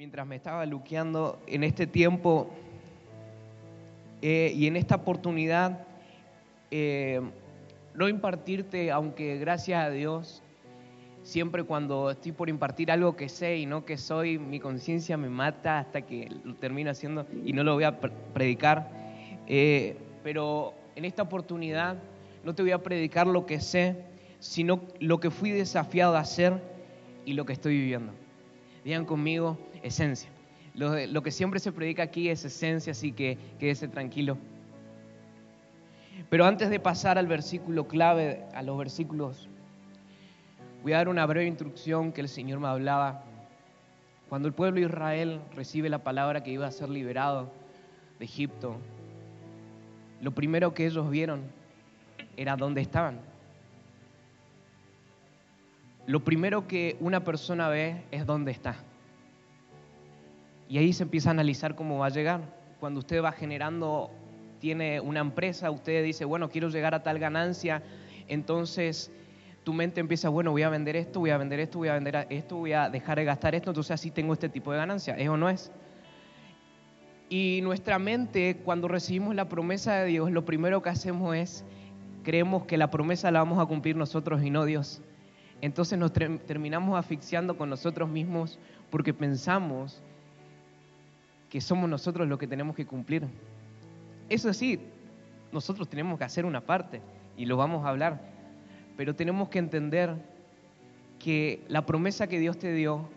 mientras 0.00 0.26
me 0.26 0.36
estaba 0.36 0.64
luqueando 0.64 1.42
en 1.46 1.62
este 1.62 1.86
tiempo 1.86 2.48
eh, 4.22 4.50
y 4.56 4.66
en 4.66 4.76
esta 4.76 4.94
oportunidad, 4.94 5.86
eh, 6.70 7.20
no 7.92 8.08
impartirte, 8.08 8.90
aunque 8.92 9.36
gracias 9.36 9.84
a 9.84 9.90
Dios, 9.90 10.42
siempre 11.22 11.64
cuando 11.64 12.12
estoy 12.12 12.32
por 12.32 12.48
impartir 12.48 12.90
algo 12.90 13.14
que 13.14 13.28
sé 13.28 13.58
y 13.58 13.66
no 13.66 13.84
que 13.84 13.98
soy, 13.98 14.38
mi 14.38 14.58
conciencia 14.58 15.18
me 15.18 15.28
mata 15.28 15.80
hasta 15.80 16.00
que 16.00 16.30
lo 16.44 16.54
termino 16.54 16.90
haciendo 16.90 17.26
y 17.44 17.52
no 17.52 17.62
lo 17.62 17.74
voy 17.74 17.84
a 17.84 18.00
predicar. 18.00 18.90
Eh, 19.46 19.98
pero 20.24 20.72
en 20.96 21.04
esta 21.04 21.24
oportunidad 21.24 21.98
no 22.42 22.54
te 22.54 22.62
voy 22.62 22.72
a 22.72 22.82
predicar 22.82 23.26
lo 23.26 23.44
que 23.44 23.60
sé, 23.60 24.02
sino 24.38 24.80
lo 24.98 25.20
que 25.20 25.30
fui 25.30 25.50
desafiado 25.50 26.16
a 26.16 26.20
hacer 26.20 26.54
y 27.26 27.34
lo 27.34 27.44
que 27.44 27.52
estoy 27.52 27.76
viviendo. 27.76 28.14
Digan 28.84 29.04
conmigo, 29.04 29.58
esencia. 29.82 30.30
Lo, 30.74 31.22
que 31.22 31.30
siempre 31.30 31.60
se 31.60 31.72
predica 31.72 32.02
aquí 32.02 32.28
es 32.28 32.44
esencia, 32.44 32.92
así 32.92 33.12
que 33.12 33.36
quédese 33.58 33.88
tranquilo. 33.88 34.38
Pero 36.28 36.44
antes 36.44 36.70
de 36.70 36.80
pasar 36.80 37.18
al 37.18 37.26
versículo 37.26 37.88
clave, 37.88 38.44
a 38.54 38.62
los 38.62 38.78
versículos, 38.78 39.48
voy 40.82 40.92
a 40.92 40.98
dar 40.98 41.08
una 41.08 41.26
breve 41.26 41.46
instrucción 41.46 42.12
que 42.12 42.20
el 42.20 42.28
Señor 42.28 42.60
me 42.60 42.68
hablaba. 42.68 43.24
Cuando 44.28 44.46
el 44.46 44.54
pueblo 44.54 44.80
de 44.80 44.86
Israel 44.86 45.40
recibe 45.54 45.88
la 45.88 46.04
palabra 46.04 46.42
que 46.42 46.52
iba 46.52 46.66
a 46.66 46.70
ser 46.70 46.88
liberado 46.88 47.50
de 48.18 48.24
Egipto, 48.24 48.76
lo 50.20 50.30
primero 50.30 50.72
que 50.72 50.86
ellos 50.86 51.10
vieron 51.10 51.42
era 52.36 52.56
dónde 52.56 52.80
estaban. 52.80 53.29
Lo 56.10 56.24
primero 56.24 56.66
que 56.66 56.96
una 56.98 57.22
persona 57.22 57.68
ve 57.68 58.02
es 58.10 58.26
dónde 58.26 58.50
está. 58.50 58.74
Y 60.68 60.76
ahí 60.78 60.92
se 60.92 61.04
empieza 61.04 61.28
a 61.28 61.30
analizar 61.30 61.76
cómo 61.76 62.00
va 62.00 62.06
a 62.06 62.10
llegar. 62.10 62.40
Cuando 62.80 62.98
usted 62.98 63.22
va 63.22 63.30
generando, 63.30 64.10
tiene 64.58 65.00
una 65.00 65.20
empresa, 65.20 65.70
usted 65.70 66.02
dice, 66.02 66.24
bueno, 66.24 66.50
quiero 66.50 66.68
llegar 66.68 66.96
a 66.96 67.04
tal 67.04 67.20
ganancia, 67.20 67.84
entonces 68.26 69.12
tu 69.62 69.72
mente 69.72 70.00
empieza, 70.00 70.28
bueno, 70.30 70.50
voy 70.50 70.64
a 70.64 70.68
vender 70.68 70.96
esto, 70.96 71.20
voy 71.20 71.30
a 71.30 71.38
vender 71.38 71.60
esto, 71.60 71.78
voy 71.78 71.86
a 71.86 71.94
vender 71.94 72.26
esto, 72.28 72.56
voy 72.56 72.72
a 72.72 72.90
dejar 72.90 73.18
de 73.18 73.24
gastar 73.26 73.54
esto, 73.54 73.70
entonces 73.70 73.92
así 73.92 74.10
tengo 74.10 74.32
este 74.32 74.48
tipo 74.48 74.72
de 74.72 74.78
ganancia. 74.78 75.14
¿Es 75.14 75.28
o 75.28 75.36
no 75.36 75.48
es? 75.48 75.70
Y 77.28 77.60
nuestra 77.62 78.00
mente, 78.00 78.56
cuando 78.64 78.88
recibimos 78.88 79.36
la 79.36 79.48
promesa 79.48 79.98
de 79.98 80.06
Dios, 80.06 80.32
lo 80.32 80.44
primero 80.44 80.82
que 80.82 80.88
hacemos 80.88 81.36
es, 81.36 81.64
creemos 82.24 82.64
que 82.64 82.76
la 82.76 82.90
promesa 82.90 83.30
la 83.30 83.38
vamos 83.38 83.60
a 83.60 83.66
cumplir 83.66 83.94
nosotros 83.94 84.42
y 84.42 84.50
no 84.50 84.64
Dios. 84.64 85.04
Entonces 85.60 85.98
nos 85.98 86.12
terminamos 86.12 86.98
asfixiando 86.98 87.56
con 87.56 87.68
nosotros 87.68 88.08
mismos 88.08 88.58
porque 88.90 89.12
pensamos 89.12 90.02
que 91.50 91.60
somos 91.60 91.90
nosotros 91.90 92.26
los 92.28 92.38
que 92.38 92.46
tenemos 92.46 92.74
que 92.74 92.86
cumplir. 92.86 93.26
Eso 94.28 94.52
sí, 94.54 94.80
nosotros 95.52 95.88
tenemos 95.88 96.18
que 96.18 96.24
hacer 96.24 96.46
una 96.46 96.60
parte 96.60 97.02
y 97.36 97.44
lo 97.44 97.56
vamos 97.56 97.84
a 97.84 97.88
hablar, 97.88 98.20
pero 98.96 99.14
tenemos 99.14 99.48
que 99.48 99.58
entender 99.58 100.14
que 101.18 101.62
la 101.68 101.84
promesa 101.84 102.26
que 102.26 102.38
Dios 102.38 102.58
te 102.58 102.72
dio 102.72 103.08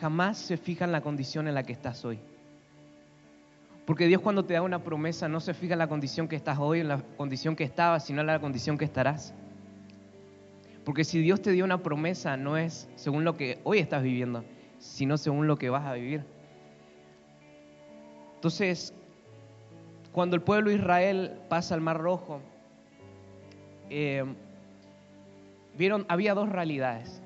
jamás 0.00 0.38
se 0.38 0.56
fija 0.56 0.84
en 0.84 0.92
la 0.92 1.00
condición 1.00 1.48
en 1.48 1.54
la 1.54 1.64
que 1.64 1.72
estás 1.72 2.04
hoy. 2.04 2.18
Porque 3.84 4.06
Dios 4.06 4.22
cuando 4.22 4.44
te 4.44 4.54
da 4.54 4.62
una 4.62 4.82
promesa 4.82 5.28
no 5.28 5.40
se 5.40 5.54
fija 5.54 5.74
en 5.74 5.80
la 5.80 5.88
condición 5.88 6.28
que 6.28 6.36
estás 6.36 6.58
hoy, 6.58 6.80
en 6.80 6.88
la 6.88 7.02
condición 7.16 7.56
que 7.56 7.64
estabas, 7.64 8.06
sino 8.06 8.20
en 8.20 8.28
la 8.28 8.40
condición 8.40 8.78
que 8.78 8.84
estarás. 8.84 9.34
Porque 10.84 11.04
si 11.04 11.20
Dios 11.20 11.40
te 11.40 11.52
dio 11.52 11.64
una 11.64 11.82
promesa 11.82 12.36
no 12.36 12.56
es 12.56 12.88
según 12.96 13.24
lo 13.24 13.36
que 13.36 13.60
hoy 13.64 13.78
estás 13.78 14.02
viviendo, 14.02 14.44
sino 14.78 15.16
según 15.16 15.46
lo 15.46 15.56
que 15.56 15.70
vas 15.70 15.86
a 15.86 15.94
vivir. 15.94 16.24
Entonces, 18.34 18.92
cuando 20.10 20.34
el 20.34 20.42
pueblo 20.42 20.70
de 20.70 20.76
Israel 20.76 21.38
pasa 21.48 21.74
al 21.74 21.80
Mar 21.80 21.98
Rojo, 21.98 22.40
eh, 23.88 24.24
vieron, 25.78 26.04
había 26.08 26.34
dos 26.34 26.48
realidades, 26.48 27.22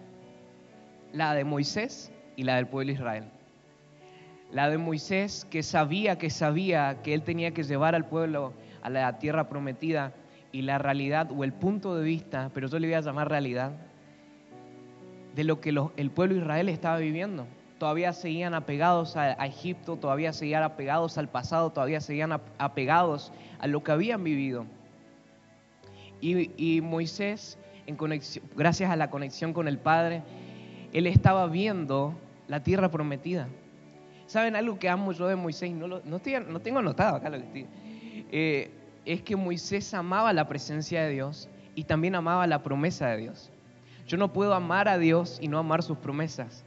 la 1.12 1.34
de 1.34 1.44
Moisés 1.44 2.12
y 2.36 2.44
la 2.44 2.56
del 2.56 2.66
pueblo 2.66 2.88
de 2.88 2.94
Israel. 2.94 3.24
La 4.52 4.68
de 4.68 4.76
Moisés 4.76 5.46
que 5.50 5.62
sabía 5.62 6.18
que 6.18 6.28
sabía 6.28 7.02
que 7.02 7.14
él 7.14 7.22
tenía 7.22 7.52
que 7.52 7.62
llevar 7.62 7.94
al 7.94 8.06
pueblo 8.06 8.52
a 8.82 8.90
la 8.90 9.18
tierra 9.18 9.48
prometida 9.48 10.12
y 10.56 10.62
la 10.62 10.78
realidad 10.78 11.30
o 11.30 11.44
el 11.44 11.52
punto 11.52 11.94
de 11.96 12.04
vista, 12.04 12.50
pero 12.54 12.68
yo 12.68 12.78
le 12.78 12.86
voy 12.86 12.94
a 12.94 13.00
llamar 13.00 13.28
realidad, 13.28 13.72
de 15.34 15.44
lo 15.44 15.60
que 15.60 15.68
el 15.96 16.10
pueblo 16.10 16.34
de 16.34 16.40
Israel 16.40 16.68
estaba 16.68 16.96
viviendo 16.96 17.46
todavía 17.78 18.12
seguían 18.12 18.54
apegados 18.54 19.16
a, 19.16 19.32
Egipto, 19.44 19.96
todavía 19.96 20.32
seguían 20.32 20.62
apegados 20.62 21.18
al 21.18 21.28
pasado, 21.28 21.70
todavía 21.70 22.00
seguían 22.00 22.32
apegados 22.58 23.32
a 23.58 23.66
lo 23.66 23.82
que 23.82 23.92
habían 23.92 24.24
vivido. 24.24 24.66
Y, 26.20 26.80
Moisés, 26.80 27.58
gracias 28.56 28.90
a 28.90 28.96
la 28.96 29.10
conexión 29.10 29.52
con 29.52 29.68
el 29.68 29.78
Padre, 29.78 30.22
él 30.92 31.06
estaba 31.06 31.46
viendo 31.46 32.14
la 32.48 32.62
tierra 32.62 32.90
prometida. 32.90 33.48
¿Saben 34.26 34.56
algo 34.56 34.78
que 34.78 34.88
amo 34.88 35.12
yo 35.12 35.28
de 35.28 35.36
Moisés? 35.36 35.70
No, 35.72 35.86
lo, 35.86 36.00
tengo 36.60 36.78
anotado 36.78 37.16
acá 37.16 37.28
lo 37.28 37.38
que 37.38 37.44
estoy. 37.44 37.66
Eh, 38.32 38.70
es 39.06 39.22
que 39.22 39.36
Moisés 39.36 39.94
amaba 39.94 40.32
la 40.32 40.48
presencia 40.48 41.02
de 41.02 41.10
Dios 41.10 41.48
y 41.74 41.84
también 41.84 42.16
amaba 42.16 42.46
la 42.46 42.62
promesa 42.62 43.08
de 43.08 43.18
Dios. 43.18 43.50
Yo 44.06 44.16
no 44.16 44.32
puedo 44.32 44.52
amar 44.52 44.88
a 44.88 44.98
Dios 44.98 45.38
y 45.40 45.48
no 45.48 45.58
amar 45.58 45.82
sus 45.82 45.96
promesas. 45.98 46.64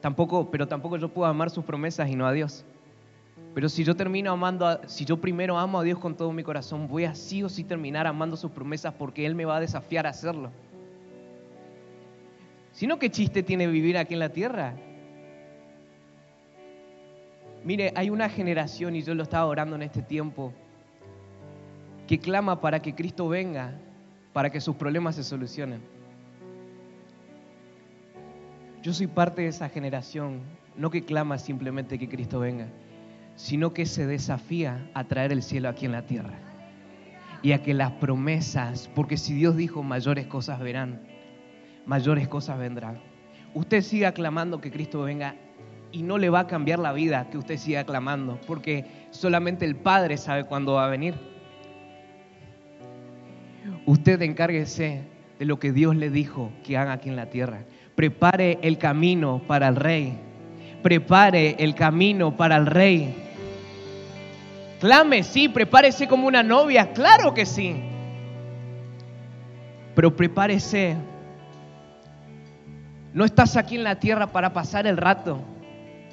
Tampoco, 0.00 0.50
pero 0.50 0.66
tampoco 0.66 0.96
yo 0.96 1.10
puedo 1.10 1.28
amar 1.28 1.50
sus 1.50 1.64
promesas 1.64 2.08
y 2.08 2.16
no 2.16 2.26
a 2.26 2.32
Dios. 2.32 2.64
Pero 3.54 3.68
si 3.68 3.84
yo 3.84 3.94
termino 3.94 4.32
amando, 4.32 4.80
si 4.86 5.04
yo 5.04 5.18
primero 5.18 5.58
amo 5.58 5.78
a 5.78 5.82
Dios 5.82 5.98
con 5.98 6.16
todo 6.16 6.32
mi 6.32 6.42
corazón, 6.42 6.88
voy 6.88 7.04
a 7.04 7.14
sí 7.14 7.42
o 7.42 7.48
sí 7.48 7.64
terminar 7.64 8.06
amando 8.06 8.36
sus 8.36 8.50
promesas 8.50 8.94
porque 8.94 9.26
Él 9.26 9.34
me 9.34 9.44
va 9.44 9.56
a 9.56 9.60
desafiar 9.60 10.06
a 10.06 10.10
hacerlo. 10.10 10.50
Si 12.72 12.86
no, 12.86 12.98
¿qué 12.98 13.10
chiste 13.10 13.42
tiene 13.42 13.66
vivir 13.66 13.98
aquí 13.98 14.14
en 14.14 14.20
la 14.20 14.30
tierra? 14.30 14.74
Mire, 17.64 17.92
hay 17.94 18.08
una 18.08 18.30
generación, 18.30 18.96
y 18.96 19.02
yo 19.02 19.14
lo 19.14 19.22
estaba 19.22 19.44
orando 19.44 19.76
en 19.76 19.82
este 19.82 20.00
tiempo, 20.00 20.54
que 22.10 22.18
clama 22.18 22.60
para 22.60 22.82
que 22.82 22.92
Cristo 22.92 23.28
venga, 23.28 23.72
para 24.32 24.50
que 24.50 24.60
sus 24.60 24.74
problemas 24.74 25.14
se 25.14 25.22
solucionen. 25.22 25.80
Yo 28.82 28.92
soy 28.92 29.06
parte 29.06 29.42
de 29.42 29.46
esa 29.46 29.68
generación, 29.68 30.40
no 30.74 30.90
que 30.90 31.04
clama 31.04 31.38
simplemente 31.38 32.00
que 32.00 32.08
Cristo 32.08 32.40
venga, 32.40 32.66
sino 33.36 33.72
que 33.72 33.86
se 33.86 34.08
desafía 34.08 34.90
a 34.92 35.04
traer 35.04 35.30
el 35.30 35.40
cielo 35.40 35.68
aquí 35.68 35.86
en 35.86 35.92
la 35.92 36.02
tierra. 36.04 36.36
Y 37.42 37.52
a 37.52 37.62
que 37.62 37.74
las 37.74 37.92
promesas, 37.92 38.90
porque 38.92 39.16
si 39.16 39.32
Dios 39.32 39.54
dijo 39.54 39.84
mayores 39.84 40.26
cosas 40.26 40.58
verán, 40.58 41.02
mayores 41.86 42.26
cosas 42.26 42.58
vendrán. 42.58 42.98
Usted 43.54 43.82
siga 43.82 44.10
clamando 44.10 44.60
que 44.60 44.72
Cristo 44.72 45.02
venga 45.02 45.36
y 45.92 46.02
no 46.02 46.18
le 46.18 46.28
va 46.28 46.40
a 46.40 46.46
cambiar 46.48 46.80
la 46.80 46.92
vida 46.92 47.30
que 47.30 47.38
usted 47.38 47.56
siga 47.56 47.84
clamando, 47.84 48.40
porque 48.48 48.84
solamente 49.10 49.64
el 49.64 49.76
Padre 49.76 50.16
sabe 50.16 50.42
cuándo 50.42 50.72
va 50.72 50.86
a 50.86 50.90
venir. 50.90 51.30
Usted 53.86 54.22
encárguese 54.22 55.02
de 55.38 55.44
lo 55.44 55.58
que 55.58 55.72
Dios 55.72 55.96
le 55.96 56.10
dijo 56.10 56.50
que 56.64 56.76
haga 56.76 56.92
aquí 56.92 57.08
en 57.08 57.16
la 57.16 57.30
tierra 57.30 57.64
prepare 58.00 58.58
el 58.62 58.78
camino 58.78 59.42
para 59.46 59.68
el 59.68 59.76
rey. 59.76 60.18
Prepare 60.82 61.56
el 61.58 61.74
camino 61.74 62.34
para 62.34 62.56
el 62.56 62.64
rey. 62.64 63.14
Clame, 64.80 65.22
sí, 65.22 65.50
prepárese 65.50 66.08
como 66.08 66.26
una 66.26 66.42
novia, 66.42 66.94
claro 66.94 67.34
que 67.34 67.44
sí. 67.44 67.76
Pero 69.94 70.16
prepárese. 70.16 70.96
No 73.12 73.26
estás 73.26 73.58
aquí 73.58 73.76
en 73.76 73.84
la 73.84 73.96
tierra 73.96 74.28
para 74.28 74.54
pasar 74.54 74.86
el 74.86 74.96
rato 74.96 75.42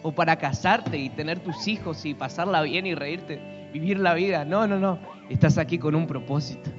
o 0.03 0.11
para 0.11 0.35
casarte 0.35 0.97
y 0.97 1.09
tener 1.09 1.39
tus 1.39 1.69
hijos 1.69 2.03
y 2.05 2.13
pasarla 2.13 2.63
bien 2.63 2.85
y 2.85 2.95
reírte, 2.95 3.69
vivir 3.71 3.97
la 3.97 4.13
vida. 4.13 4.43
No, 4.43 4.67
no, 4.67 4.77
no. 4.77 4.99
Estás 5.29 5.57
aquí 5.57 5.77
con 5.77 5.95
un 5.95 6.05
propósito. 6.05 6.69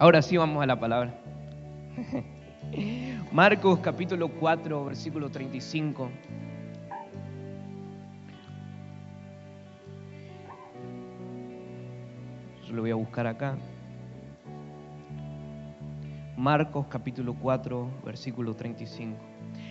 Ahora 0.00 0.22
sí 0.22 0.38
vamos 0.38 0.62
a 0.62 0.66
la 0.66 0.80
palabra. 0.80 1.12
Marcos 3.32 3.80
capítulo 3.80 4.28
4, 4.28 4.86
versículo 4.86 5.28
35. 5.28 6.08
Yo 12.66 12.74
lo 12.74 12.80
voy 12.80 12.90
a 12.92 12.94
buscar 12.94 13.26
acá. 13.26 13.58
Marcos 16.34 16.86
capítulo 16.88 17.34
4, 17.34 17.90
versículo 18.02 18.56
35. 18.56 19.18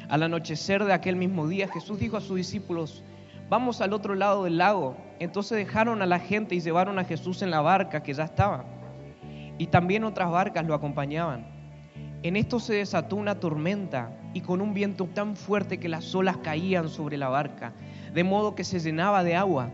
Al 0.09 0.21
anochecer 0.21 0.85
de 0.85 0.93
aquel 0.93 1.15
mismo 1.15 1.47
día, 1.47 1.67
Jesús 1.69 1.97
dijo 1.97 2.17
a 2.17 2.21
sus 2.21 2.37
discípulos, 2.37 3.03
vamos 3.49 3.81
al 3.81 3.93
otro 3.93 4.13
lado 4.13 4.43
del 4.43 4.59
lago. 4.59 4.95
Entonces 5.17 5.57
dejaron 5.57 6.03
a 6.03 6.05
la 6.05 6.19
gente 6.19 6.53
y 6.53 6.59
llevaron 6.59 6.99
a 6.99 7.03
Jesús 7.03 7.41
en 7.41 7.49
la 7.49 7.61
barca 7.61 8.03
que 8.03 8.13
ya 8.13 8.25
estaba. 8.25 8.63
Y 9.59 9.67
también 9.67 10.03
otras 10.03 10.31
barcas 10.31 10.65
lo 10.65 10.73
acompañaban. 10.73 11.45
En 12.23 12.35
esto 12.35 12.59
se 12.59 12.73
desató 12.73 13.17
una 13.17 13.39
tormenta 13.39 14.11
y 14.33 14.41
con 14.41 14.61
un 14.61 14.73
viento 14.73 15.05
tan 15.05 15.35
fuerte 15.35 15.79
que 15.79 15.89
las 15.89 16.15
olas 16.15 16.37
caían 16.37 16.89
sobre 16.89 17.17
la 17.17 17.29
barca, 17.29 17.73
de 18.13 18.23
modo 18.23 18.55
que 18.55 18.63
se 18.63 18.79
llenaba 18.79 19.23
de 19.23 19.35
agua. 19.35 19.69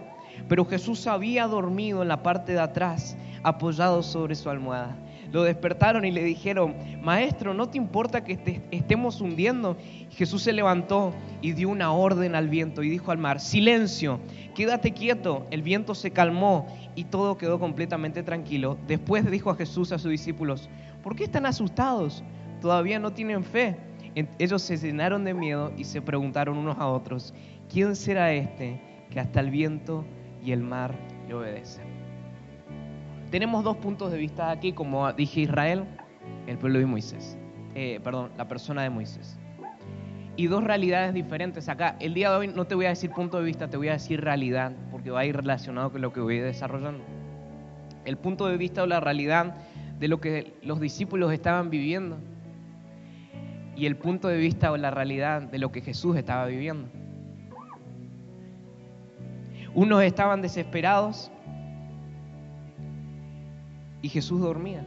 Pero 0.50 0.66
Jesús 0.66 1.08
había 1.08 1.48
dormido 1.48 2.02
en 2.02 2.08
la 2.08 2.24
parte 2.24 2.52
de 2.52 2.60
atrás, 2.60 3.16
apoyado 3.44 4.04
sobre 4.04 4.36
su 4.36 4.50
almohada. 4.50 4.96
Lo 5.36 5.44
despertaron 5.44 6.06
y 6.06 6.12
le 6.12 6.24
dijeron, 6.24 6.76
Maestro, 7.02 7.54
¿no 7.54 7.68
te 7.68 7.78
importa 7.78 8.24
que 8.24 8.38
te 8.38 8.62
estemos 8.72 9.20
hundiendo? 9.20 9.76
Jesús 10.12 10.44
se 10.44 10.54
levantó 10.54 11.14
y 11.42 11.52
dio 11.52 11.68
una 11.68 11.92
orden 11.92 12.36
al 12.36 12.48
viento 12.48 12.84
y 12.84 12.90
dijo 12.90 13.12
al 13.12 13.18
mar, 13.18 13.42
Silencio, 13.42 14.22
quédate 14.56 14.94
quieto. 14.94 15.46
El 15.52 15.62
viento 15.62 15.94
se 15.94 16.12
calmó 16.12 16.68
y 16.96 17.04
todo 17.04 17.38
quedó 17.38 17.60
completamente 17.60 18.24
tranquilo. 18.24 18.78
Después 18.88 19.30
dijo 19.30 19.50
a 19.50 19.56
Jesús 19.56 19.92
a 19.92 20.00
sus 20.00 20.10
discípulos, 20.10 20.70
¿por 21.04 21.18
qué 21.18 21.26
están 21.26 21.46
asustados? 21.46 22.24
¿Todavía 22.62 22.98
no 22.98 23.12
tienen 23.12 23.44
fe? 23.44 23.76
Ellos 24.40 24.62
se 24.62 24.78
llenaron 24.78 25.26
de 25.26 25.34
miedo 25.34 25.74
y 25.78 25.84
se 25.84 26.02
preguntaron 26.02 26.58
unos 26.58 26.78
a 26.80 26.88
otros, 26.88 27.34
¿quién 27.70 27.98
será 27.98 28.32
este 28.32 28.80
que 29.10 29.20
hasta 29.20 29.42
el 29.42 29.50
viento 29.50 30.06
y 30.42 30.54
el 30.54 30.62
mar 30.62 30.96
le 31.28 31.34
obedecen? 31.34 31.95
Tenemos 33.36 33.66
dos 33.66 33.76
puntos 33.76 34.14
de 34.14 34.18
vista 34.18 34.50
aquí, 34.50 34.72
como 34.72 35.12
dije 35.12 35.42
Israel, 35.42 35.84
el 36.48 36.58
pueblo 36.58 36.80
de 36.80 36.86
Moisés, 36.86 37.38
eh, 37.76 38.00
perdón, 38.02 38.32
la 38.38 38.48
persona 38.48 38.82
de 38.84 38.90
Moisés. 38.90 39.38
Y 40.38 40.48
dos 40.48 40.64
realidades 40.64 41.14
diferentes 41.14 41.68
acá. 41.68 41.98
El 42.00 42.14
día 42.14 42.32
de 42.32 42.38
hoy 42.38 42.48
no 42.48 42.64
te 42.64 42.76
voy 42.76 42.86
a 42.86 42.90
decir 42.92 43.12
punto 43.12 43.38
de 43.38 43.44
vista, 43.44 43.68
te 43.68 43.76
voy 43.76 43.90
a 43.90 43.92
decir 43.92 44.22
realidad, 44.22 44.72
porque 44.90 45.12
va 45.12 45.20
a 45.20 45.26
ir 45.26 45.36
relacionado 45.36 45.92
con 45.92 46.02
lo 46.02 46.14
que 46.14 46.22
voy 46.22 46.38
desarrollando. 46.38 47.04
El 48.06 48.16
punto 48.16 48.48
de 48.48 48.56
vista 48.56 48.84
o 48.84 48.86
la 48.86 49.02
realidad 49.02 49.54
de 50.00 50.08
lo 50.08 50.22
que 50.22 50.54
los 50.62 50.80
discípulos 50.80 51.34
estaban 51.34 51.70
viviendo 51.70 52.18
y 53.76 53.86
el 53.86 53.98
punto 53.98 54.30
de 54.30 54.38
vista 54.38 54.72
o 54.72 54.78
la 54.78 54.92
realidad 54.92 55.42
de 55.42 55.58
lo 55.58 55.74
que 55.74 55.82
Jesús 55.82 56.16
estaba 56.16 56.46
viviendo. 56.46 56.88
Unos 59.74 60.04
estaban 60.04 60.42
desesperados 60.42 61.34
y 64.06 64.10
Jesús 64.10 64.40
dormía. 64.40 64.86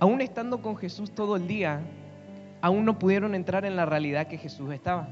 Aún 0.00 0.20
estando 0.20 0.60
con 0.60 0.74
Jesús 0.76 1.12
todo 1.12 1.36
el 1.36 1.46
día, 1.46 1.82
aún 2.60 2.84
no 2.84 2.98
pudieron 2.98 3.36
entrar 3.36 3.64
en 3.64 3.76
la 3.76 3.86
realidad 3.86 4.26
que 4.26 4.38
Jesús 4.38 4.72
estaba. 4.72 5.08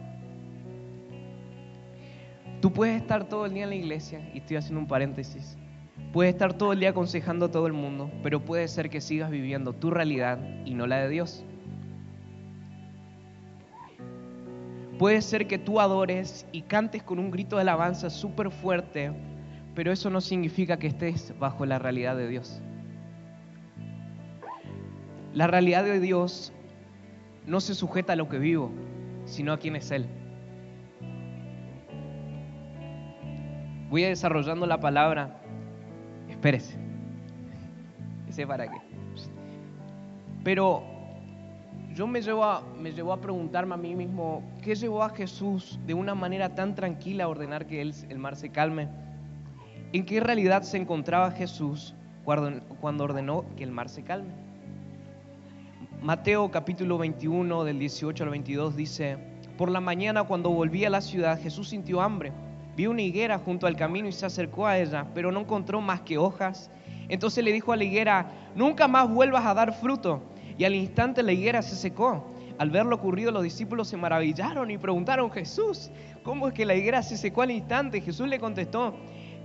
Tú 2.61 2.73
puedes 2.73 3.01
estar 3.01 3.29
todo 3.29 3.47
el 3.47 3.55
día 3.55 3.63
en 3.63 3.69
la 3.69 3.77
iglesia, 3.77 4.29
y 4.35 4.39
estoy 4.39 4.57
haciendo 4.57 4.81
un 4.81 4.89
paréntesis, 4.89 5.57
puedes 6.13 6.35
estar 6.35 6.53
todo 6.53 6.73
el 6.73 6.81
día 6.81 6.91
aconsejando 6.91 7.47
a 7.47 7.53
todo 7.53 7.69
el 7.69 7.75
mundo, 7.75 8.11
pero 8.25 8.45
puede 8.45 8.67
ser 8.67 8.91
que 8.91 9.01
sigas 9.01 9.31
viviendo 9.31 9.73
tu 9.73 9.93
realidad 9.93 10.41
y 10.65 10.75
no 10.75 10.89
la 10.89 10.97
de 10.97 11.11
Dios. 11.11 11.45
Puede 14.99 15.23
ser 15.23 15.47
que 15.47 15.59
tú 15.59 15.79
adores 15.79 16.45
y 16.51 16.63
cantes 16.63 17.05
con 17.05 17.21
un 17.21 17.31
grito 17.31 17.55
de 17.55 17.63
alabanza 17.63 18.11
súper 18.11 18.51
fuerte, 18.51 19.13
pero 19.75 19.93
eso 19.93 20.11
no 20.11 20.21
significa 20.21 20.79
que 20.79 20.89
estés 20.89 21.33
bajo 21.39 21.65
la 21.65 21.79
realidad 21.79 22.17
de 22.17 22.29
Dios. 22.29 22.61
La 25.33 25.47
realidad 25.47 25.85
de 25.85 25.99
Dios 25.99 26.53
no 27.47 27.61
se 27.61 27.75
sujeta 27.75 28.13
a 28.13 28.17
lo 28.17 28.29
que 28.29 28.39
vivo, 28.39 28.71
sino 29.25 29.53
a 29.53 29.59
quién 29.59 29.77
es 29.77 29.91
Él. 29.91 30.07
Voy 33.89 34.03
desarrollando 34.03 34.67
la 34.67 34.79
palabra. 34.79 35.41
Espérese. 36.29 36.77
Ese 38.29 38.47
para 38.47 38.71
qué. 38.71 38.79
Pero 40.45 40.83
yo 41.95 42.07
me 42.07 42.21
llevo, 42.21 42.45
a, 42.45 42.63
me 42.79 42.91
a 42.91 43.21
preguntarme 43.21 43.75
a 43.75 43.79
mí 43.79 43.95
mismo, 43.95 44.43
¿qué 44.63 44.75
llevó 44.75 45.03
a 45.03 45.11
Jesús 45.11 45.79
de 45.87 45.95
una 45.95 46.15
manera 46.15 46.55
tan 46.55 46.75
tranquila 46.75 47.25
a 47.25 47.29
ordenar 47.29 47.67
que 47.67 47.81
el 47.81 48.19
mar 48.19 48.37
se 48.37 48.51
calme? 48.51 48.89
¿En 49.95 50.07
qué 50.07 50.21
realidad 50.21 50.63
se 50.63 50.79
encontraba 50.79 51.33
Jesús 51.33 51.95
cuando 52.25 53.05
ordenó 53.05 53.45
que 53.59 53.65
el 53.65 53.73
mar 53.73 53.91
se 53.91 54.03
calme? 54.03 54.33
Mateo 56.01 56.51
capítulo 56.51 56.97
21 56.97 57.63
del 57.65 57.79
18 57.79 58.25
al 58.25 58.31
22 58.31 58.75
dice, 58.75 59.19
por 59.59 59.71
la 59.71 59.81
mañana 59.81 60.25
cuando 60.25 60.49
volvía 60.49 60.87
a 60.87 60.91
la 60.91 61.03
ciudad 61.03 61.39
Jesús 61.39 61.69
sintió 61.69 62.01
hambre. 62.01 62.33
Vio 62.75 62.91
una 62.91 63.03
higuera 63.03 63.39
junto 63.39 63.67
al 63.67 63.77
camino 63.77 64.09
y 64.09 64.13
se 64.13 64.25
acercó 64.25 64.67
a 64.67 64.79
ella, 64.79 65.09
pero 65.15 65.31
no 65.31 65.41
encontró 65.41 65.83
más 65.83 66.01
que 66.01 66.17
hojas. 66.17 66.71
Entonces 67.11 67.45
le 67.45 67.53
dijo 67.53 67.71
a 67.71 67.77
la 67.77 67.85
higuera, 67.85 68.33
nunca 68.57 68.89
más 68.89 69.11
vuelvas 69.11 69.45
a 69.45 69.53
dar 69.53 69.75
fruto. 69.75 70.23
Y 70.57 70.65
al 70.65 70.75
instante 70.75 71.23
la 71.23 71.33
higuera 71.33 71.61
se 71.61 71.77
secó. 71.77 72.33
Al 72.57 72.71
ver 72.71 72.87
lo 72.87 72.97
ocurrido 72.97 73.31
los 73.31 73.43
discípulos 73.43 73.89
se 73.89 73.99
maravillaron 73.99 74.71
y 74.71 74.79
preguntaron, 74.79 75.31
Jesús, 75.31 75.91
¿cómo 76.23 76.49
es 76.49 76.55
que 76.55 76.65
la 76.65 76.75
higuera 76.75 77.03
se 77.03 77.19
secó 77.19 77.43
al 77.43 77.51
instante? 77.51 78.01
Jesús 78.01 78.27
le 78.27 78.41
contestó, 78.41 78.95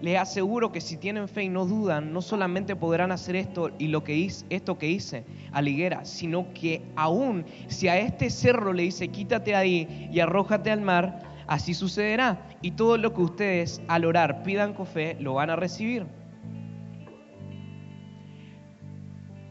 les 0.01 0.17
aseguro 0.19 0.71
que 0.71 0.81
si 0.81 0.97
tienen 0.97 1.27
fe 1.27 1.43
y 1.43 1.49
no 1.49 1.65
dudan, 1.65 2.13
no 2.13 2.21
solamente 2.21 2.75
podrán 2.75 3.11
hacer 3.11 3.35
esto 3.35 3.71
y 3.79 3.87
lo 3.87 4.03
que 4.03 4.15
hice, 4.15 4.45
esto 4.49 4.77
que 4.77 4.89
hice 4.89 5.25
a 5.51 5.61
la 5.61 5.69
higuera, 5.69 6.05
sino 6.05 6.53
que 6.53 6.83
aún 6.95 7.45
si 7.67 7.87
a 7.87 7.97
este 7.97 8.29
cerro 8.29 8.73
le 8.73 8.83
dice 8.83 9.07
quítate 9.07 9.55
ahí 9.55 10.09
y 10.11 10.19
arrójate 10.19 10.71
al 10.71 10.81
mar, 10.81 11.23
así 11.47 11.73
sucederá. 11.73 12.47
Y 12.61 12.71
todo 12.71 12.97
lo 12.97 13.13
que 13.13 13.21
ustedes 13.21 13.81
al 13.87 14.05
orar 14.05 14.43
pidan 14.43 14.73
con 14.73 14.85
fe, 14.85 15.17
lo 15.19 15.33
van 15.33 15.49
a 15.49 15.55
recibir. 15.55 16.05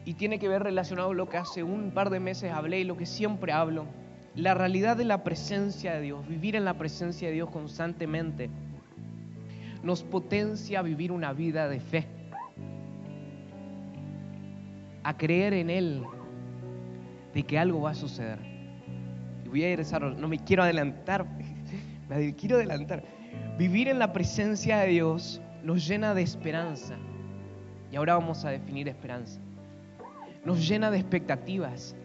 Y 0.05 0.13
tiene 0.13 0.39
que 0.39 0.47
ver 0.47 0.63
relacionado 0.63 1.13
lo 1.13 1.27
que 1.27 1.35
hace 1.35 1.63
un 1.63 1.91
par 1.91 2.09
de 2.09 2.21
meses 2.21 2.53
hablé 2.53 2.79
y 2.79 2.83
lo 2.85 2.95
que 2.95 3.05
siempre 3.05 3.51
hablo. 3.51 3.85
La 4.35 4.53
realidad 4.53 4.95
de 4.95 5.03
la 5.03 5.23
presencia 5.23 5.95
de 5.95 6.01
Dios, 6.01 6.25
vivir 6.25 6.55
en 6.55 6.63
la 6.63 6.75
presencia 6.75 7.27
de 7.27 7.33
Dios 7.33 7.49
constantemente 7.49 8.49
nos 9.87 10.03
potencia 10.03 10.79
a 10.79 10.81
vivir 10.81 11.13
una 11.13 11.31
vida 11.31 11.69
de 11.69 11.79
fe, 11.79 12.05
a 15.01 15.15
creer 15.15 15.53
en 15.53 15.69
Él, 15.69 16.03
de 17.33 17.43
que 17.43 17.57
algo 17.57 17.79
va 17.79 17.91
a 17.91 17.95
suceder. 17.95 18.37
Y 19.45 19.47
voy 19.47 19.63
a 19.63 19.71
ir 19.71 19.81
no 20.17 20.27
me 20.27 20.39
quiero 20.39 20.63
adelantar, 20.63 21.25
me 22.09 22.35
quiero 22.35 22.57
adelantar. 22.57 23.01
Vivir 23.57 23.87
en 23.87 23.97
la 23.97 24.11
presencia 24.11 24.79
de 24.79 24.89
Dios 24.89 25.41
nos 25.63 25.87
llena 25.87 26.13
de 26.13 26.21
esperanza. 26.21 26.97
Y 27.89 27.95
ahora 27.95 28.15
vamos 28.15 28.43
a 28.43 28.49
definir 28.49 28.89
esperanza. 28.89 29.39
Nos 30.43 30.67
llena 30.67 30.91
de 30.91 30.97
expectativas. 30.97 31.95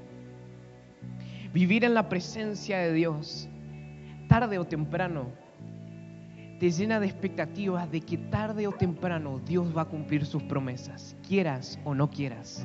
Vivir 1.52 1.84
en 1.84 1.94
la 1.94 2.08
presencia 2.08 2.78
de 2.78 2.92
Dios, 2.92 3.48
tarde 4.28 4.60
o 4.60 4.64
temprano, 4.64 5.41
te 6.62 6.70
llena 6.70 7.00
de 7.00 7.06
expectativas 7.06 7.90
de 7.90 8.00
que 8.00 8.16
tarde 8.16 8.68
o 8.68 8.70
temprano 8.70 9.40
Dios 9.44 9.76
va 9.76 9.82
a 9.82 9.84
cumplir 9.86 10.24
sus 10.24 10.44
promesas, 10.44 11.16
quieras 11.26 11.76
o 11.82 11.92
no 11.92 12.08
quieras. 12.08 12.64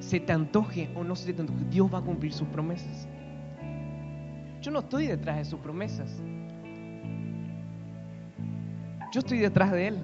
Se 0.00 0.20
te 0.20 0.32
antoje 0.32 0.88
o 0.94 1.04
no 1.04 1.14
se 1.14 1.34
te 1.34 1.42
antoje, 1.42 1.66
Dios 1.68 1.92
va 1.92 1.98
a 1.98 2.00
cumplir 2.00 2.32
sus 2.32 2.48
promesas. 2.48 3.06
Yo 4.62 4.70
no 4.70 4.78
estoy 4.78 5.06
detrás 5.06 5.36
de 5.36 5.44
sus 5.44 5.60
promesas. 5.60 6.10
Yo 9.12 9.20
estoy 9.20 9.36
detrás 9.36 9.70
de 9.70 9.88
Él. 9.88 9.98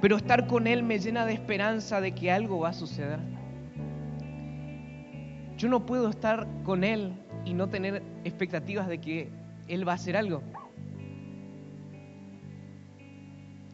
Pero 0.00 0.16
estar 0.16 0.46
con 0.46 0.66
Él 0.66 0.82
me 0.82 0.98
llena 0.98 1.26
de 1.26 1.34
esperanza 1.34 2.00
de 2.00 2.12
que 2.12 2.32
algo 2.32 2.60
va 2.60 2.70
a 2.70 2.72
suceder. 2.72 3.20
Yo 5.58 5.68
no 5.68 5.84
puedo 5.84 6.08
estar 6.08 6.46
con 6.62 6.82
Él 6.82 7.12
y 7.44 7.52
no 7.52 7.68
tener 7.68 8.02
expectativas 8.24 8.88
de 8.88 9.02
que 9.02 9.39
él 9.70 9.86
va 9.86 9.92
a 9.92 9.94
hacer 9.94 10.16
algo. 10.16 10.42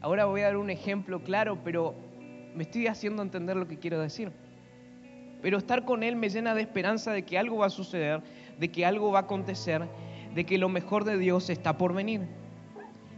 Ahora 0.03 0.27
voy 0.27 0.43
a 0.43 0.45
dar 0.45 0.59
un 0.59 0.71
ejemplo 0.71 1.25
claro, 1.25 1.59
pero 1.65 1.95
me 2.55 2.65
estoy 2.65 2.87
haciendo 2.87 3.23
entender 3.23 3.57
lo 3.57 3.67
que 3.67 3.79
quiero 3.79 3.99
decir. 3.99 4.31
Pero 5.43 5.59
estar 5.59 5.85
con 5.85 6.03
Él 6.03 6.17
me 6.17 6.29
llena 6.29 6.55
de 6.55 6.61
esperanza 6.61 7.13
de 7.13 7.25
que 7.25 7.39
algo 7.39 7.59
va 7.59 7.67
a 7.67 7.71
suceder, 7.71 8.23
de 8.59 8.71
que 8.71 8.85
algo 8.85 9.11
va 9.11 9.21
a 9.21 9.23
acontecer, 9.23 9.83
de 10.35 10.45
que 10.45 10.59
lo 10.59 10.69
mejor 10.69 11.05
de 11.05 11.19
Dios 11.19 11.51
está 11.51 11.79
por 11.79 11.95
venir. 11.95 12.23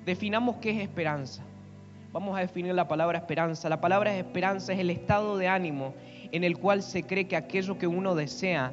Definamos 0.05 0.57
qué 0.57 0.71
es 0.71 0.79
esperanza. 0.79 1.43
Vamos 2.13 2.37
a 2.39 2.41
definir 2.41 2.75
la 2.75 2.89
palabra 2.89 3.19
esperanza. 3.19 3.69
La 3.69 3.81
palabra 3.81 4.17
esperanza 4.17 4.73
es 4.73 4.79
el 4.79 4.91
estado 4.91 5.37
de 5.37 5.49
ánimo 5.49 5.95
en 6.33 6.45
el 6.45 6.59
cual 6.59 6.83
se 6.83 7.03
cree 7.03 7.27
que 7.27 7.37
aquello 7.37 7.77
que 7.77 7.87
uno 7.87 8.15
desea 8.15 8.73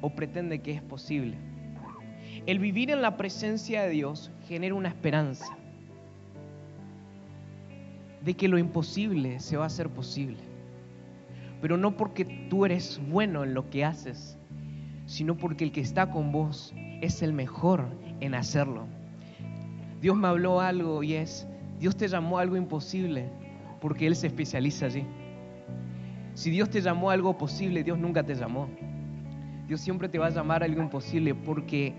o 0.00 0.10
pretende 0.10 0.60
que 0.60 0.72
es 0.72 0.82
posible. 0.82 1.53
El 2.46 2.58
vivir 2.58 2.90
en 2.90 3.00
la 3.00 3.16
presencia 3.16 3.82
de 3.82 3.90
Dios 3.90 4.30
genera 4.46 4.74
una 4.74 4.88
esperanza 4.88 5.56
de 8.22 8.34
que 8.34 8.48
lo 8.48 8.58
imposible 8.58 9.40
se 9.40 9.56
va 9.56 9.64
a 9.64 9.68
hacer 9.68 9.88
posible. 9.88 10.38
Pero 11.62 11.78
no 11.78 11.96
porque 11.96 12.26
tú 12.50 12.66
eres 12.66 13.00
bueno 13.08 13.44
en 13.44 13.54
lo 13.54 13.70
que 13.70 13.84
haces, 13.84 14.36
sino 15.06 15.36
porque 15.36 15.64
el 15.64 15.72
que 15.72 15.80
está 15.80 16.10
con 16.10 16.32
vos 16.32 16.74
es 17.00 17.22
el 17.22 17.32
mejor 17.32 17.86
en 18.20 18.34
hacerlo. 18.34 18.86
Dios 20.02 20.14
me 20.14 20.28
habló 20.28 20.60
algo 20.60 21.02
y 21.02 21.14
es, 21.14 21.46
Dios 21.80 21.96
te 21.96 22.08
llamó 22.08 22.38
algo 22.38 22.56
imposible 22.56 23.30
porque 23.80 24.06
Él 24.06 24.16
se 24.16 24.26
especializa 24.26 24.86
allí. 24.86 25.06
Si 26.34 26.50
Dios 26.50 26.68
te 26.68 26.82
llamó 26.82 27.08
algo 27.08 27.38
posible, 27.38 27.82
Dios 27.82 27.98
nunca 27.98 28.22
te 28.22 28.34
llamó. 28.34 28.68
Dios 29.66 29.80
siempre 29.80 30.10
te 30.10 30.18
va 30.18 30.26
a 30.26 30.30
llamar 30.30 30.62
algo 30.62 30.82
imposible 30.82 31.34
porque 31.34 31.94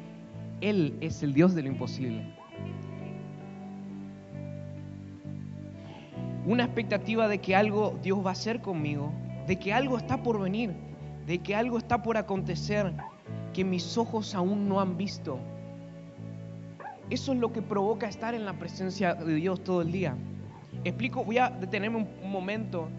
Él 0.62 0.98
es 1.02 1.22
el 1.24 1.34
Dios 1.34 1.54
de 1.54 1.64
lo 1.64 1.70
imposible. 1.70 2.34
Una 6.46 6.66
expectativa 6.66 7.28
de 7.28 7.40
que 7.40 7.56
algo 7.56 7.98
Dios 8.04 8.24
va 8.24 8.30
a 8.30 8.34
hacer 8.34 8.62
conmigo, 8.62 9.12
de 9.48 9.58
que 9.58 9.74
algo 9.74 9.98
está 9.98 10.22
por 10.22 10.40
venir, 10.40 10.74
de 11.26 11.40
que 11.40 11.56
algo 11.56 11.78
está 11.78 12.04
por 12.04 12.18
acontecer 12.18 12.94
que 13.54 13.64
mis 13.64 13.98
ojos 13.98 14.36
aún 14.36 14.68
no 14.70 14.80
han 14.80 14.98
visto. 14.98 15.40
Eso 17.10 17.34
es 17.34 17.40
lo 17.40 17.52
que 17.52 17.62
provoca 17.62 18.08
estar 18.08 18.34
en 18.34 18.46
la 18.46 18.54
presencia 18.54 19.16
de 19.16 19.36
Dios 19.36 19.64
todo 19.64 19.82
el 19.82 19.92
día. 19.92 20.16
Explico, 20.84 21.24
voy 21.24 21.38
a 21.38 21.50
detenerme 21.50 21.98
un, 21.98 22.32
momento 22.32 22.90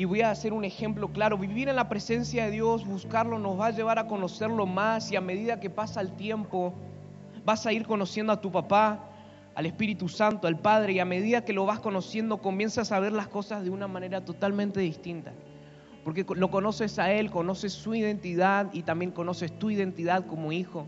y 0.00 0.06
voy 0.06 0.22
a 0.22 0.30
hacer 0.30 0.54
un 0.54 0.64
ejemplo 0.64 1.12
claro. 1.12 1.36
Vivir 1.36 1.68
en 1.68 1.76
la 1.76 1.90
presencia 1.90 2.46
de 2.46 2.52
Dios, 2.52 2.86
buscarlo, 2.86 3.38
nos 3.38 3.60
va 3.60 3.66
a 3.66 3.70
llevar 3.70 3.98
a 3.98 4.06
conocerlo 4.06 4.64
más 4.64 5.12
y 5.12 5.16
a 5.16 5.20
medida 5.20 5.60
que 5.60 5.68
pasa 5.68 6.00
el 6.00 6.16
tiempo, 6.16 6.72
vas 7.44 7.66
a 7.66 7.72
ir 7.74 7.86
conociendo 7.86 8.32
a 8.32 8.40
tu 8.40 8.50
papá, 8.50 9.10
al 9.54 9.66
Espíritu 9.66 10.08
Santo, 10.08 10.46
al 10.46 10.58
Padre, 10.58 10.94
y 10.94 11.00
a 11.00 11.04
medida 11.04 11.44
que 11.44 11.52
lo 11.52 11.66
vas 11.66 11.80
conociendo, 11.80 12.38
comienzas 12.38 12.92
a 12.92 13.00
ver 13.00 13.12
las 13.12 13.28
cosas 13.28 13.62
de 13.62 13.68
una 13.68 13.88
manera 13.88 14.24
totalmente 14.24 14.80
distinta. 14.80 15.34
Porque 16.02 16.24
lo 16.34 16.50
conoces 16.50 16.98
a 16.98 17.12
Él, 17.12 17.30
conoces 17.30 17.74
su 17.74 17.94
identidad 17.94 18.72
y 18.72 18.84
también 18.84 19.10
conoces 19.10 19.52
tu 19.58 19.68
identidad 19.68 20.24
como 20.24 20.50
hijo. 20.50 20.86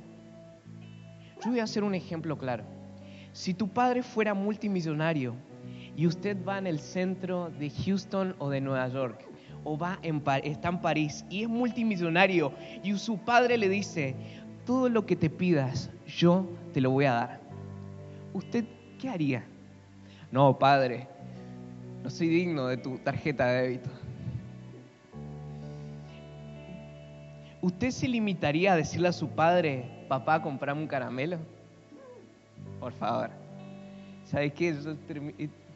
Yo 1.44 1.50
voy 1.50 1.60
a 1.60 1.64
hacer 1.64 1.84
un 1.84 1.94
ejemplo 1.94 2.38
claro. 2.38 2.64
Si 3.34 3.52
tu 3.52 3.68
padre 3.68 4.02
fuera 4.02 4.32
multimillonario 4.32 5.34
y 5.96 6.06
usted 6.06 6.36
va 6.46 6.58
en 6.58 6.66
el 6.66 6.78
centro 6.78 7.50
de 7.58 7.70
Houston 7.70 8.34
o 8.38 8.50
de 8.50 8.60
Nueva 8.60 8.88
York, 8.88 9.20
o 9.64 9.76
va 9.76 9.98
en, 10.02 10.22
está 10.44 10.68
en 10.68 10.80
París 10.80 11.24
y 11.30 11.42
es 11.42 11.48
multimillonario 11.48 12.52
y 12.82 12.96
su 12.96 13.18
padre 13.18 13.58
le 13.58 13.68
dice, 13.68 14.14
todo 14.64 14.88
lo 14.88 15.06
que 15.06 15.16
te 15.16 15.30
pidas, 15.30 15.90
yo 16.06 16.46
te 16.72 16.80
lo 16.80 16.90
voy 16.90 17.04
a 17.04 17.12
dar. 17.12 17.40
¿Usted 18.32 18.64
qué 18.98 19.08
haría? 19.08 19.44
No, 20.30 20.58
padre, 20.58 21.06
no 22.02 22.10
soy 22.10 22.28
digno 22.28 22.66
de 22.66 22.76
tu 22.78 22.98
tarjeta 22.98 23.46
de 23.46 23.62
débito. 23.62 23.90
¿Usted 27.60 27.90
se 27.90 28.08
limitaría 28.08 28.72
a 28.72 28.76
decirle 28.76 29.08
a 29.08 29.12
su 29.12 29.28
padre, 29.28 29.84
papá, 30.08 30.42
comprame 30.42 30.80
un 30.80 30.88
caramelo? 30.88 31.38
Por 32.80 32.92
favor. 32.92 33.30
¿Sabes 34.24 34.52
qué? 34.54 34.74
Yo 34.74 34.96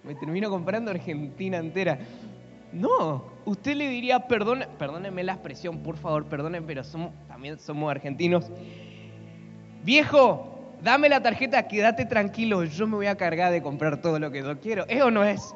me 0.07 0.15
termino 0.15 0.49
comprando 0.49 0.91
Argentina 0.91 1.59
entera. 1.59 1.99
No, 2.73 3.25
usted 3.45 3.77
le 3.77 3.89
diría, 3.89 4.27
perdone, 4.29 4.67
perdóneme 4.79 5.25
la 5.25 5.33
expresión, 5.33 5.79
por 5.83 5.97
favor, 5.97 6.27
perdónenme, 6.27 6.67
pero 6.67 6.83
también 7.29 7.59
somos 7.59 7.91
argentinos. 7.91 8.51
Viejo, 9.83 10.75
dame 10.83 11.09
la 11.09 11.23
tarjeta, 11.23 11.67
quédate 11.67 12.05
tranquilo, 12.05 12.65
yo 12.65 12.87
me 12.87 12.97
voy 12.97 13.07
a 13.07 13.17
cargar 13.17 13.53
de 13.53 13.63
comprar 13.63 14.01
todo 14.01 14.19
lo 14.19 14.31
que 14.31 14.43
yo 14.43 14.59
quiero. 14.61 14.85
¿Eso 14.89 15.11
no 15.11 15.25
es? 15.25 15.55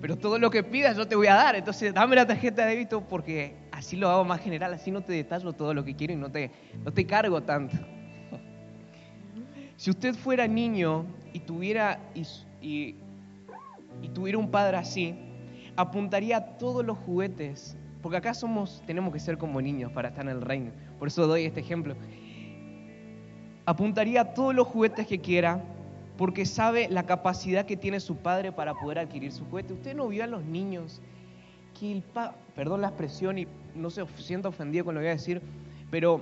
Pero 0.00 0.16
todo 0.16 0.38
lo 0.38 0.50
que 0.50 0.62
pidas 0.62 0.96
yo 0.96 1.06
te 1.06 1.16
voy 1.16 1.28
a 1.28 1.34
dar, 1.34 1.56
entonces 1.56 1.94
dame 1.94 2.16
la 2.16 2.26
tarjeta 2.26 2.66
de 2.66 2.72
débito 2.72 3.02
porque 3.02 3.56
así 3.72 3.96
lo 3.96 4.10
hago 4.10 4.24
más 4.24 4.40
general, 4.40 4.74
así 4.74 4.90
no 4.90 5.02
te 5.02 5.12
detallo 5.12 5.52
todo 5.52 5.72
lo 5.72 5.84
que 5.84 5.94
quiero 5.94 6.12
y 6.12 6.16
no 6.16 6.30
te, 6.30 6.50
cargo 7.06 7.42
tanto. 7.42 7.76
Si 9.76 9.90
usted 9.90 10.14
fuera 10.14 10.46
niño 10.46 11.06
y 11.32 11.40
tuviera, 11.40 11.98
tuviera 14.08 14.38
un 14.38 14.50
padre 14.50 14.76
así, 14.76 15.14
apuntaría 15.76 16.36
a 16.36 16.44
todos 16.58 16.84
los 16.84 16.98
juguetes, 16.98 17.76
porque 18.02 18.18
acá 18.18 18.34
somos, 18.34 18.82
tenemos 18.86 19.12
que 19.12 19.20
ser 19.20 19.38
como 19.38 19.60
niños 19.60 19.92
para 19.92 20.08
estar 20.08 20.24
en 20.24 20.30
el 20.30 20.40
reino, 20.40 20.70
por 20.98 21.08
eso 21.08 21.26
doy 21.26 21.44
este 21.44 21.60
ejemplo. 21.60 21.94
Apuntaría 23.66 24.20
a 24.20 24.34
todos 24.34 24.54
los 24.54 24.66
juguetes 24.66 25.06
que 25.06 25.20
quiera, 25.20 25.62
porque 26.16 26.46
sabe 26.46 26.88
la 26.88 27.04
capacidad 27.04 27.66
que 27.66 27.76
tiene 27.76 27.98
su 27.98 28.16
padre 28.16 28.52
para 28.52 28.74
poder 28.74 28.98
adquirir 28.98 29.32
su 29.32 29.44
juguete. 29.46 29.72
Usted 29.72 29.96
no 29.96 30.08
vio 30.08 30.22
a 30.24 30.26
los 30.26 30.44
niños 30.44 31.00
que 31.78 31.90
el 31.90 32.02
pa 32.02 32.36
perdón 32.54 32.82
la 32.82 32.88
expresión 32.88 33.38
y 33.38 33.48
no 33.74 33.90
se 33.90 34.06
sienta 34.18 34.48
ofendido 34.48 34.84
con 34.84 34.94
lo 34.94 35.00
que 35.00 35.06
voy 35.06 35.10
a 35.10 35.14
decir, 35.14 35.42
pero 35.90 36.20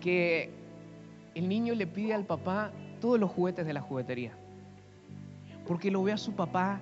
que 0.00 0.50
el 1.34 1.48
niño 1.48 1.74
le 1.74 1.86
pide 1.86 2.14
al 2.14 2.24
papá 2.24 2.72
todos 3.00 3.20
los 3.20 3.30
juguetes 3.30 3.66
de 3.66 3.72
la 3.72 3.80
juguetería. 3.80 4.32
Porque 5.70 5.88
lo 5.88 6.02
ve 6.02 6.10
a 6.10 6.16
su 6.16 6.32
papá 6.32 6.80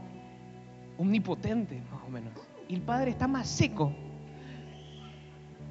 omnipotente, 0.96 1.78
más 1.92 2.00
o 2.06 2.08
menos. 2.08 2.32
Y 2.70 2.74
el 2.74 2.80
padre 2.80 3.10
está 3.10 3.28
más 3.28 3.46
seco. 3.46 3.92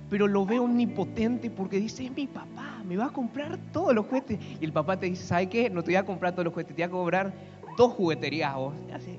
Pero 0.08 0.28
lo 0.28 0.46
ve 0.46 0.60
omnipotente 0.60 1.50
porque 1.50 1.80
dice, 1.80 2.06
es 2.06 2.12
mi 2.12 2.28
papá, 2.28 2.84
me 2.86 2.96
va 2.96 3.06
a 3.06 3.10
comprar 3.10 3.58
todos 3.74 3.96
los 3.96 4.06
juguetes. 4.06 4.38
Y 4.62 4.66
el 4.66 4.72
papá 4.72 5.00
te 5.00 5.08
dice, 5.08 5.26
¿sabe 5.26 5.50
qué? 5.50 5.68
No 5.68 5.82
te 5.82 5.88
voy 5.88 5.96
a 5.96 6.06
comprar 6.06 6.34
todos 6.34 6.46
los 6.46 6.54
juguetes, 6.54 6.76
te 6.76 6.84
voy 6.84 6.90
a 6.90 6.92
cobrar 6.92 7.34
dos 7.76 7.94
jugueterías 7.94 8.54
vos. 8.54 8.76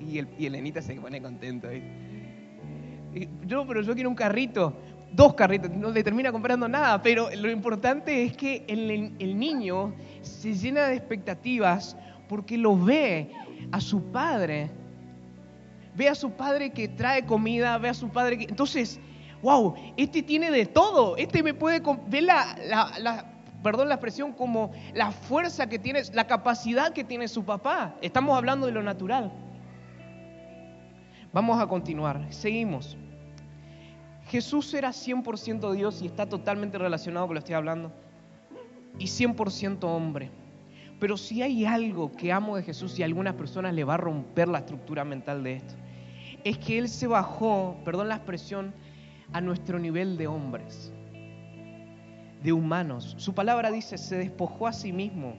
Y 0.09 0.19
el, 0.19 0.29
y 0.39 0.47
el 0.47 0.53
nenita 0.53 0.81
se 0.81 0.95
pone 0.95 1.21
contento. 1.21 1.67
Yo, 3.49 3.67
pero 3.67 3.83
yo 3.83 3.95
quiero 3.95 4.11
un 4.11 4.15
carrito, 4.15 4.75
dos 5.13 5.35
carritos, 5.35 5.73
no 5.73 5.91
le 5.91 6.05
termina 6.05 6.31
comprando 6.31 6.69
nada, 6.69 7.03
pero 7.03 7.31
lo 7.35 7.51
importante 7.51 8.23
es 8.23 8.37
que 8.37 8.65
el, 8.69 9.13
el 9.19 9.37
niño 9.37 9.93
se 10.23 10.55
llena 10.55 10.87
de 10.87 10.95
expectativas 10.95 11.97
porque 12.29 12.59
lo 12.59 12.77
ve 12.77 13.33
a 13.73 13.81
su 13.81 14.03
padre, 14.13 14.71
ve 15.95 16.09
a 16.09 16.15
su 16.15 16.31
padre 16.33 16.71
que 16.71 16.89
trae 16.89 17.25
comida, 17.25 17.79
ve 17.79 17.89
a 17.89 17.95
su 17.95 18.09
padre 18.09 18.39
que... 18.39 18.45
Entonces, 18.45 19.01
wow, 19.43 19.75
este 19.97 20.23
tiene 20.23 20.51
de 20.51 20.67
todo, 20.67 21.17
este 21.17 21.43
me 21.43 21.55
puede... 21.55 21.83
La, 22.23 22.57
la, 22.67 22.99
la, 22.99 23.25
perdón 23.63 23.89
la 23.89 23.95
expresión, 23.95 24.33
como 24.33 24.73
la 24.95 25.11
fuerza 25.11 25.69
que 25.69 25.79
tiene, 25.79 26.03
la 26.13 26.27
capacidad 26.27 26.93
que 26.93 27.05
tiene 27.05 27.29
su 27.29 27.45
papá. 27.45 27.97
Estamos 28.01 28.37
hablando 28.37 28.67
de 28.67 28.73
lo 28.73 28.83
natural. 28.83 29.33
Vamos 31.33 31.61
a 31.61 31.67
continuar, 31.67 32.27
seguimos. 32.31 32.97
Jesús 34.29 34.73
era 34.75 34.91
100% 34.91 35.73
Dios 35.73 36.03
y 36.03 36.07
está 36.07 36.29
totalmente 36.29 36.79
relacionado 36.79 37.27
con 37.27 37.35
lo 37.35 37.41
que 37.41 37.45
estoy 37.45 37.55
hablando. 37.55 37.93
Y 38.99 39.07
100% 39.07 39.85
hombre. 39.85 40.31
Pero 40.99 41.17
si 41.17 41.43
hay 41.43 41.65
algo 41.65 42.13
que 42.13 42.33
amo 42.33 42.57
de 42.57 42.63
Jesús 42.63 42.99
y 42.99 43.03
a 43.03 43.07
algunas 43.07 43.35
personas 43.35 43.75
le 43.75 43.85
va 43.85 43.95
a 43.95 43.99
romper 43.99 44.49
la 44.49 44.59
estructura 44.59 45.05
mental 45.05 45.43
de 45.45 45.55
esto, 45.57 45.75
es 46.45 46.59
que 46.59 46.79
Él 46.79 46.89
se 46.89 47.07
bajó, 47.07 47.77
perdón 47.85 48.09
la 48.09 48.17
expresión, 48.17 48.75
a 49.33 49.41
nuestro 49.41 49.79
nivel 49.79 50.17
de 50.17 50.27
hombres, 50.27 50.93
de 52.43 52.53
humanos. 52.53 53.15
Su 53.19 53.35
palabra 53.35 53.71
dice, 53.71 53.99
se 53.99 54.17
despojó 54.17 54.67
a 54.67 54.73
sí 54.73 54.93
mismo 54.93 55.37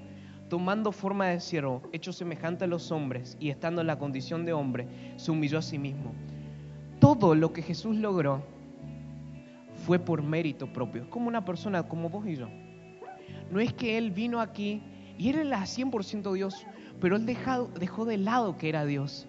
tomando 0.49 0.91
forma 0.91 1.27
de 1.27 1.39
siervo, 1.39 1.83
hecho 1.91 2.11
semejante 2.11 2.65
a 2.65 2.67
los 2.67 2.91
hombres 2.91 3.37
y 3.39 3.49
estando 3.49 3.81
en 3.81 3.87
la 3.87 3.99
condición 3.99 4.45
de 4.45 4.53
hombre, 4.53 4.87
se 5.15 5.31
humilló 5.31 5.59
a 5.59 5.61
sí 5.61 5.77
mismo. 5.77 6.13
Todo 6.99 7.35
lo 7.35 7.53
que 7.53 7.61
Jesús 7.61 7.95
logró 7.95 8.43
fue 9.85 9.99
por 9.99 10.23
mérito 10.23 10.71
propio, 10.73 11.09
como 11.09 11.27
una 11.27 11.45
persona 11.45 11.83
como 11.83 12.09
vos 12.09 12.27
y 12.27 12.35
yo. 12.35 12.47
No 13.51 13.59
es 13.59 13.73
que 13.73 13.97
Él 13.97 14.11
vino 14.11 14.41
aquí 14.41 14.81
y 15.19 15.29
Él 15.29 15.47
era 15.47 15.61
100% 15.61 16.33
Dios, 16.33 16.65
pero 17.01 17.17
Él 17.17 17.25
dejado, 17.25 17.69
dejó 17.77 18.05
de 18.05 18.17
lado 18.17 18.57
que 18.57 18.69
era 18.69 18.85
Dios. 18.85 19.27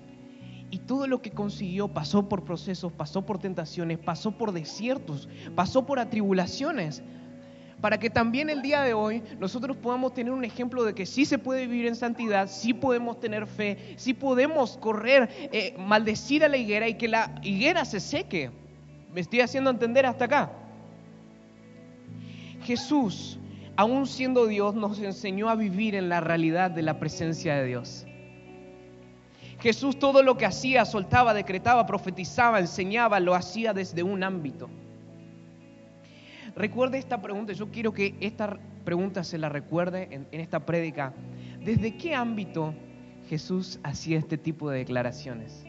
Y 0.71 0.79
todo 0.79 1.09
lo 1.09 1.21
que 1.21 1.33
consiguió 1.33 1.89
pasó 1.89 2.29
por 2.29 2.45
procesos, 2.45 2.93
pasó 2.93 3.27
por 3.27 3.41
tentaciones, 3.41 3.99
pasó 3.99 4.31
por 4.31 4.53
desiertos, 4.53 5.29
pasó 5.57 5.85
por 5.85 5.99
atribulaciones, 5.99 7.03
para 7.81 7.99
que 7.99 8.09
también 8.09 8.51
el 8.51 8.63
día 8.63 8.83
de 8.83 8.95
hoy 8.95 9.21
nosotros 9.41 9.77
podamos 9.77 10.15
tener 10.15 10.33
un 10.33 10.45
ejemplo 10.45 10.85
de 10.85 10.95
que 10.95 11.07
sí 11.07 11.25
se 11.25 11.39
puede 11.39 11.67
vivir 11.67 11.87
en 11.87 11.97
santidad, 11.97 12.49
sí 12.49 12.73
podemos 12.73 13.19
tener 13.19 13.49
fe, 13.49 13.95
sí 13.97 14.15
podemos 14.15 14.77
correr, 14.77 15.29
eh, 15.53 15.75
maldecir 15.77 16.45
a 16.45 16.49
la 16.49 16.57
higuera 16.57 16.87
y 16.87 16.95
que 16.95 17.09
la 17.09 17.35
higuera 17.43 17.85
se 17.85 17.99
seque. 17.99 18.53
¿Me 19.13 19.23
estoy 19.23 19.41
haciendo 19.41 19.71
entender 19.71 20.07
hasta 20.07 20.27
acá? 20.27 20.53
Jesús, 22.63 23.40
aún 23.81 24.07
siendo 24.07 24.47
Dios, 24.47 24.75
nos 24.75 24.99
enseñó 24.99 25.49
a 25.49 25.55
vivir 25.55 25.95
en 25.95 26.11
la 26.11 26.21
realidad 26.21 26.71
de 26.71 26.83
la 26.83 26.99
presencia 26.99 27.55
de 27.55 27.65
Dios. 27.65 28.05
Jesús 29.59 29.99
todo 29.99 30.23
lo 30.23 30.37
que 30.37 30.45
hacía, 30.45 30.85
soltaba, 30.85 31.33
decretaba, 31.33 31.87
profetizaba, 31.87 32.61
enseñaba, 32.61 33.21
lo 33.21 33.35
hacía 33.35 33.73
desde 33.73 34.03
un 34.03 34.23
ámbito. 34.23 34.69
Recuerde 36.55 36.99
esta 36.99 37.23
pregunta, 37.23 37.55
yo 37.55 37.71
quiero 37.71 37.95
que 37.95 38.15
esta 38.21 38.59
pregunta 38.85 39.25
se 39.25 39.39
la 39.39 39.49
recuerde 39.49 40.09
en, 40.11 40.27
esta 40.33 40.61
prédica. 40.61 41.15
¿Desde 41.65 41.97
qué 41.97 42.15
ámbito 42.15 42.75
Jesús 43.31 43.81
hacía 43.83 44.19
este 44.19 44.37
tipo 44.37 44.69
de 44.69 44.81
declaraciones? 44.81 45.65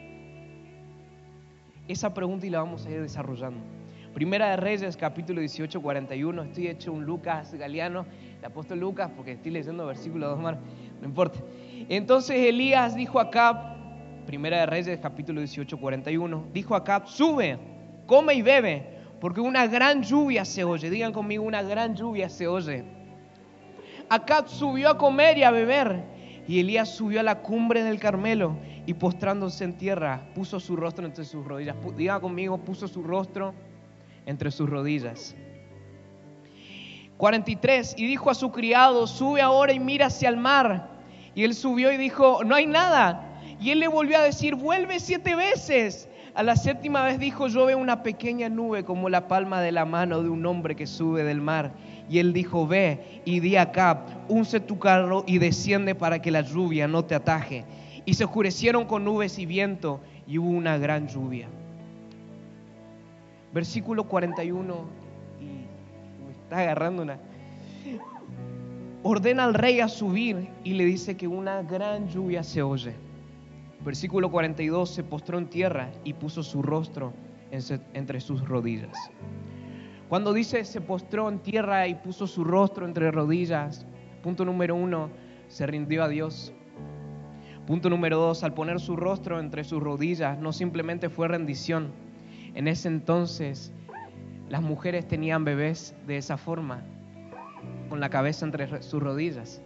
Esa 1.88 2.14
pregunta 2.14 2.46
y 2.46 2.50
la 2.50 2.60
vamos 2.60 2.86
a 2.86 2.92
ir 2.92 3.02
desarrollando. 3.02 3.81
Primera 4.14 4.50
de 4.50 4.58
Reyes, 4.58 4.98
capítulo 4.98 5.40
18, 5.40 5.82
41. 5.82 6.44
Estoy 6.44 6.68
hecho 6.68 6.92
un 6.92 7.06
Lucas 7.06 7.54
Galeano, 7.54 8.06
el 8.40 8.46
apóstol 8.46 8.80
Lucas, 8.80 9.10
porque 9.16 9.32
estoy 9.32 9.52
leyendo 9.52 9.86
versículo 9.88 10.28
2 10.28 10.40
más, 10.40 10.58
no 11.00 11.08
importa. 11.08 11.40
Entonces 11.88 12.36
Elías 12.38 12.94
dijo 12.94 13.22
acá, 13.22 13.78
Primera 14.26 14.60
de 14.60 14.66
Reyes, 14.66 15.00
capítulo 15.02 15.40
18, 15.40 15.78
41. 15.78 16.48
Dijo 16.54 16.76
Acab, 16.76 17.08
sube, 17.08 17.58
come 18.06 18.34
y 18.34 18.42
bebe, 18.42 18.86
porque 19.22 19.40
una 19.40 19.66
gran 19.68 20.04
lluvia 20.04 20.44
se 20.44 20.66
oye. 20.66 20.90
Digan 20.90 21.14
conmigo, 21.14 21.46
una 21.46 21.64
gran 21.64 21.96
lluvia 21.96 22.28
se 22.28 22.48
oye. 22.48 22.84
Acab 24.10 24.50
subió 24.50 24.90
a 24.90 24.98
comer 24.98 25.38
y 25.38 25.44
a 25.44 25.52
beber. 25.52 26.04
Y 26.50 26.60
Elías 26.60 26.90
subió 26.90 27.22
a 27.22 27.24
la 27.24 27.42
cumbre 27.42 27.82
del 27.82 27.98
Carmelo 27.98 28.58
y 28.86 28.94
postrándose 28.94 29.64
en 29.64 29.78
tierra, 29.78 30.22
puso 30.36 30.60
su 30.60 30.76
rostro 30.76 31.06
entre 31.06 31.24
sus 31.24 31.46
rodillas. 31.46 31.78
Diga 31.96 32.20
conmigo, 32.20 32.58
puso 32.58 32.90
su 32.90 33.04
rostro 33.04 33.54
entre 34.26 34.52
sus 34.52 34.70
rodillas. 34.70 35.36
43. 37.18 37.96
Y 37.98 38.08
dijo 38.08 38.32
a 38.32 38.36
su 38.36 38.52
criado, 38.52 39.06
sube 39.06 39.42
ahora 39.42 39.74
y 39.74 39.80
mira 39.80 40.08
hacia 40.08 40.28
el 40.30 40.38
mar. 40.38 40.90
Y 41.36 41.44
él 41.44 41.54
subió 41.54 41.92
y 41.92 41.98
dijo, 41.98 42.44
no 42.44 42.56
hay 42.56 42.66
nada. 42.66 43.28
Y 43.60 43.70
él 43.70 43.80
le 43.80 43.88
volvió 43.88 44.18
a 44.18 44.24
decir, 44.24 44.56
vuelve 44.56 45.00
siete 45.00 45.36
veces. 45.36 46.10
A 46.34 46.44
la 46.44 46.56
séptima 46.56 47.04
vez 47.04 47.20
dijo, 47.20 47.48
yo 47.48 47.68
veo 47.68 47.78
una 47.78 48.02
pequeña 48.04 48.50
nube 48.50 48.84
como 48.84 49.08
la 49.08 49.28
palma 49.28 49.62
de 49.62 49.72
la 49.72 49.86
mano 49.86 50.24
de 50.24 50.30
un 50.30 50.46
hombre 50.46 50.76
que 50.76 50.88
sube 50.88 51.24
del 51.24 51.42
mar. 51.42 51.74
Y 52.10 52.18
él 52.18 52.34
dijo, 52.34 52.66
ve 52.66 53.22
y 53.24 53.40
di 53.40 53.56
acá, 53.56 54.04
unce 54.28 54.60
tu 54.60 54.80
carro 54.80 55.24
y 55.28 55.38
desciende 55.38 55.94
para 55.94 56.22
que 56.22 56.32
la 56.32 56.42
lluvia 56.42 56.88
no 56.88 57.06
te 57.06 57.14
ataje. 57.14 57.66
Y 58.04 58.16
se 58.16 58.24
oscurecieron 58.24 58.86
con 58.86 59.06
nubes 59.06 59.38
y 59.38 59.46
viento 59.46 60.02
y 60.26 60.40
hubo 60.40 60.50
una 60.50 60.78
gran 60.80 61.08
lluvia. 61.08 61.48
Versículo 63.54 64.06
41, 64.06 64.86
y 65.40 65.46
me 66.26 66.32
está 66.32 66.60
agarrando 66.60 67.04
una... 67.04 67.18
Ordena 69.04 69.46
al 69.46 69.56
rey 69.56 69.80
a 69.80 69.88
subir 69.88 70.50
y 70.64 70.74
le 70.74 70.86
dice 70.86 71.18
que 71.18 71.28
una 71.28 71.64
gran 71.64 72.08
lluvia 72.08 72.44
se 72.44 72.62
oye. 72.62 72.94
Versículo 73.84 74.30
42, 74.30 74.90
se 74.90 75.04
postró 75.04 75.40
en 75.40 75.48
tierra 75.48 75.90
y 76.04 76.14
puso 76.14 76.44
su 76.44 76.62
rostro 76.62 77.14
entre 77.52 78.22
sus 78.22 78.48
rodillas. 78.48 78.96
Cuando 80.08 80.34
dice 80.34 80.66
se 80.66 80.82
postró 80.82 81.30
en 81.30 81.40
tierra 81.40 81.88
y 81.88 81.96
puso 81.96 82.28
su 82.28 82.44
rostro 82.44 82.86
entre 82.86 83.12
rodillas, 83.12 83.86
punto 84.22 84.46
número 84.46 84.76
uno, 84.76 85.10
se 85.48 85.66
rindió 85.66 86.04
a 86.04 86.08
Dios. 86.08 86.54
Punto 87.66 87.90
número 87.90 88.18
dos, 88.18 88.44
al 88.44 88.54
poner 88.54 88.80
su 88.80 88.96
rostro 88.96 89.40
entre 89.40 89.64
sus 89.64 89.82
rodillas, 89.82 90.38
no 90.38 90.54
simplemente 90.54 91.10
fue 91.10 91.28
rendición. 91.28 91.92
En 92.54 92.68
ese 92.68 92.88
entonces 92.88 93.72
las 94.50 94.62
mujeres 94.62 95.08
tenían 95.08 95.46
bebés 95.46 95.96
de 96.06 96.18
esa 96.18 96.38
forma, 96.38 96.82
con 97.90 98.02
la 98.02 98.10
cabeza 98.10 98.46
entre 98.46 98.82
sus 98.84 99.02
rodillas. 99.02 99.62